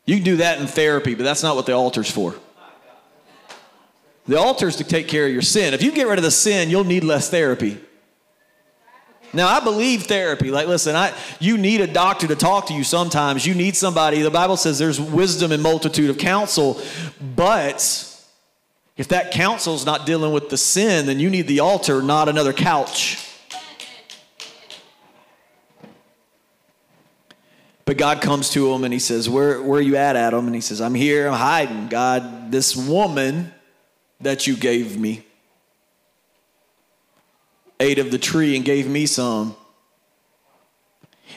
You 0.06 0.16
can 0.16 0.24
do 0.24 0.38
that 0.38 0.60
in 0.60 0.68
therapy, 0.68 1.16
but 1.16 1.24
that's 1.24 1.44
not 1.44 1.56
what 1.56 1.66
the 1.66 1.74
altar's 1.74 2.12
for. 2.12 2.36
The 4.28 4.38
altar's 4.38 4.78
to 4.78 4.84
take 4.84 5.08
care 5.08 5.26
of 5.26 5.34
your 5.34 5.42
sin. 5.42 5.74
If 5.74 5.84
you 5.84 5.92
get 5.92 6.08
rid 6.08 6.18
of 6.18 6.24
the 6.24 6.32
sin, 6.32 6.70
you'll 6.70 6.84
need 6.84 7.04
less 7.04 7.30
therapy. 7.30 7.78
Now 9.34 9.48
I 9.48 9.60
believe 9.60 10.04
therapy. 10.04 10.52
Like, 10.52 10.68
listen, 10.68 10.96
I 10.96 11.14
you 11.40 11.58
need 11.58 11.82
a 11.82 11.88
doctor 11.88 12.28
to 12.28 12.36
talk 12.36 12.68
to 12.68 12.74
you 12.74 12.84
sometimes. 12.84 13.46
You 13.46 13.56
need 13.56 13.76
somebody. 13.76 14.22
The 14.22 14.30
Bible 14.30 14.58
says 14.58 14.78
there's 14.78 15.02
wisdom 15.02 15.52
in 15.52 15.62
multitude 15.62 16.10
of 16.10 16.18
counsel, 16.18 16.80
but 17.36 18.10
if 18.96 19.08
that 19.08 19.32
counsel's 19.32 19.86
not 19.86 20.06
dealing 20.06 20.32
with 20.32 20.50
the 20.50 20.58
sin, 20.58 21.08
then 21.08 21.20
you 21.20 21.30
need 21.30 21.48
the 21.48 21.62
altar, 21.62 22.02
not 22.02 22.30
another 22.30 22.54
couch. 22.54 23.33
But 27.86 27.98
God 27.98 28.22
comes 28.22 28.50
to 28.52 28.72
him 28.74 28.84
and 28.84 28.94
he 28.94 29.00
says, 29.00 29.30
where, 29.30 29.62
where 29.62 29.80
are 29.80 29.82
you 29.82 29.98
at, 29.98 30.16
Adam? 30.16 30.46
And 30.46 30.56
he 30.56 30.62
says, 30.62 30.80
I'm 30.80 30.96
here, 30.96 31.28
I'm 31.28 31.34
hiding. 31.34 31.88
God, 31.88 32.52
this 32.52 32.76
woman 32.76 33.54
that 34.22 34.48
you 34.48 34.56
gave 34.56 34.98
me, 34.98 35.26
ate 37.80 38.00
of 38.00 38.12
the 38.12 38.18
tree 38.18 38.56
and 38.56 38.64
gave 38.64 38.88
me 38.88 39.06
some. 39.06 39.56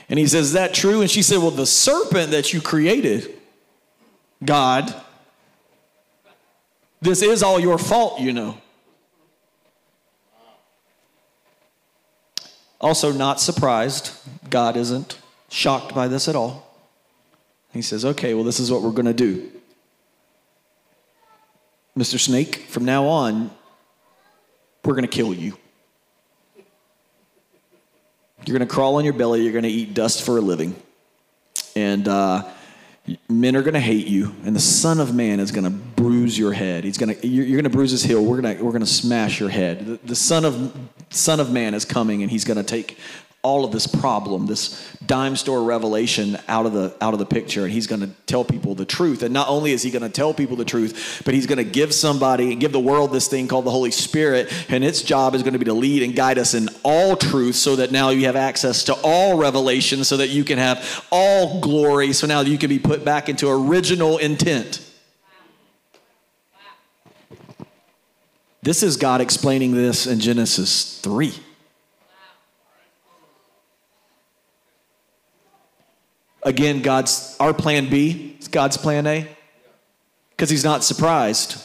And 0.09 0.19
he 0.19 0.27
says, 0.27 0.47
Is 0.49 0.53
that 0.53 0.73
true? 0.73 1.01
And 1.01 1.11
she 1.11 1.23
said, 1.23 1.39
Well, 1.39 1.51
the 1.51 1.67
serpent 1.67 2.31
that 2.31 2.53
you 2.53 2.61
created, 2.61 3.35
God, 4.45 4.95
this 7.01 7.23
is 7.23 7.43
all 7.43 7.59
your 7.59 7.79
fault, 7.79 8.21
you 8.21 8.33
know. 8.33 8.59
Also, 12.81 13.11
not 13.11 13.41
surprised. 13.41 14.13
God 14.49 14.77
isn't 14.77 15.19
shocked 15.49 15.95
by 15.95 16.09
this 16.09 16.29
at 16.29 16.37
all. 16.37 16.67
He 17.73 17.83
says, 17.83 18.05
Okay, 18.05 18.35
well, 18.35 18.45
this 18.45 18.61
is 18.61 18.71
what 18.71 18.83
we're 18.83 18.91
going 18.91 19.07
to 19.07 19.15
do. 19.15 19.51
Mr. 21.97 22.19
Snake, 22.19 22.57
from 22.69 22.85
now 22.85 23.07
on, 23.07 23.51
we're 24.85 24.95
going 24.95 25.03
to 25.03 25.09
kill 25.09 25.33
you. 25.33 25.57
You're 28.45 28.57
going 28.57 28.69
to 28.69 28.73
crawl 28.73 28.97
on 28.97 29.05
your 29.05 29.15
belly. 29.15 29.43
You're 29.43 29.53
going 29.53 29.65
to 29.65 29.71
eat 29.71 29.95
dust 29.95 30.23
for 30.23 30.39
a 30.39 30.41
living. 30.41 30.77
And 31.75 32.07
uh, 32.07 32.45
men 33.29 33.57
are 33.57 33.63
going 33.63 33.75
to 33.75 33.81
hate 33.81 34.07
you. 34.07 34.35
And 34.45 34.55
the 34.55 34.61
Son 34.61 35.01
of 35.01 35.15
Man 35.15 35.41
is 35.41 35.51
going 35.51 35.65
to 35.65 35.71
bruise 35.71 36.39
your 36.39 36.53
head. 36.53 36.85
He's 36.85 36.99
going 36.99 37.17
to, 37.17 37.27
you're, 37.27 37.47
going 37.47 37.65
to 37.65 37.71
bruise 37.71 37.91
his 37.91 38.05
heel. 38.05 38.25
We're 38.25 38.41
going 38.41 38.57
to, 38.57 38.63
we're 38.63 38.71
going 38.71 38.85
to 38.85 38.87
smash 38.87 39.41
your 39.41 39.49
head. 39.49 39.87
The, 39.87 40.01
the 40.05 40.17
Son 40.17 40.45
of 40.45 40.77
Son 41.11 41.41
of 41.41 41.53
Man 41.53 41.75
is 41.75 41.85
coming, 41.85 42.23
and 42.23 42.31
he's 42.31 42.45
going 42.45 42.57
to 42.57 42.63
take 42.63 42.99
all 43.47 43.65
of 43.65 43.71
this 43.71 43.87
problem, 43.87 44.47
this 44.47 44.93
dime 45.07 45.37
store 45.37 45.63
revelation 45.63 46.37
out 46.49 46.67
of 46.67 46.73
the 46.73 46.93
out 47.01 47.13
of 47.13 47.21
the 47.21 47.25
picture, 47.25 47.63
and 47.63 47.73
he's 47.73 47.87
going 47.87 48.01
to 48.01 48.11
tell 48.27 48.45
people 48.45 48.75
the 48.75 48.85
truth. 48.85 49.23
And 49.23 49.33
not 49.33 49.49
only 49.49 49.71
is 49.71 49.85
he 49.85 49.93
going 49.93 50.03
to 50.03 50.09
tell 50.09 50.35
people 50.35 50.57
the 50.57 50.65
truth, 50.65 51.23
but 51.25 51.33
he's 51.33 51.47
going 51.47 51.59
to 51.59 51.65
give 51.65 51.95
somebody 51.95 52.51
and 52.51 52.61
give 52.61 52.73
the 52.73 52.81
world 52.81 53.13
this 53.13 53.29
thing 53.29 53.47
called 53.47 53.65
the 53.65 53.71
Holy 53.71 53.93
Spirit, 53.93 54.53
and 54.69 54.83
its 54.83 55.01
job 55.01 55.37
is 55.37 55.45
going 55.45 55.53
to 55.53 55.61
be 55.61 55.65
to 55.67 55.73
lead 55.73 56.03
and 56.03 56.17
guide 56.17 56.39
us 56.39 56.55
in 56.55 56.69
all 56.83 57.17
truth, 57.17 57.55
so 57.55 57.77
that 57.77 57.93
now 57.93 58.11
you 58.11 58.27
have 58.27 58.35
access 58.35 58.83
to 58.85 58.95
all 59.05 59.39
revelation, 59.39 60.03
so 60.03 60.17
that 60.17 60.31
you 60.31 60.43
can 60.43 60.59
have 60.59 61.07
all 61.13 61.61
glory. 61.61 62.13
So 62.13 62.27
now 62.27 62.41
you 62.41 62.59
can 62.59 62.69
be 62.69 62.81
put 62.81 63.05
back 63.05 63.29
into 63.29 63.49
original 63.49 64.19
intent. 64.19 64.83
This 68.61 68.83
is 68.83 68.97
God 68.97 69.21
explaining 69.21 69.73
this 69.73 70.09
in 70.09 70.19
Genesis 70.19 70.99
3. 71.01 71.33
Again, 76.47 76.81
God's 76.81 77.37
our 77.41 77.53
plan 77.53 77.91
B 77.91 78.37
is 78.39 78.47
God's 78.47 78.77
plan 78.77 79.05
A 79.09 79.29
because 80.31 80.49
he's 80.49 80.63
not 80.63 80.85
surprised. 80.85 81.61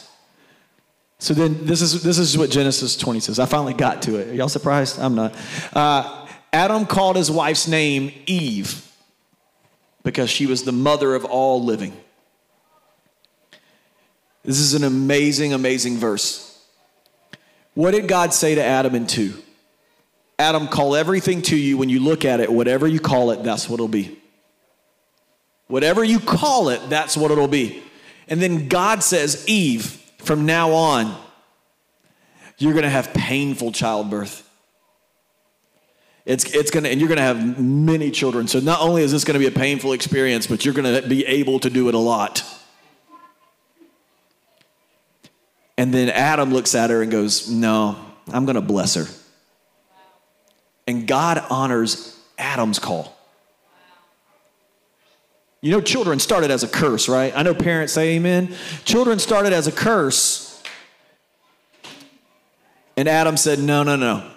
So 1.20 1.34
then 1.34 1.66
this 1.66 1.80
is 1.80 2.02
this 2.02 2.18
is 2.18 2.36
what 2.36 2.50
Genesis 2.50 2.96
20 2.96 3.20
says. 3.20 3.38
I 3.38 3.46
finally 3.46 3.74
got 3.74 4.02
to 4.02 4.16
it. 4.16 4.30
Are 4.30 4.34
y'all 4.34 4.48
surprised? 4.48 4.98
I'm 4.98 5.14
not. 5.14 5.36
Uh, 5.72 6.26
Adam 6.52 6.84
called 6.84 7.14
his 7.14 7.30
wife's 7.30 7.68
name 7.68 8.12
Eve 8.26 8.84
because 10.02 10.28
she 10.28 10.46
was 10.46 10.64
the 10.64 10.72
mother 10.72 11.14
of 11.14 11.24
all 11.24 11.62
living. 11.62 11.96
This 14.42 14.58
is 14.58 14.74
an 14.74 14.82
amazing, 14.82 15.52
amazing 15.52 15.98
verse. 15.98 16.60
What 17.74 17.92
did 17.92 18.08
God 18.08 18.34
say 18.34 18.56
to 18.56 18.64
Adam 18.64 18.96
in 18.96 19.06
2? 19.06 19.32
Adam, 20.40 20.66
call 20.66 20.96
everything 20.96 21.40
to 21.42 21.56
you 21.56 21.78
when 21.78 21.88
you 21.88 22.00
look 22.00 22.24
at 22.24 22.40
it, 22.40 22.52
whatever 22.52 22.88
you 22.88 22.98
call 22.98 23.30
it, 23.30 23.44
that's 23.44 23.68
what 23.68 23.76
it'll 23.76 23.86
be. 23.86 24.18
Whatever 25.68 26.04
you 26.04 26.20
call 26.20 26.68
it, 26.68 26.80
that's 26.88 27.16
what 27.16 27.30
it'll 27.30 27.48
be. 27.48 27.82
And 28.28 28.40
then 28.40 28.68
God 28.68 29.02
says, 29.02 29.44
Eve, 29.48 29.84
from 30.18 30.46
now 30.46 30.72
on, 30.72 31.16
you're 32.58 32.72
going 32.72 32.84
to 32.84 32.90
have 32.90 33.12
painful 33.12 33.72
childbirth. 33.72 34.48
It's, 36.24 36.44
it's 36.54 36.70
going 36.70 36.84
to, 36.84 36.90
and 36.90 37.00
you're 37.00 37.08
going 37.08 37.18
to 37.18 37.24
have 37.24 37.58
many 37.58 38.10
children. 38.10 38.46
So 38.46 38.60
not 38.60 38.80
only 38.80 39.02
is 39.02 39.10
this 39.10 39.24
going 39.24 39.34
to 39.34 39.40
be 39.40 39.52
a 39.52 39.58
painful 39.58 39.92
experience, 39.92 40.46
but 40.46 40.64
you're 40.64 40.74
going 40.74 41.02
to 41.02 41.08
be 41.08 41.26
able 41.26 41.58
to 41.60 41.70
do 41.70 41.88
it 41.88 41.94
a 41.94 41.98
lot. 41.98 42.44
And 45.76 45.92
then 45.92 46.10
Adam 46.10 46.52
looks 46.52 46.74
at 46.74 46.90
her 46.90 47.02
and 47.02 47.10
goes, 47.10 47.50
No, 47.50 47.98
I'm 48.32 48.44
going 48.44 48.54
to 48.54 48.60
bless 48.60 48.94
her. 48.94 49.06
And 50.86 51.08
God 51.08 51.42
honors 51.50 52.18
Adam's 52.38 52.78
call. 52.78 53.16
You 55.62 55.70
know, 55.70 55.80
children 55.80 56.18
started 56.18 56.50
as 56.50 56.64
a 56.64 56.68
curse, 56.68 57.08
right? 57.08 57.32
I 57.36 57.44
know 57.44 57.54
parents 57.54 57.92
say 57.92 58.16
amen. 58.16 58.54
Children 58.84 59.20
started 59.20 59.52
as 59.52 59.68
a 59.68 59.72
curse. 59.72 60.60
And 62.96 63.08
Adam 63.08 63.36
said, 63.36 63.60
No, 63.60 63.84
no, 63.84 63.94
no. 63.94 64.28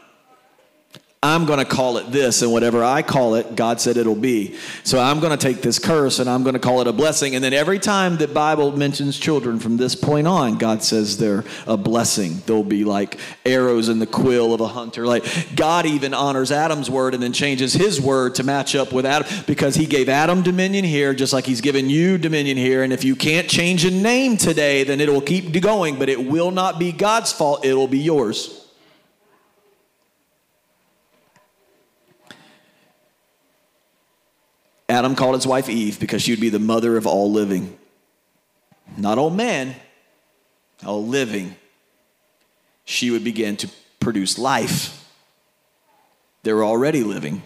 I'm 1.25 1.45
going 1.45 1.57
to 1.59 1.65
call 1.65 1.97
it 1.97 2.11
this, 2.11 2.43
and 2.43 2.51
whatever 2.51 2.83
I 2.83 3.01
call 3.01 3.33
it, 3.33 3.55
God 3.55 3.81
said 3.81 3.97
it'll 3.97 4.13
be. 4.13 4.55
So 4.83 4.99
I'm 4.99 5.19
going 5.19 5.35
to 5.35 5.37
take 5.37 5.63
this 5.63 5.79
curse 5.79 6.19
and 6.19 6.29
I'm 6.29 6.43
going 6.43 6.53
to 6.53 6.59
call 6.59 6.81
it 6.81 6.87
a 6.87 6.93
blessing. 6.93 7.33
And 7.33 7.43
then 7.43 7.51
every 7.51 7.79
time 7.79 8.17
the 8.17 8.27
Bible 8.27 8.77
mentions 8.77 9.17
children 9.17 9.59
from 9.59 9.77
this 9.77 9.95
point 9.95 10.27
on, 10.27 10.59
God 10.59 10.83
says 10.83 11.17
they're 11.17 11.43
a 11.65 11.77
blessing. 11.77 12.43
They'll 12.45 12.63
be 12.63 12.83
like 12.83 13.19
arrows 13.45 13.89
in 13.89 13.97
the 13.97 14.05
quill 14.05 14.53
of 14.53 14.61
a 14.61 14.67
hunter. 14.67 15.07
Like 15.07 15.25
God 15.55 15.87
even 15.87 16.13
honors 16.13 16.51
Adam's 16.51 16.91
word 16.91 17.15
and 17.15 17.23
then 17.23 17.33
changes 17.33 17.73
his 17.73 17.99
word 17.99 18.35
to 18.35 18.43
match 18.43 18.75
up 18.75 18.93
with 18.93 19.05
Adam 19.05 19.27
because 19.47 19.75
he 19.75 19.87
gave 19.87 20.09
Adam 20.09 20.43
dominion 20.43 20.85
here, 20.85 21.15
just 21.15 21.33
like 21.33 21.45
he's 21.45 21.61
given 21.61 21.89
you 21.89 22.19
dominion 22.19 22.57
here. 22.57 22.83
And 22.83 22.93
if 22.93 23.03
you 23.03 23.15
can't 23.15 23.49
change 23.49 23.83
a 23.83 23.91
name 23.91 24.37
today, 24.37 24.83
then 24.83 25.01
it 25.01 25.09
will 25.09 25.21
keep 25.21 25.59
going, 25.59 25.97
but 25.97 26.09
it 26.09 26.23
will 26.23 26.51
not 26.51 26.77
be 26.77 26.91
God's 26.91 27.31
fault, 27.31 27.65
it 27.65 27.73
will 27.73 27.87
be 27.87 27.99
yours. 27.99 28.64
Adam 34.95 35.13
called 35.13 35.35
his 35.35 35.45
wife 35.45 35.67
Eve 35.67 35.99
because 35.99 36.21
she 36.21 36.31
would 36.31 36.39
be 36.39 36.47
the 36.47 36.57
mother 36.57 36.95
of 36.95 37.05
all 37.05 37.29
living. 37.29 37.77
Not 38.95 39.17
all 39.17 39.29
men, 39.29 39.75
all 40.85 41.05
living. 41.05 41.57
She 42.85 43.11
would 43.11 43.23
begin 43.23 43.57
to 43.57 43.69
produce 43.99 44.37
life. 44.37 45.05
They 46.43 46.53
were 46.53 46.63
already 46.63 47.03
living. 47.03 47.41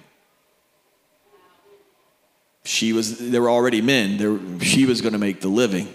She 2.65 2.93
was, 2.93 3.17
they 3.17 3.39
were 3.39 3.49
already 3.49 3.81
men. 3.81 4.19
Were, 4.19 4.63
she 4.63 4.85
was 4.85 5.01
going 5.01 5.13
to 5.13 5.19
make 5.19 5.41
the 5.41 5.47
living. 5.47 5.91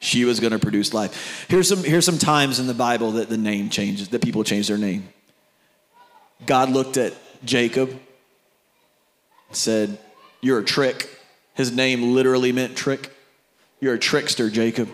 She 0.00 0.24
was 0.24 0.40
going 0.40 0.54
to 0.54 0.58
produce 0.58 0.92
life. 0.92 1.46
Here's 1.48 1.68
some, 1.68 1.84
here's 1.84 2.04
some 2.04 2.18
times 2.18 2.58
in 2.58 2.66
the 2.66 2.74
Bible 2.74 3.12
that 3.12 3.28
the 3.28 3.38
name 3.38 3.70
changes, 3.70 4.08
that 4.08 4.22
people 4.22 4.42
change 4.42 4.66
their 4.66 4.76
name. 4.76 5.08
God 6.46 6.70
looked 6.70 6.96
at 6.96 7.14
Jacob, 7.44 7.96
said, 9.52 10.00
you're 10.46 10.60
a 10.60 10.64
trick. 10.64 11.10
His 11.54 11.72
name 11.72 12.14
literally 12.14 12.52
meant 12.52 12.76
trick. 12.76 13.10
You're 13.80 13.94
a 13.94 13.98
trickster, 13.98 14.48
Jacob. 14.48 14.88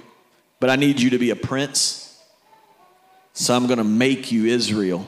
But 0.58 0.70
I 0.70 0.76
need 0.76 1.00
you 1.00 1.10
to 1.10 1.18
be 1.18 1.30
a 1.30 1.36
prince. 1.36 2.20
So 3.34 3.54
I'm 3.54 3.66
going 3.66 3.78
to 3.78 3.84
make 3.84 4.32
you 4.32 4.46
Israel. 4.46 5.06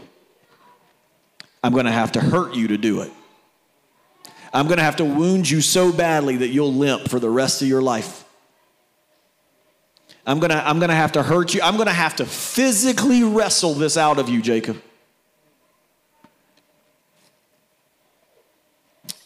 I'm 1.63 1.73
going 1.73 1.87
to 1.87 1.93
have 1.93 2.13
to 2.13 2.21
hurt 2.21 2.55
you 2.55 2.69
to 2.69 2.77
do 2.77 3.01
it. 3.01 3.11
I'm 4.53 4.67
going 4.67 4.79
to 4.79 4.85
have 4.85 4.97
to 4.97 5.05
wound 5.05 5.49
you 5.51 5.61
so 5.61 5.93
badly 5.93 6.37
that 6.37 6.49
you'll 6.49 6.73
limp 6.73 7.09
for 7.09 7.19
the 7.19 7.31
rest 7.31 7.63
of 7.63 7.69
your 7.69 7.83
life. 7.83 8.25
I'm 10.27 10.39
going 10.39 10.51
to, 10.51 10.69
I'm 10.69 10.79
going 10.79 10.91
to 10.91 10.95
have 10.95 11.13
to 11.13 11.23
hurt 11.23 11.55
you. 11.55 11.61
I'm 11.63 11.77
going 11.77 11.89
to 11.89 11.93
have 11.93 12.17
to 12.17 12.27
physically 12.27 13.25
wrestle 13.25 13.75
this 13.75 13.97
out 13.97 14.19
of 14.19 14.29
you, 14.29 14.41
Jacob. 14.41 14.81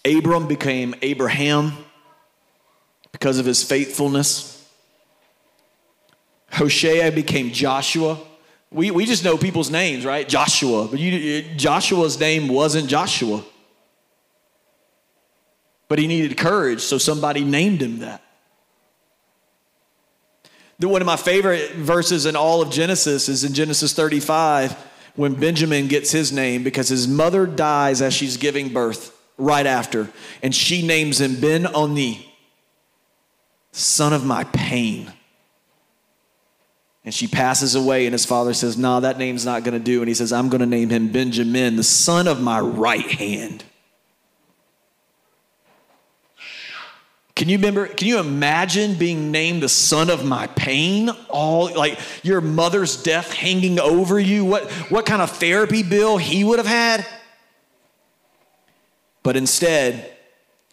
Abram 0.09 0.47
became 0.47 0.95
Abraham 1.03 1.73
because 3.13 3.39
of 3.39 3.47
his 3.47 3.63
faithfulness. 3.63 4.55
Hosea 6.53 7.13
became 7.13 7.53
Joshua. 7.53 8.19
We, 8.71 8.91
we 8.91 9.07
just 9.07 9.25
know 9.25 9.37
people's 9.37 9.71
names, 9.71 10.05
right? 10.05 10.29
Joshua. 10.29 10.89
But 10.89 10.99
you, 10.99 11.43
Joshua's 11.57 12.19
name 12.19 12.49
wasn't 12.49 12.89
Joshua. 12.89 13.43
But 15.89 15.99
he 15.99 16.07
needed 16.07 16.37
courage, 16.37 16.81
so 16.81 16.99
somebody 16.99 17.45
named 17.45 17.83
him 17.83 18.01
that. 18.01 18.23
One 20.81 21.03
of 21.03 21.07
my 21.07 21.17
favorite 21.17 21.73
verses 21.73 22.25
in 22.25 22.37
all 22.37 22.63
of 22.63 22.71
Genesis 22.71 23.29
is 23.29 23.43
in 23.43 23.53
Genesis 23.53 23.93
35 23.95 24.73
when 25.17 25.35
Benjamin 25.35 25.89
gets 25.89 26.13
his 26.13 26.31
name 26.31 26.63
because 26.63 26.89
his 26.89 27.09
mother 27.09 27.47
dies 27.47 28.01
as 28.01 28.15
she's 28.15 28.37
giving 28.37 28.73
birth 28.73 29.18
right 29.39 29.67
after. 29.67 30.11
And 30.43 30.55
she 30.55 30.87
names 30.87 31.21
him 31.21 31.41
Ben 31.41 31.67
Oni, 31.75 32.31
son 33.73 34.13
of 34.13 34.27
my 34.27 34.45
pain. 34.45 35.13
And 37.05 37.15
she 37.15 37.27
passes 37.27 37.75
away, 37.75 38.05
and 38.05 38.13
his 38.13 38.27
father 38.27 38.53
says, 38.53 38.77
Nah, 38.77 39.01
that 39.01 39.17
name's 39.17 39.47
not 39.47 39.65
going 39.65 39.73
to 39.73 39.83
do. 39.83 40.01
And 40.01 40.09
he 40.09 40.15
says, 40.15 40.31
I'm 40.31 40.51
going 40.51 40.61
to 40.61 40.67
name 40.67 40.91
him 40.91 41.11
Benjamin, 41.11 41.77
the 41.77 41.83
son 41.83 42.29
of 42.29 42.43
my 42.43 42.61
right 42.61 43.11
hand. 43.11 43.65
Can 47.35 47.49
you 47.49 47.57
remember? 47.57 47.87
Can 47.87 48.09
you 48.09 48.19
imagine 48.19 48.97
being 48.97 49.31
named 49.31 49.63
the 49.63 49.69
son 49.69 50.11
of 50.11 50.25
my 50.25 50.49
pain? 50.49 51.09
All 51.29 51.73
like 51.73 52.01
your 52.25 52.41
mother's 52.41 53.01
death 53.01 53.33
hanging 53.33 53.79
over 53.79 54.19
you. 54.19 54.45
What 54.45 54.69
what 54.91 55.07
kind 55.07 55.23
of 55.23 55.31
therapy 55.31 55.85
bill 55.85 56.19
he 56.19 56.43
would 56.43 56.59
have 56.59 56.67
had? 56.67 57.07
But 59.29 59.37
instead, 59.37 60.11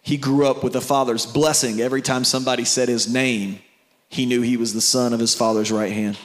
he 0.00 0.16
grew 0.16 0.46
up 0.46 0.64
with 0.64 0.72
the 0.72 0.80
Father's 0.80 1.26
blessing. 1.26 1.78
Every 1.78 2.00
time 2.00 2.24
somebody 2.24 2.64
said 2.64 2.88
his 2.88 3.06
name, 3.06 3.58
he 4.08 4.24
knew 4.24 4.40
he 4.40 4.56
was 4.56 4.72
the 4.72 4.80
son 4.80 5.12
of 5.12 5.20
his 5.20 5.34
Father's 5.34 5.70
right 5.70 5.92
hand. 5.92 6.16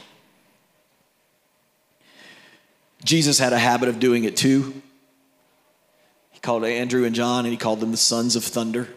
Jesus 3.04 3.38
had 3.38 3.52
a 3.52 3.60
habit 3.60 3.90
of 3.90 4.00
doing 4.00 4.24
it 4.24 4.38
too. 4.38 4.82
He 6.30 6.40
called 6.40 6.64
Andrew 6.64 7.04
and 7.04 7.14
John 7.14 7.44
and 7.44 7.52
he 7.52 7.58
called 7.58 7.82
them 7.82 7.92
the 7.92 7.98
sons 7.98 8.38
of 8.38 8.46
thunder. 8.46 8.88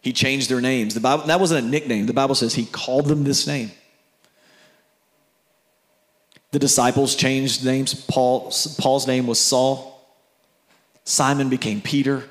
He 0.00 0.12
changed 0.12 0.50
their 0.50 0.60
names. 0.60 0.94
The 0.94 1.00
Bible, 1.00 1.22
that 1.26 1.38
wasn't 1.38 1.64
a 1.64 1.68
nickname. 1.68 2.06
The 2.06 2.12
Bible 2.12 2.34
says 2.34 2.52
he 2.52 2.66
called 2.66 3.06
them 3.06 3.22
this 3.22 3.46
name. 3.46 3.70
The 6.50 6.58
disciples 6.58 7.14
changed 7.14 7.64
names. 7.64 7.94
Paul, 7.94 8.52
Paul's 8.76 9.06
name 9.06 9.28
was 9.28 9.38
Saul. 9.38 9.89
Simon 11.10 11.48
became 11.48 11.80
Peter 11.80 12.22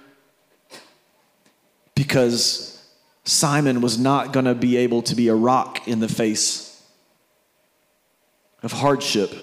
because 1.96 2.82
Simon 3.26 3.82
was 3.82 4.00
not 4.00 4.32
going 4.32 4.46
to 4.46 4.56
be 4.56 4.78
able 4.78 5.02
to 5.02 5.16
be 5.16 5.28
a 5.28 5.36
rock 5.36 5.86
in 5.86 6.00
the 6.00 6.08
face 6.08 6.82
of 8.64 8.72
hardship. 8.72 9.34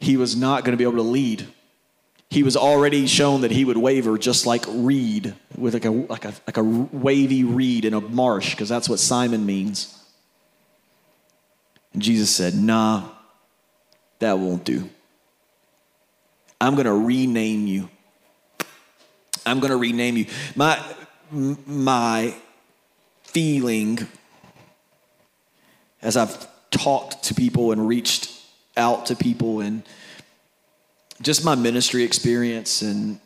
He 0.00 0.16
was 0.16 0.34
not 0.34 0.64
going 0.64 0.72
to 0.72 0.76
be 0.76 0.82
able 0.82 0.96
to 0.96 1.08
lead. 1.08 1.46
He 2.28 2.42
was 2.42 2.56
already 2.56 3.06
shown 3.06 3.42
that 3.42 3.52
he 3.52 3.64
would 3.64 3.76
waver 3.76 4.18
just 4.18 4.44
like 4.44 4.64
reed, 4.66 5.32
with 5.56 5.74
like 5.74 5.84
a, 5.84 5.92
like 5.92 6.24
a, 6.24 6.34
like 6.44 6.56
a 6.56 6.64
wavy 6.64 7.44
reed 7.44 7.84
in 7.84 7.94
a 7.94 8.00
marsh, 8.00 8.50
because 8.50 8.68
that's 8.68 8.88
what 8.88 8.98
Simon 8.98 9.46
means. 9.46 9.96
And 11.92 12.02
Jesus 12.02 12.34
said, 12.34 12.56
Nah, 12.56 13.10
that 14.18 14.40
won't 14.40 14.64
do. 14.64 14.90
I'm 16.62 16.76
going 16.76 16.86
to 16.86 16.94
rename 16.94 17.66
you. 17.66 17.88
I'm 19.44 19.58
going 19.58 19.72
to 19.72 19.76
rename 19.76 20.16
you. 20.16 20.26
My, 20.54 20.80
my 21.32 22.36
feeling 23.24 24.06
as 26.02 26.16
I've 26.16 26.46
talked 26.70 27.24
to 27.24 27.34
people 27.34 27.72
and 27.72 27.88
reached 27.88 28.30
out 28.76 29.06
to 29.06 29.16
people 29.16 29.60
and 29.60 29.82
just 31.20 31.44
my 31.44 31.56
ministry 31.56 32.04
experience 32.04 32.80
and 32.80 33.18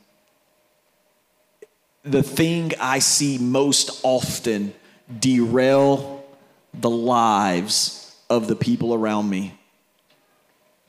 the 2.05 2.23
thing 2.23 2.73
I 2.81 3.01
see 3.01 3.37
most 3.37 4.01
often 4.03 4.73
derail 5.21 6.25
the 6.73 6.91
lives 6.91 8.17
of 8.31 8.49
the 8.49 8.57
people 8.57 8.95
around 8.95 9.29
me 9.29 9.59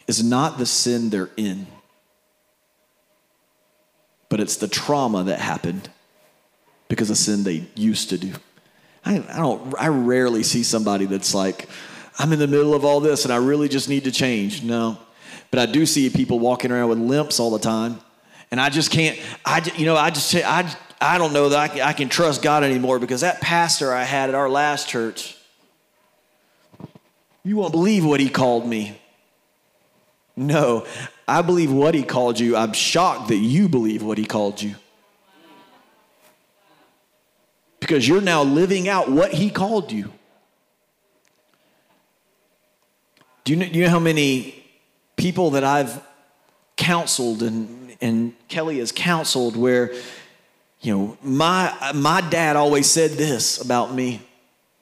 is 0.07 0.23
not 0.23 0.57
the 0.57 0.65
sin 0.65 1.10
they're 1.10 1.29
in 1.36 1.67
but 4.29 4.39
it's 4.39 4.57
the 4.57 4.67
trauma 4.67 5.23
that 5.23 5.39
happened 5.39 5.89
because 6.89 7.09
of 7.09 7.17
sin 7.17 7.43
they 7.43 7.65
used 7.75 8.09
to 8.09 8.17
do. 8.17 8.33
I, 9.05 9.17
I 9.29 9.37
don't. 9.37 9.75
I 9.79 9.87
rarely 9.87 10.43
see 10.43 10.63
somebody 10.63 11.05
that's 11.05 11.33
like, 11.33 11.69
I'm 12.19 12.33
in 12.33 12.39
the 12.39 12.47
middle 12.47 12.73
of 12.73 12.83
all 12.83 12.99
this 12.99 13.23
and 13.23 13.33
I 13.33 13.37
really 13.37 13.69
just 13.69 13.89
need 13.89 14.03
to 14.03 14.11
change. 14.11 14.63
No, 14.63 14.97
but 15.51 15.59
I 15.59 15.65
do 15.65 15.85
see 15.85 16.09
people 16.09 16.39
walking 16.39 16.71
around 16.71 16.89
with 16.89 16.99
limps 16.99 17.39
all 17.39 17.51
the 17.51 17.59
time, 17.59 17.99
and 18.51 18.59
I 18.59 18.69
just 18.69 18.91
can't. 18.91 19.19
I 19.45 19.69
you 19.75 19.85
know 19.85 19.95
I 19.95 20.09
just 20.09 20.35
I 20.35 20.73
I 20.99 21.17
don't 21.17 21.33
know 21.33 21.49
that 21.49 21.59
I 21.59 21.67
can, 21.67 21.81
I 21.81 21.93
can 21.93 22.09
trust 22.09 22.41
God 22.41 22.63
anymore 22.63 22.99
because 22.99 23.21
that 23.21 23.39
pastor 23.39 23.93
I 23.93 24.03
had 24.03 24.29
at 24.29 24.35
our 24.35 24.49
last 24.49 24.89
church. 24.89 25.37
You 27.43 27.55
won't 27.55 27.71
believe 27.71 28.03
what 28.03 28.19
he 28.19 28.29
called 28.29 28.67
me. 28.67 28.99
No, 30.39 30.86
I 31.28 31.41
believe 31.41 31.73
what 31.73 31.95
he 31.95 32.04
called 32.04 32.39
you. 32.39 32.56
I'm 32.56 32.73
shocked 32.73 33.30
that 33.30 33.38
you 33.38 33.67
believe 33.67 34.04
what 34.04 34.19
he 34.19 34.26
called 34.26 34.62
you. 34.62 34.76
Because 37.80 38.08
you're 38.08 38.21
now 38.21 38.43
living 38.43 38.88
out 38.88 39.10
what 39.10 39.34
he 39.34 39.50
called 39.50 39.91
you. 39.91 40.12
Do 43.43 43.54
you 43.54 43.60
know, 43.60 43.65
do 43.65 43.80
you 43.80 43.86
know 43.86 43.89
how 43.89 44.00
many 44.00 44.63
people 45.15 45.52
that 45.52 45.63
I've 45.63 46.02
counseled 46.76 47.41
and, 47.41 47.97
and 48.00 48.34
Kelly 48.47 48.78
has 48.78 48.91
counseled 48.91 49.56
where, 49.56 49.91
you 50.82 50.95
know, 50.95 51.17
my, 51.23 51.91
my 51.95 52.21
dad 52.21 52.56
always 52.56 52.88
said 52.88 53.12
this 53.12 53.60
about 53.60 53.91
me. 53.91 54.21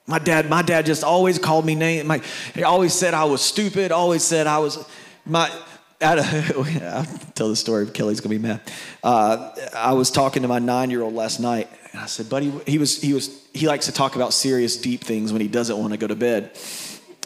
My 0.06 0.18
dad, 0.18 0.50
my 0.50 0.60
dad 0.62 0.84
just 0.84 1.02
always 1.02 1.38
called 1.38 1.64
me 1.64 1.74
name. 1.74 2.12
He 2.54 2.62
always 2.62 2.92
said 2.92 3.14
I 3.14 3.24
was 3.24 3.40
stupid. 3.40 3.90
Always 3.90 4.22
said 4.22 4.46
I 4.46 4.58
was 4.58 4.86
my 5.26 5.50
I'll 6.00 7.06
tell 7.34 7.48
the 7.48 7.56
story. 7.56 7.86
Kelly's 7.86 8.20
gonna 8.20 8.34
be 8.34 8.38
mad. 8.38 8.60
Uh, 9.02 9.50
I 9.74 9.94
was 9.94 10.10
talking 10.10 10.42
to 10.42 10.48
my 10.48 10.58
nine-year-old 10.58 11.14
last 11.14 11.40
night, 11.40 11.70
and 11.92 12.02
I 12.02 12.04
said, 12.06 12.28
"Buddy, 12.28 12.52
he 12.66 12.76
was 12.76 13.00
he 13.00 13.14
was 13.14 13.30
he 13.54 13.66
likes 13.66 13.86
to 13.86 13.92
talk 13.92 14.14
about 14.14 14.34
serious, 14.34 14.76
deep 14.76 15.02
things 15.02 15.32
when 15.32 15.40
he 15.40 15.48
doesn't 15.48 15.78
want 15.78 15.92
to 15.92 15.96
go 15.96 16.06
to 16.06 16.14
bed." 16.14 16.50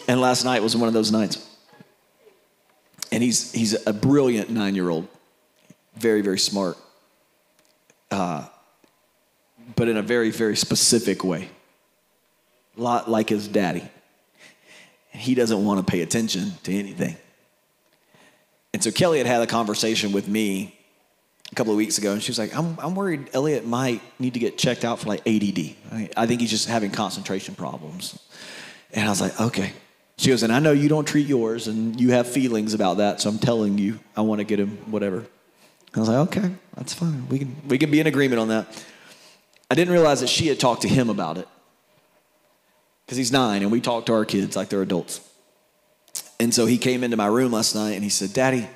And 0.06 0.20
last 0.20 0.44
night 0.44 0.62
was 0.62 0.76
one 0.76 0.86
of 0.86 0.94
those 0.94 1.10
nights. 1.10 1.44
And 3.10 3.24
he's 3.24 3.50
he's 3.50 3.84
a 3.88 3.92
brilliant 3.92 4.50
nine-year-old, 4.50 5.08
very 5.96 6.20
very 6.20 6.38
smart, 6.38 6.78
uh, 8.12 8.46
but 9.74 9.88
in 9.88 9.96
a 9.96 10.02
very 10.02 10.30
very 10.30 10.56
specific 10.56 11.24
way. 11.24 11.48
A 12.78 12.80
lot 12.80 13.10
like 13.10 13.30
his 13.30 13.48
daddy. 13.48 13.82
He 15.10 15.34
doesn't 15.34 15.64
want 15.64 15.84
to 15.84 15.90
pay 15.90 16.02
attention 16.02 16.52
to 16.62 16.72
anything. 16.72 17.16
And 18.80 18.84
so 18.84 18.90
Kelly 18.92 19.18
had 19.18 19.26
had 19.26 19.42
a 19.42 19.46
conversation 19.46 20.10
with 20.10 20.26
me 20.26 20.74
a 21.52 21.54
couple 21.54 21.70
of 21.70 21.76
weeks 21.76 21.98
ago, 21.98 22.14
and 22.14 22.22
she 22.22 22.30
was 22.30 22.38
like, 22.38 22.56
I'm, 22.56 22.78
I'm 22.80 22.94
worried 22.94 23.28
Elliot 23.34 23.66
might 23.66 24.00
need 24.18 24.32
to 24.32 24.40
get 24.40 24.56
checked 24.56 24.86
out 24.86 25.00
for 25.00 25.06
like 25.06 25.20
ADD. 25.26 26.08
I 26.16 26.26
think 26.26 26.40
he's 26.40 26.48
just 26.48 26.66
having 26.66 26.90
concentration 26.90 27.54
problems. 27.54 28.18
And 28.94 29.06
I 29.06 29.10
was 29.10 29.20
like, 29.20 29.38
okay. 29.38 29.74
She 30.16 30.30
goes, 30.30 30.42
and 30.42 30.50
I 30.50 30.60
know 30.60 30.72
you 30.72 30.88
don't 30.88 31.04
treat 31.04 31.26
yours, 31.26 31.68
and 31.68 32.00
you 32.00 32.12
have 32.12 32.26
feelings 32.26 32.72
about 32.72 32.96
that, 32.96 33.20
so 33.20 33.28
I'm 33.28 33.38
telling 33.38 33.76
you, 33.76 34.00
I 34.16 34.22
want 34.22 34.38
to 34.38 34.44
get 34.44 34.58
him 34.58 34.78
whatever. 34.90 35.26
I 35.94 36.00
was 36.00 36.08
like, 36.08 36.28
okay, 36.28 36.50
that's 36.74 36.94
fine. 36.94 37.28
We 37.28 37.40
can, 37.40 37.54
we 37.68 37.76
can 37.76 37.90
be 37.90 38.00
in 38.00 38.06
agreement 38.06 38.40
on 38.40 38.48
that. 38.48 38.82
I 39.70 39.74
didn't 39.74 39.92
realize 39.92 40.20
that 40.20 40.30
she 40.30 40.46
had 40.46 40.58
talked 40.58 40.80
to 40.82 40.88
him 40.88 41.10
about 41.10 41.36
it 41.36 41.46
because 43.04 43.18
he's 43.18 43.30
nine, 43.30 43.60
and 43.60 43.70
we 43.70 43.82
talk 43.82 44.06
to 44.06 44.14
our 44.14 44.24
kids 44.24 44.56
like 44.56 44.70
they're 44.70 44.80
adults. 44.80 45.20
And 46.40 46.54
so 46.54 46.64
he 46.64 46.78
came 46.78 47.04
into 47.04 47.18
my 47.18 47.26
room 47.26 47.52
last 47.52 47.74
night 47.74 47.92
and 47.92 48.02
he 48.02 48.08
said, 48.08 48.32
Daddy, 48.32 48.66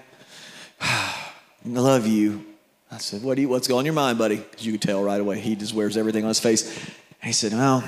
I 0.81 1.33
love 1.65 2.07
you. 2.07 2.45
I 2.93 2.99
said, 2.99 3.23
what 3.23 3.37
do 3.37 3.43
you, 3.43 3.49
what's 3.49 3.67
going 3.67 3.79
on 3.79 3.85
your 3.87 3.95
mind, 3.95 4.19
buddy? 4.19 4.37
Because 4.37 4.67
you 4.67 4.73
could 4.73 4.83
tell 4.83 5.03
right 5.03 5.21
away. 5.21 5.41
He 5.41 5.57
just 5.57 5.73
wears 5.73 5.97
everything 5.97 6.25
on 6.25 6.29
his 6.29 6.39
face. 6.39 6.77
And 6.77 7.27
he 7.27 7.33
said, 7.33 7.53
well, 7.53 7.83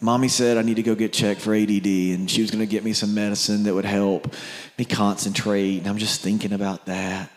mommy 0.00 0.28
said 0.28 0.56
I 0.56 0.62
need 0.62 0.76
to 0.76 0.82
go 0.84 0.94
get 0.94 1.12
checked 1.12 1.40
for 1.40 1.56
ADD 1.56 1.86
and 1.86 2.30
she 2.30 2.40
was 2.40 2.52
going 2.52 2.60
to 2.60 2.70
get 2.70 2.84
me 2.84 2.92
some 2.92 3.14
medicine 3.14 3.64
that 3.64 3.74
would 3.74 3.84
help 3.84 4.32
me 4.78 4.84
concentrate. 4.84 5.78
And 5.78 5.88
I'm 5.88 5.98
just 5.98 6.20
thinking 6.20 6.52
about 6.52 6.86
that. 6.86 7.28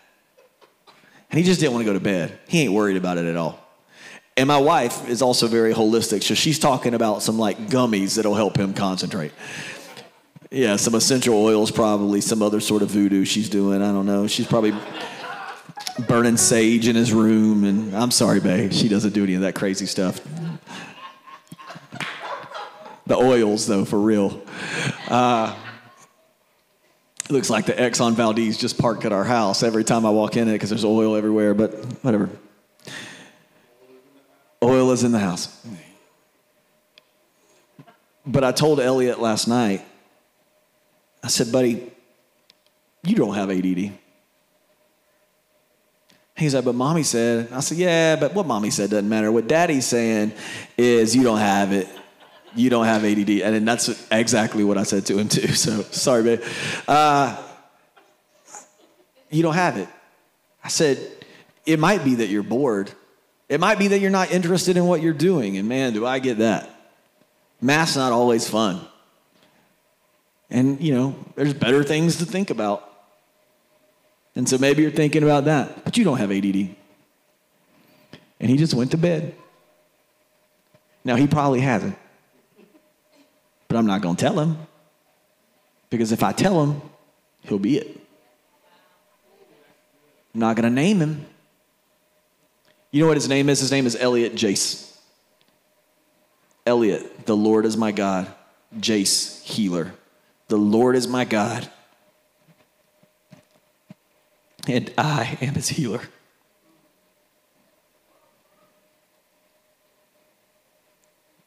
And 1.31 1.39
he 1.39 1.43
just 1.43 1.59
didn't 1.59 1.73
want 1.73 1.85
to 1.85 1.91
go 1.91 1.93
to 1.93 2.03
bed. 2.03 2.37
He 2.47 2.61
ain't 2.61 2.73
worried 2.73 2.97
about 2.97 3.17
it 3.17 3.25
at 3.25 3.35
all. 3.35 3.59
And 4.37 4.47
my 4.47 4.59
wife 4.59 5.09
is 5.09 5.23
also 5.23 5.47
very 5.47 5.73
holistic. 5.73 6.21
So 6.21 6.35
she's 6.35 6.59
talking 6.59 6.93
about 6.93 7.23
some 7.23 7.39
like 7.39 7.57
gummies 7.67 8.15
that'll 8.15 8.35
help 8.35 8.57
him 8.57 8.75
concentrate. 8.75 9.31
Yeah, 10.51 10.77
some 10.77 10.95
essential 10.95 11.35
oils, 11.35 11.69
probably 11.69 12.21
some 12.21 12.41
other 12.41 12.59
sort 12.59 12.81
of 12.81 12.89
voodoo 12.89 13.23
she's 13.23 13.49
doing. 13.49 13.83
I 13.83 13.91
don't 13.91 14.07
know. 14.07 14.25
She's 14.25 14.47
probably 14.47 14.73
burning 16.07 16.37
sage 16.37 16.87
in 16.87 16.95
his 16.95 17.13
room. 17.13 17.63
And 17.63 17.95
I'm 17.95 18.09
sorry, 18.09 18.39
babe, 18.39 18.71
she 18.73 18.87
doesn't 18.87 19.13
do 19.13 19.23
any 19.23 19.35
of 19.35 19.41
that 19.41 19.53
crazy 19.53 19.85
stuff. 19.85 20.19
The 23.05 23.15
oils, 23.15 23.67
though, 23.67 23.85
for 23.85 23.99
real. 23.99 24.41
Uh, 25.07 25.55
looks 27.29 27.51
like 27.51 27.67
the 27.67 27.73
Exxon 27.73 28.13
Valdez 28.13 28.57
just 28.57 28.79
parked 28.79 29.05
at 29.05 29.11
our 29.11 29.23
house 29.23 29.61
every 29.61 29.83
time 29.83 30.03
I 30.03 30.09
walk 30.09 30.35
in 30.35 30.47
it 30.47 30.53
because 30.53 30.69
there's 30.69 30.85
oil 30.85 31.15
everywhere, 31.15 31.53
but 31.53 31.73
whatever. 32.03 32.29
Oil 34.63 34.91
is 34.91 35.03
in 35.03 35.11
the 35.11 35.19
house. 35.19 35.63
But 38.25 38.43
I 38.43 38.51
told 38.51 38.79
Elliot 38.79 39.19
last 39.19 39.47
night, 39.47 39.85
I 41.23 41.27
said, 41.27 41.51
buddy, 41.51 41.91
you 43.03 43.15
don't 43.15 43.35
have 43.35 43.49
ADD. 43.49 43.91
He's 46.35 46.55
like, 46.55 46.63
but 46.63 46.75
mommy 46.75 47.03
said, 47.03 47.51
I 47.51 47.59
said, 47.59 47.77
yeah, 47.77 48.15
but 48.15 48.33
what 48.33 48.45
mommy 48.45 48.69
said 48.69 48.89
doesn't 48.89 49.09
matter. 49.09 49.31
What 49.31 49.47
daddy's 49.47 49.85
saying 49.85 50.31
is 50.77 51.13
you 51.13 51.23
don't 51.23 51.39
have 51.39 51.73
it. 51.73 51.87
You 52.55 52.69
don't 52.69 52.85
have 52.85 53.03
ADD. 53.03 53.29
And 53.41 53.67
that's 53.67 54.07
exactly 54.11 54.63
what 54.63 54.77
I 54.77 54.83
said 54.83 55.05
to 55.07 55.17
him 55.17 55.27
too. 55.27 55.47
So 55.53 55.81
sorry, 55.81 56.23
babe. 56.23 56.41
Uh, 56.87 57.35
you 59.29 59.43
don't 59.43 59.53
have 59.53 59.77
it. 59.77 59.89
I 60.63 60.69
said, 60.69 60.99
it 61.65 61.77
might 61.77 62.03
be 62.03 62.15
that 62.15 62.27
you're 62.27 62.41
bored. 62.43 62.89
It 63.49 63.59
might 63.59 63.77
be 63.77 63.89
that 63.89 63.99
you're 63.99 64.09
not 64.09 64.31
interested 64.31 64.77
in 64.77 64.85
what 64.85 65.01
you're 65.01 65.13
doing. 65.13 65.57
And 65.57 65.67
man, 65.67 65.93
do 65.93 66.05
I 66.05 66.19
get 66.19 66.37
that. 66.37 66.69
Math's 67.61 67.95
not 67.95 68.11
always 68.11 68.49
fun. 68.49 68.79
And, 70.49 70.81
you 70.81 70.93
know, 70.93 71.15
there's 71.35 71.53
better 71.53 71.83
things 71.83 72.17
to 72.17 72.25
think 72.25 72.49
about. 72.49 72.85
And 74.35 74.47
so 74.47 74.57
maybe 74.57 74.81
you're 74.81 74.91
thinking 74.91 75.23
about 75.23 75.45
that, 75.45 75.83
but 75.83 75.97
you 75.97 76.03
don't 76.03 76.17
have 76.17 76.31
ADD. 76.31 76.75
And 78.39 78.49
he 78.49 78.57
just 78.57 78.73
went 78.73 78.91
to 78.91 78.97
bed. 78.97 79.35
Now, 81.03 81.15
he 81.15 81.27
probably 81.27 81.61
hasn't. 81.61 81.97
But 83.67 83.77
I'm 83.77 83.85
not 83.85 84.01
going 84.01 84.15
to 84.15 84.21
tell 84.21 84.39
him. 84.39 84.57
Because 85.89 86.11
if 86.11 86.23
I 86.23 86.31
tell 86.31 86.63
him, 86.63 86.81
he'll 87.41 87.59
be 87.59 87.77
it. 87.77 87.99
I'm 90.33 90.39
not 90.39 90.55
going 90.55 90.69
to 90.69 90.73
name 90.73 90.99
him. 90.99 91.25
You 92.91 93.01
know 93.01 93.07
what 93.07 93.17
his 93.17 93.29
name 93.29 93.49
is? 93.49 93.59
His 93.59 93.71
name 93.71 93.85
is 93.85 93.95
Elliot 93.95 94.33
Jace. 94.33 94.97
Elliot, 96.65 97.25
the 97.25 97.35
Lord 97.35 97.65
is 97.65 97.77
my 97.77 97.91
God. 97.91 98.27
Jace, 98.77 99.43
healer. 99.43 99.93
The 100.49 100.57
Lord 100.57 100.95
is 100.95 101.07
my 101.07 101.25
God, 101.25 101.69
and 104.67 104.91
I 104.97 105.37
am 105.41 105.53
his 105.53 105.69
healer. 105.69 106.01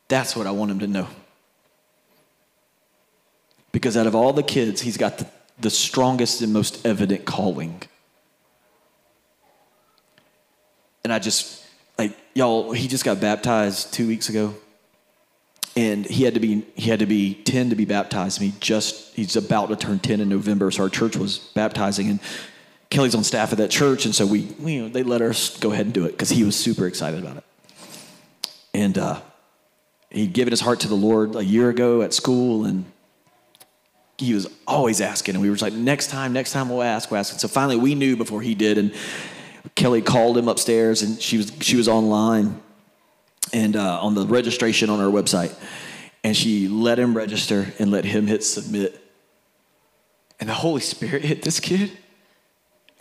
That's 0.07 0.37
what 0.37 0.47
I 0.47 0.53
want 0.53 0.71
him 0.71 0.79
to 0.79 0.87
know. 0.87 1.09
Because 3.73 3.97
out 3.97 4.07
of 4.07 4.15
all 4.15 4.33
the 4.33 4.43
kids, 4.43 4.83
he's 4.83 4.97
got 4.97 5.19
the, 5.19 5.27
the 5.59 5.71
strongest 5.71 6.41
and 6.41 6.53
most 6.53 6.87
evident 6.87 7.25
calling. 7.25 7.83
And 11.03 11.13
I 11.13 11.19
just, 11.19 11.67
like, 11.99 12.17
y'all, 12.35 12.71
he 12.73 12.87
just 12.87 13.05
got 13.05 13.21
baptized 13.21 13.93
two 13.93 14.07
weeks 14.07 14.29
ago. 14.29 14.55
And 15.75 16.05
he 16.05 16.25
had 16.25 16.35
to 16.35 16.41
be 16.41 16.67
he 16.75 16.91
had 16.91 16.99
to 16.99 17.07
be 17.07 17.35
10 17.35 17.71
to 17.71 17.77
be 17.77 17.87
baptized. 17.87 18.41
And 18.41 18.53
he 18.53 18.59
just 18.61 19.15
he's 19.15 19.37
about 19.37 19.71
to 19.71 19.77
turn 19.77 19.99
10 19.99 20.21
in 20.21 20.29
November. 20.29 20.71
So 20.71 20.83
our 20.83 20.91
church 20.91 21.17
was 21.17 21.39
baptizing 21.39 22.11
and 22.11 22.21
Kelly's 22.93 23.15
on 23.15 23.25
staff 23.25 23.53
at 23.53 23.59
that 23.59 23.71
church, 23.71 24.05
and 24.05 24.15
so 24.15 24.27
we, 24.27 24.43
we 24.61 24.75
you 24.75 24.83
know, 24.83 24.89
they 24.91 25.03
let 25.03 25.23
us 25.23 25.59
go 25.59 25.73
ahead 25.73 25.87
and 25.87 25.95
do 25.95 26.05
it 26.05 26.11
because 26.11 26.29
he 26.29 26.45
was 26.45 26.55
super 26.55 26.87
excited 26.87 27.25
about 27.25 27.39
it. 27.39 27.45
And 28.75 28.99
uh, 28.99 29.23
he'd 30.11 30.35
given 30.35 30.53
his 30.53 30.61
heart 30.61 30.81
to 30.81 30.89
the 30.89 30.95
Lord 30.95 31.35
a 31.35 31.43
year 31.43 31.71
ago 31.71 32.03
at 32.03 32.13
school, 32.13 32.67
and 32.67 32.85
he 34.19 34.35
was 34.35 34.47
always 34.67 35.01
asking. 35.01 35.37
And 35.37 35.43
we 35.43 35.49
were 35.49 35.57
like, 35.57 35.73
next 35.73 36.09
time, 36.09 36.35
next 36.35 36.53
time 36.53 36.69
we'll 36.69 36.83
ask, 36.83 37.11
we'll 37.11 37.19
ask. 37.19 37.33
And 37.33 37.41
so 37.41 37.49
finally, 37.49 37.77
we 37.77 37.95
knew 37.95 38.15
before 38.15 38.43
he 38.43 38.55
did, 38.55 38.77
and 38.77 38.95
Kelly 39.75 40.03
called 40.03 40.37
him 40.37 40.47
upstairs, 40.47 41.01
and 41.01 41.19
she 41.19 41.39
was 41.39 41.51
she 41.63 41.77
was 41.77 41.89
online, 41.89 42.61
and 43.53 43.77
uh, 43.77 44.01
on 44.01 44.15
the 44.15 44.27
registration 44.27 44.91
on 44.91 45.01
our 45.01 45.11
website, 45.11 45.55
and 46.25 46.37
she 46.37 46.69
let 46.69 46.99
him 46.99 47.17
register 47.17 47.73
and 47.79 47.91
let 47.91 48.05
him 48.05 48.27
hit 48.27 48.45
submit. 48.45 48.99
And 50.41 50.49
the 50.49 50.55
Holy 50.55 50.81
Spirit 50.81 51.25
hit 51.25 51.43
this 51.43 51.61
kid 51.61 51.93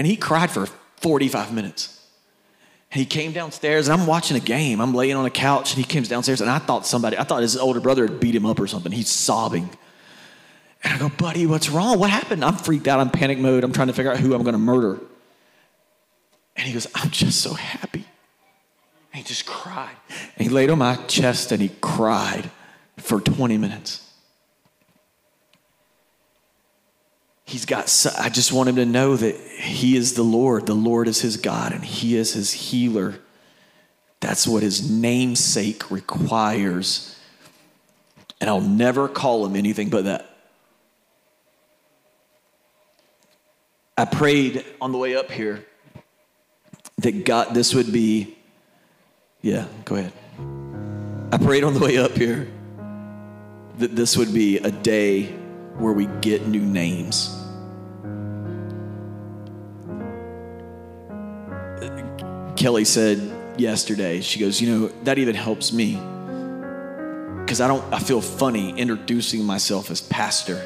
and 0.02 0.08
he 0.08 0.16
cried 0.18 0.49
for 0.49 0.66
45 0.97 1.54
minutes. 1.54 2.04
And 2.91 2.99
he 2.99 3.06
came 3.06 3.34
downstairs, 3.34 3.88
and 3.88 4.02
I'm 4.02 4.08
watching 4.08 4.36
a 4.36 4.39
game. 4.39 4.82
I'm 4.82 4.95
laying 4.95 5.16
on 5.16 5.28
a 5.28 5.30
couch, 5.30 5.76
and 5.76 5.86
he 5.86 5.88
comes 5.88 6.08
downstairs, 6.08 6.41
and 6.41 6.49
I 6.49 6.58
thought 6.58 6.88
somebody, 6.88 7.20
I 7.20 7.24
thought 7.24 7.43
his 7.43 7.56
older 7.56 7.80
brother 7.80 8.08
had 8.08 8.20
beat 8.20 8.34
him 8.34 8.47
up 8.47 8.60
or 8.60 8.66
something. 8.66 8.91
He's 8.91 9.12
sobbing. 9.12 9.70
And 10.84 10.93
I 10.95 10.97
go, 10.97 11.10
buddy, 11.10 11.45
what's 11.45 11.70
wrong? 11.70 11.99
What 11.99 12.10
happened? 12.10 12.43
I'm 12.43 12.56
freaked 12.56 12.88
out. 12.88 12.99
I'm 12.99 13.12
panic 13.12 13.38
mode. 13.38 13.64
I'm 13.64 13.72
trying 13.72 13.89
to 13.89 13.93
figure 13.93 14.12
out 14.12 14.18
who 14.18 14.34
I'm 14.34 14.41
going 14.41 14.54
to 14.54 14.58
murder. 14.58 14.99
And 16.56 16.66
he 16.66 16.74
goes, 16.74 16.88
I'm 16.95 17.12
just 17.12 17.41
so 17.41 17.54
happy. 17.54 18.06
And 19.14 19.22
he 19.22 19.24
just 19.24 19.45
cried. 19.45 19.95
And 20.38 20.47
he 20.47 20.49
laid 20.49 20.70
on 20.70 20.80
my 20.80 20.95
chest 21.07 21.51
and 21.51 21.62
he 21.62 21.70
cried 21.82 22.49
for 22.97 23.20
20 23.20 23.57
minutes. 23.57 24.12
he's 27.51 27.66
got 27.66 27.84
i 28.18 28.30
just 28.30 28.53
want 28.53 28.70
him 28.70 28.78
to 28.78 28.86
know 28.86 29.18
that 29.18 29.36
he 29.36 29.97
is 29.97 30.14
the 30.14 30.24
lord 30.24 30.66
the 30.66 30.74
lord 30.74 31.07
is 31.09 31.20
his 31.20 31.36
god 31.36 31.74
and 31.74 31.84
he 31.84 32.16
is 32.16 32.34
his 32.34 32.53
healer 32.53 33.20
that's 34.22 34.47
what 34.47 34.64
his 34.64 34.89
namesake 34.89 35.91
requires 35.91 37.20
and 38.39 38.49
i'll 38.49 38.62
never 38.62 39.09
call 39.09 39.45
him 39.45 39.57
anything 39.57 39.89
but 39.89 40.05
that 40.05 40.38
i 43.97 44.05
prayed 44.05 44.64
on 44.80 44.93
the 44.93 44.97
way 44.97 45.14
up 45.14 45.30
here 45.30 45.66
that 46.99 47.26
god 47.26 47.53
this 47.53 47.76
would 47.76 47.91
be 47.91 48.38
yeah 49.42 49.66
go 49.86 49.96
ahead 49.96 50.14
i 51.32 51.38
prayed 51.38 51.64
on 51.64 51.74
the 51.74 51.80
way 51.80 51.98
up 51.98 52.12
here 52.12 52.48
that 53.78 53.96
this 53.96 54.18
would 54.18 54.34
be 54.34 54.58
a 54.58 54.72
day 54.72 55.26
where 55.78 55.94
we 55.94 56.06
get 56.22 56.48
new 56.48 56.62
names 56.62 57.38
Kelly 62.62 62.86
said 62.86 63.20
yesterday, 63.58 64.22
she 64.22 64.39
goes, 64.39 64.62
You 64.62 64.70
know, 64.70 64.88
that 65.04 65.18
even 65.18 65.34
helps 65.34 65.74
me 65.74 65.96
because 67.42 67.60
I 67.60 67.68
don't, 67.68 67.84
I 67.92 67.98
feel 67.98 68.22
funny 68.22 68.78
introducing 68.78 69.44
myself 69.44 69.89
as 69.89 70.00
pastor. 70.00 70.62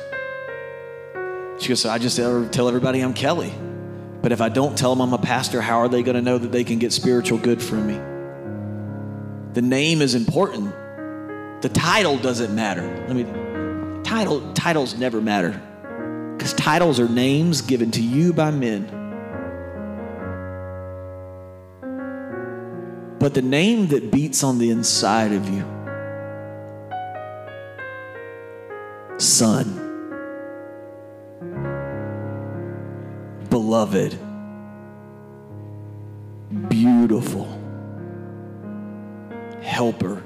She 1.60 1.70
goes, 1.70 1.80
So 1.80 1.90
I 1.90 1.98
just 1.98 2.18
tell 2.18 2.68
everybody 2.68 3.00
I'm 3.00 3.14
Kelly. 3.14 3.54
But 4.22 4.32
if 4.32 4.42
I 4.42 4.50
don't 4.50 4.78
tell 4.78 4.94
them 4.94 5.02
I'm 5.02 5.14
a 5.14 5.18
pastor, 5.18 5.62
how 5.62 5.78
are 5.78 5.88
they 5.88 6.04
going 6.04 6.16
to 6.16 6.22
know 6.22 6.38
that 6.38 6.52
they 6.52 6.64
can 6.64 6.80
get 6.80 6.92
spiritual 6.92 7.38
good 7.38 7.62
from 7.62 7.88
me? 7.88 8.15
The 9.56 9.64
name 9.64 10.02
is 10.02 10.14
important. 10.14 10.72
The 11.62 11.70
title 11.70 12.18
doesn't 12.18 12.54
matter. 12.54 12.86
Let 13.08 13.16
me 13.16 13.26
title 14.04 14.54
titles 14.54 14.96
never 14.96 15.20
matter. 15.20 15.60
Cuz 16.38 16.54
titles 16.54 17.00
are 17.00 17.10
names 17.10 17.62
given 17.62 17.90
to 17.92 18.02
you 18.02 18.34
by 18.34 18.52
men. 18.52 19.06
but 23.26 23.34
the 23.34 23.42
name 23.42 23.88
that 23.88 24.12
beats 24.12 24.44
on 24.44 24.60
the 24.60 24.70
inside 24.70 25.32
of 25.32 25.50
you 25.50 25.66
Son, 29.18 29.66
Beloved, 33.50 34.16
Beautiful, 36.70 37.48
Helper, 39.66 40.24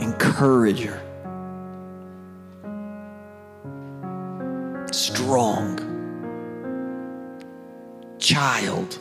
Encourager, 0.00 1.00
Strong, 4.92 5.78
Child 8.18 8.98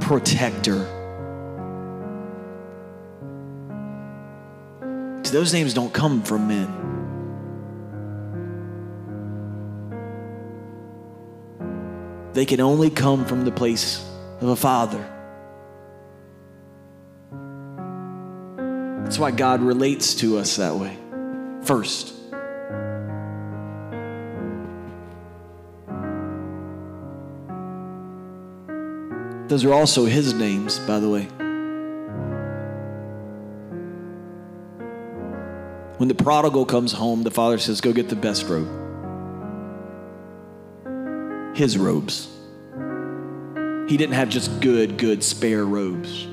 protector. 0.00 0.86
Those 5.30 5.54
names 5.54 5.72
don't 5.72 5.94
come 5.94 6.22
from 6.22 6.48
men. 6.48 6.68
They 12.34 12.44
can 12.44 12.60
only 12.60 12.90
come 12.90 13.24
from 13.24 13.44
the 13.44 13.52
place 13.52 14.04
of 14.40 14.48
a 14.48 14.56
father. 14.56 15.08
Why 19.22 19.30
God 19.30 19.62
relates 19.62 20.16
to 20.16 20.36
us 20.36 20.56
that 20.56 20.74
way. 20.74 20.96
First. 21.62 22.12
Those 29.48 29.64
are 29.64 29.72
also 29.72 30.06
his 30.06 30.34
names, 30.34 30.80
by 30.80 30.98
the 30.98 31.08
way. 31.08 31.28
When 35.98 36.08
the 36.08 36.16
prodigal 36.16 36.66
comes 36.66 36.90
home, 36.90 37.22
the 37.22 37.30
father 37.30 37.58
says, 37.58 37.80
Go 37.80 37.92
get 37.92 38.08
the 38.08 38.16
best 38.16 38.48
robe. 38.48 38.66
His 41.56 41.78
robes. 41.78 42.26
He 43.88 43.96
didn't 43.96 44.14
have 44.14 44.30
just 44.30 44.60
good, 44.60 44.98
good 44.98 45.22
spare 45.22 45.64
robes. 45.64 46.26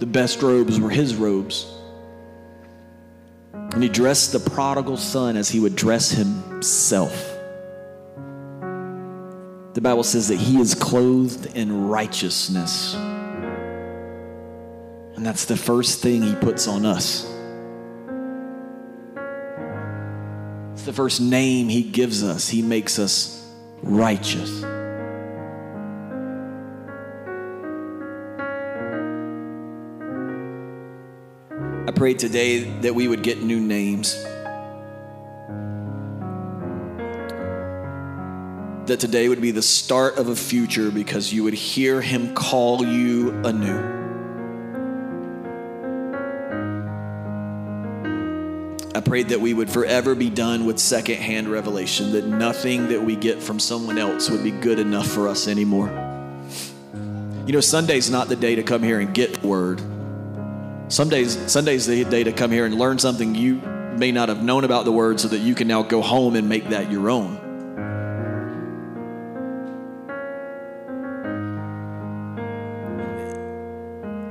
The 0.00 0.06
best 0.06 0.42
robes 0.42 0.80
were 0.80 0.90
his 0.90 1.14
robes. 1.14 1.70
And 3.72 3.82
he 3.82 3.88
dressed 3.88 4.32
the 4.32 4.38
prodigal 4.38 4.96
son 4.96 5.36
as 5.36 5.48
he 5.48 5.58
would 5.60 5.74
dress 5.74 6.10
himself. 6.10 7.12
The 9.74 9.80
Bible 9.80 10.04
says 10.04 10.28
that 10.28 10.36
he 10.36 10.60
is 10.60 10.74
clothed 10.74 11.46
in 11.56 11.88
righteousness. 11.88 12.94
And 15.16 15.26
that's 15.26 15.46
the 15.46 15.56
first 15.56 16.00
thing 16.00 16.22
he 16.22 16.34
puts 16.36 16.68
on 16.68 16.86
us. 16.86 17.24
It's 20.74 20.84
the 20.84 20.92
first 20.92 21.20
name 21.20 21.68
he 21.68 21.82
gives 21.82 22.22
us. 22.22 22.48
He 22.48 22.62
makes 22.62 22.98
us 22.98 23.44
righteous. 23.82 24.62
I 31.86 31.92
pray 31.94 32.14
today 32.14 32.64
that 32.80 32.94
we 32.94 33.08
would 33.08 33.22
get 33.22 33.42
new 33.42 33.60
names. 33.60 34.24
that 38.86 39.00
today 39.00 39.28
would 39.28 39.40
be 39.40 39.50
the 39.50 39.62
start 39.62 40.18
of 40.18 40.28
a 40.28 40.36
future 40.36 40.90
because 40.90 41.32
you 41.32 41.44
would 41.44 41.54
hear 41.54 42.00
him 42.00 42.34
call 42.34 42.84
you 42.84 43.30
anew. 43.44 43.92
I 48.94 49.00
prayed 49.00 49.30
that 49.30 49.40
we 49.40 49.54
would 49.54 49.70
forever 49.70 50.14
be 50.14 50.30
done 50.30 50.66
with 50.66 50.78
secondhand 50.78 51.48
revelation, 51.48 52.12
that 52.12 52.26
nothing 52.26 52.88
that 52.88 53.02
we 53.02 53.16
get 53.16 53.42
from 53.42 53.58
someone 53.58 53.98
else 53.98 54.30
would 54.30 54.44
be 54.44 54.52
good 54.52 54.78
enough 54.78 55.06
for 55.06 55.28
us 55.28 55.48
anymore. 55.48 55.88
You 57.46 57.52
know, 57.52 57.60
Sunday's 57.60 58.10
not 58.10 58.28
the 58.28 58.36
day 58.36 58.54
to 58.54 58.62
come 58.62 58.82
here 58.82 59.00
and 59.00 59.12
get 59.12 59.40
the 59.40 59.48
word. 59.48 59.80
Some 60.88 61.08
days, 61.08 61.38
Sunday's 61.50 61.86
the 61.86 62.04
day 62.04 62.24
to 62.24 62.32
come 62.32 62.50
here 62.50 62.66
and 62.66 62.74
learn 62.78 62.98
something 62.98 63.34
you 63.34 63.56
may 63.98 64.12
not 64.12 64.28
have 64.28 64.42
known 64.42 64.64
about 64.64 64.84
the 64.84 64.92
word 64.92 65.18
so 65.18 65.28
that 65.28 65.38
you 65.38 65.54
can 65.54 65.66
now 65.66 65.82
go 65.82 66.02
home 66.02 66.36
and 66.36 66.48
make 66.48 66.68
that 66.68 66.92
your 66.92 67.08
own. 67.08 67.40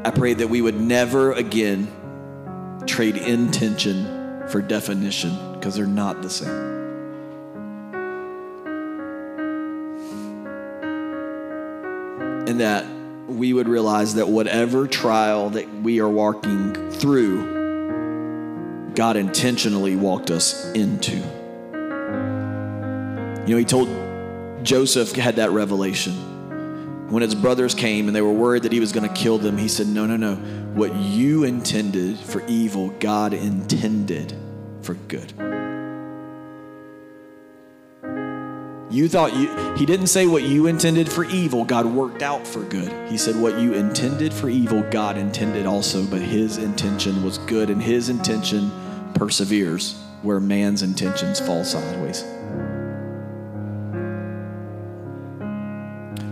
I 0.06 0.12
pray 0.12 0.34
that 0.34 0.50
we 0.50 0.62
would 0.62 0.80
never 0.80 1.32
again 1.32 1.88
trade 2.86 3.18
intention 3.18 4.48
for 4.48 4.62
definition 4.62 5.54
because 5.54 5.76
they're 5.76 5.86
not 5.88 6.22
the 6.22 6.30
same. 6.30 6.50
And 12.48 12.60
that 12.60 12.86
we 13.34 13.54
would 13.54 13.68
realize 13.68 14.16
that 14.16 14.28
whatever 14.28 14.88
trial 14.88 15.50
that 15.52 15.72
we 15.82 16.00
are 16.00 16.10
walking 16.10 16.92
through, 16.92 18.92
God 18.96 19.18
intentionally 19.18 19.96
walked 19.96 20.32
us 20.32 20.72
into. 20.74 21.18
You 23.46 23.50
know, 23.50 23.58
He 23.58 23.66
told 23.66 23.90
Joseph 24.64 25.14
had 25.14 25.38
that 25.38 25.52
revelation. 25.52 26.14
When 27.10 27.22
his 27.22 27.36
brothers 27.36 27.76
came 27.76 28.08
and 28.08 28.16
they 28.16 28.22
were 28.22 28.32
worried 28.32 28.64
that 28.64 28.72
he 28.72 28.80
was 28.80 28.92
going 28.92 29.08
to 29.08 29.14
kill 29.14 29.38
them, 29.38 29.58
he 29.58 29.68
said, 29.68 29.88
No, 29.88 30.06
no, 30.06 30.18
no. 30.18 30.36
What 30.74 30.96
you 30.96 31.44
intended 31.44 32.18
for 32.18 32.44
evil, 32.48 32.90
God 33.00 33.34
intended 33.34 34.34
for 34.82 34.96
good. 34.96 35.32
You 38.94 39.10
thought 39.10 39.36
you, 39.36 39.48
he 39.74 39.88
didn't 39.88 40.06
say 40.06 40.28
what 40.28 40.44
you 40.44 40.68
intended 40.68 41.12
for 41.12 41.26
evil, 41.26 41.66
God 41.66 41.88
worked 41.88 42.22
out 42.22 42.46
for 42.46 42.62
good. 42.62 43.10
He 43.10 43.18
said 43.18 43.36
what 43.36 43.58
you 43.58 43.74
intended 43.74 44.32
for 44.32 44.50
evil, 44.50 44.84
God 44.92 45.18
intended 45.18 45.66
also, 45.66 46.06
but 46.06 46.22
his 46.22 46.60
intention 46.60 47.24
was 47.24 47.40
good, 47.40 47.72
and 47.72 47.82
his 47.82 48.10
intention 48.10 48.72
perseveres 49.16 50.00
where 50.22 50.40
man's 50.40 50.84
intentions 50.84 51.40
fall 51.40 51.64
sideways. 51.64 52.20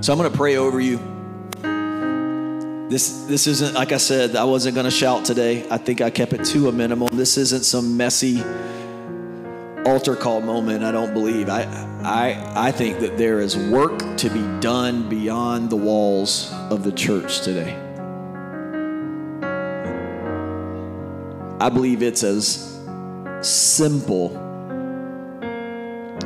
So 0.05 0.13
I'm 0.13 0.19
going 0.19 0.31
to 0.31 0.37
pray 0.37 0.57
over 0.57 0.79
you. 0.79 0.99
This, 2.91 3.23
this 3.23 3.47
isn't, 3.47 3.73
like 3.73 3.91
I 3.91 3.97
said, 3.97 4.35
I 4.35 4.43
wasn't 4.43 4.75
going 4.75 4.85
to 4.85 4.91
shout 4.91 5.25
today. 5.25 5.67
I 5.71 5.79
think 5.79 5.99
I 5.99 6.11
kept 6.11 6.33
it 6.33 6.45
to 6.45 6.69
a 6.69 6.71
minimum. 6.71 7.09
This 7.11 7.37
isn't 7.37 7.63
some 7.63 7.97
messy 7.97 8.43
altar 9.85 10.15
call 10.15 10.41
moment, 10.41 10.83
I 10.83 10.91
don't 10.91 11.13
believe. 11.13 11.49
I, 11.49 11.63
I, 12.03 12.67
I 12.67 12.71
think 12.71 12.99
that 12.99 13.17
there 13.17 13.39
is 13.39 13.57
work 13.57 14.17
to 14.17 14.29
be 14.29 14.41
done 14.59 15.09
beyond 15.09 15.69
the 15.69 15.75
walls 15.75 16.51
of 16.69 16.83
the 16.83 16.91
church 16.91 17.41
today. 17.41 17.75
I 21.59 21.69
believe 21.69 22.01
it's 22.01 22.23
as 22.23 22.79
simple 23.41 24.37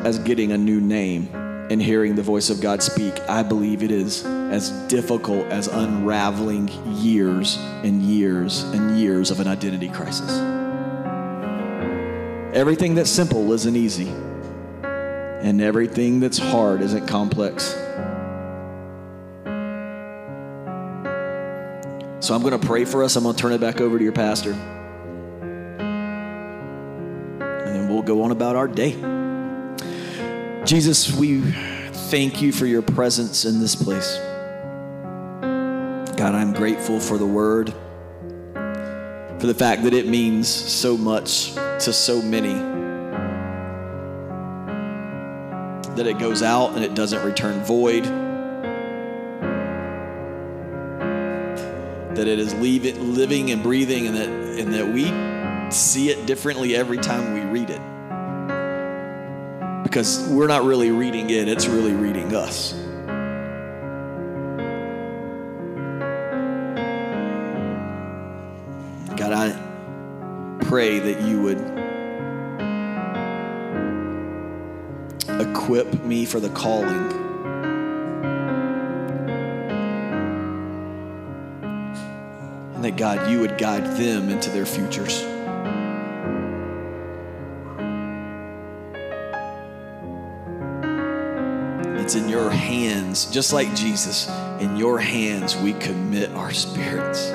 as 0.06 0.20
getting 0.20 0.52
a 0.52 0.58
new 0.58 0.80
name 0.80 1.30
and 1.70 1.82
hearing 1.82 2.16
the 2.16 2.22
voice 2.22 2.50
of 2.50 2.62
God 2.62 2.84
speak. 2.84 3.20
I 3.28 3.42
believe 3.44 3.84
it 3.84 3.92
is 3.92 4.24
as 4.26 4.70
difficult 4.88 5.46
as 5.48 5.68
unraveling 5.68 6.70
years 6.98 7.58
and 7.84 8.02
years 8.04 8.64
and 8.64 9.00
years 9.00 9.32
of 9.32 9.40
an 9.40 9.48
identity 9.48 9.90
crisis. 9.90 10.55
Everything 12.56 12.96
that's 12.96 13.12
simple 13.12 13.52
isn't 13.52 13.76
easy, 13.76 14.08
and 14.82 15.62
everything 15.62 16.22
that's 16.22 16.38
hard 16.38 16.80
isn't 16.82 17.06
complex. 17.06 17.74
So 22.26 22.34
I'm 22.34 22.42
going 22.42 22.58
to 22.58 22.66
pray 22.66 22.86
for 22.86 23.04
us. 23.04 23.18
I'm 23.18 23.24
going 23.24 23.36
to 23.36 23.42
turn 23.42 23.52
it 23.52 23.60
back 23.60 23.82
over 23.82 23.98
to 23.98 24.04
your 24.04 24.14
pastor. 24.14 24.54
And 27.42 27.76
then 27.76 27.90
we'll 27.90 28.04
go 28.04 28.24
on 28.24 28.32
about 28.32 28.56
our 28.56 28.70
day. 28.70 28.94
Jesus, 30.64 31.14
we 31.14 31.42
thank 31.42 32.42
you 32.42 32.54
for 32.54 32.66
your 32.66 32.82
presence 32.82 33.44
in 33.44 33.60
this 33.60 33.76
place. 33.76 34.18
God, 36.16 36.34
I'm 36.34 36.54
grateful 36.54 37.02
for 37.02 37.18
the 37.18 37.28
word, 37.28 37.74
for 38.54 39.46
the 39.46 39.54
fact 39.54 39.84
that 39.84 39.94
it 39.94 40.08
means 40.08 40.48
so 40.48 40.96
much 40.96 41.54
to 41.80 41.94
so 41.94 42.22
many, 42.22 42.54
that 45.96 46.08
it 46.08 46.20
goes 46.20 46.42
out 46.44 46.74
and 46.76 46.84
it 46.84 46.94
doesn't 46.94 47.26
return 47.26 47.64
void, 47.64 48.04
that 52.16 52.28
it 52.28 52.40
is 52.40 52.54
living 52.54 53.52
and 53.52 53.64
breathing, 53.64 54.08
and 54.08 54.16
that, 54.16 54.30
and 54.30 54.74
that 54.74 54.88
we 54.88 55.72
see 55.72 56.10
it 56.10 56.26
differently 56.26 56.76
every 56.76 56.98
time 56.98 57.34
we 57.34 57.42
read 57.42 57.70
it 57.70 57.82
because 59.84 60.28
we're 60.30 60.48
not 60.48 60.64
really 60.66 60.92
reading 60.92 61.30
it, 61.30 61.48
it's 61.48 61.68
really 61.68 61.94
reading 61.94 62.36
us. 62.36 62.74
Pray 70.76 71.00
that 71.00 71.22
you 71.22 71.42
would 71.42 71.58
equip 75.40 76.04
me 76.04 76.26
for 76.26 76.42
the 76.42 76.50
calling. 76.50 77.14
And 82.74 82.84
that 82.84 82.98
God, 82.98 83.32
you 83.32 83.40
would 83.40 83.58
guide 83.58 83.86
them 83.96 84.28
into 84.28 84.50
their 84.50 84.66
futures. 84.66 85.22
It's 92.02 92.16
in 92.16 92.28
your 92.28 92.50
hands, 92.50 93.32
just 93.32 93.54
like 93.54 93.74
Jesus. 93.76 94.30
In 94.60 94.76
your 94.76 95.00
hands, 95.00 95.56
we 95.56 95.72
commit 95.72 96.32
our 96.32 96.52
spirits. 96.52 97.32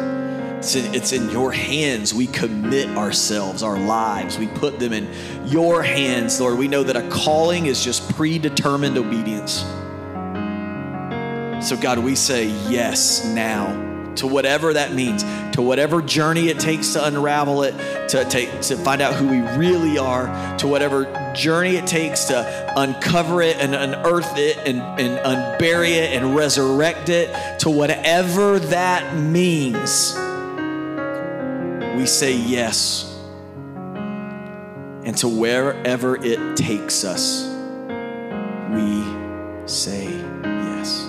It's 0.61 0.77
in, 0.77 0.95
it's 0.95 1.13
in, 1.13 1.31
your 1.31 1.51
hands 1.51 2.13
we 2.13 2.27
commit 2.27 2.91
ourselves, 2.91 3.63
our 3.63 3.79
lives. 3.79 4.37
We 4.37 4.47
put 4.47 4.79
them 4.79 4.93
in 4.93 5.09
your 5.47 5.83
hands, 5.83 6.39
Lord. 6.39 6.59
We 6.59 6.69
know 6.69 6.83
that 6.83 6.97
a 6.97 7.09
calling 7.09 7.65
is 7.65 7.83
just 7.83 8.15
predetermined 8.15 8.99
obedience. 8.99 9.61
So, 11.67 11.79
God, 11.81 12.01
we 12.01 12.15
say 12.15 12.49
yes 12.69 13.25
now 13.25 14.13
to 14.17 14.27
whatever 14.27 14.75
that 14.75 14.93
means, 14.93 15.25
to 15.55 15.63
whatever 15.63 16.03
journey 16.03 16.49
it 16.49 16.61
takes 16.61 16.93
to 16.93 17.07
unravel 17.07 17.63
it, 17.63 17.73
to, 18.11 18.27
take, 18.27 18.61
to 18.61 18.77
find 18.77 19.01
out 19.01 19.15
who 19.15 19.29
we 19.29 19.41
really 19.57 19.97
are, 19.97 20.59
to 20.59 20.67
whatever 20.67 21.33
journey 21.35 21.77
it 21.77 21.87
takes 21.87 22.25
to 22.25 22.75
uncover 22.77 23.41
it 23.41 23.57
and 23.57 23.75
unearth 23.75 24.37
it 24.37 24.59
and, 24.67 24.83
and 25.01 25.19
unbury 25.25 25.93
it 25.93 26.13
and 26.13 26.37
resurrect 26.37 27.09
it, 27.09 27.59
to 27.61 27.71
whatever 27.71 28.59
that 28.59 29.17
means, 29.17 30.15
we 32.01 32.07
say 32.07 32.35
yes. 32.35 33.15
And 35.05 35.15
to 35.19 35.29
wherever 35.29 36.17
it 36.25 36.57
takes 36.57 37.05
us, 37.05 37.47
we 38.71 39.05
say 39.67 40.05
yes. 40.43 41.07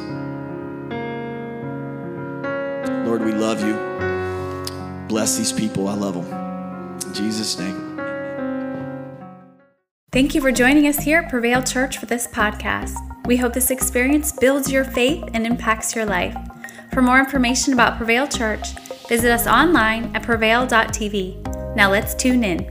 Lord, 3.07 3.23
we 3.23 3.31
love 3.31 3.63
you. 3.63 5.07
Bless 5.07 5.37
these 5.37 5.53
people. 5.53 5.87
I 5.87 5.93
love 5.93 6.15
them. 6.15 6.99
In 7.07 7.13
Jesus' 7.13 7.57
name. 7.57 7.87
Thank 10.11 10.35
you 10.35 10.41
for 10.41 10.51
joining 10.51 10.87
us 10.87 10.97
here 10.97 11.19
at 11.19 11.29
Prevail 11.29 11.63
Church 11.63 11.99
for 11.99 12.05
this 12.05 12.27
podcast. 12.27 12.97
We 13.25 13.37
hope 13.37 13.53
this 13.53 13.71
experience 13.71 14.33
builds 14.33 14.69
your 14.69 14.83
faith 14.83 15.23
and 15.33 15.45
impacts 15.47 15.95
your 15.95 16.05
life. 16.05 16.35
For 16.91 17.01
more 17.01 17.19
information 17.19 17.71
about 17.71 17.95
Prevail 17.95 18.27
Church, 18.27 18.73
visit 19.11 19.29
us 19.29 19.45
online 19.45 20.09
at 20.15 20.23
prevail.tv. 20.23 21.75
Now 21.75 21.91
let's 21.91 22.15
tune 22.15 22.45
in. 22.45 22.70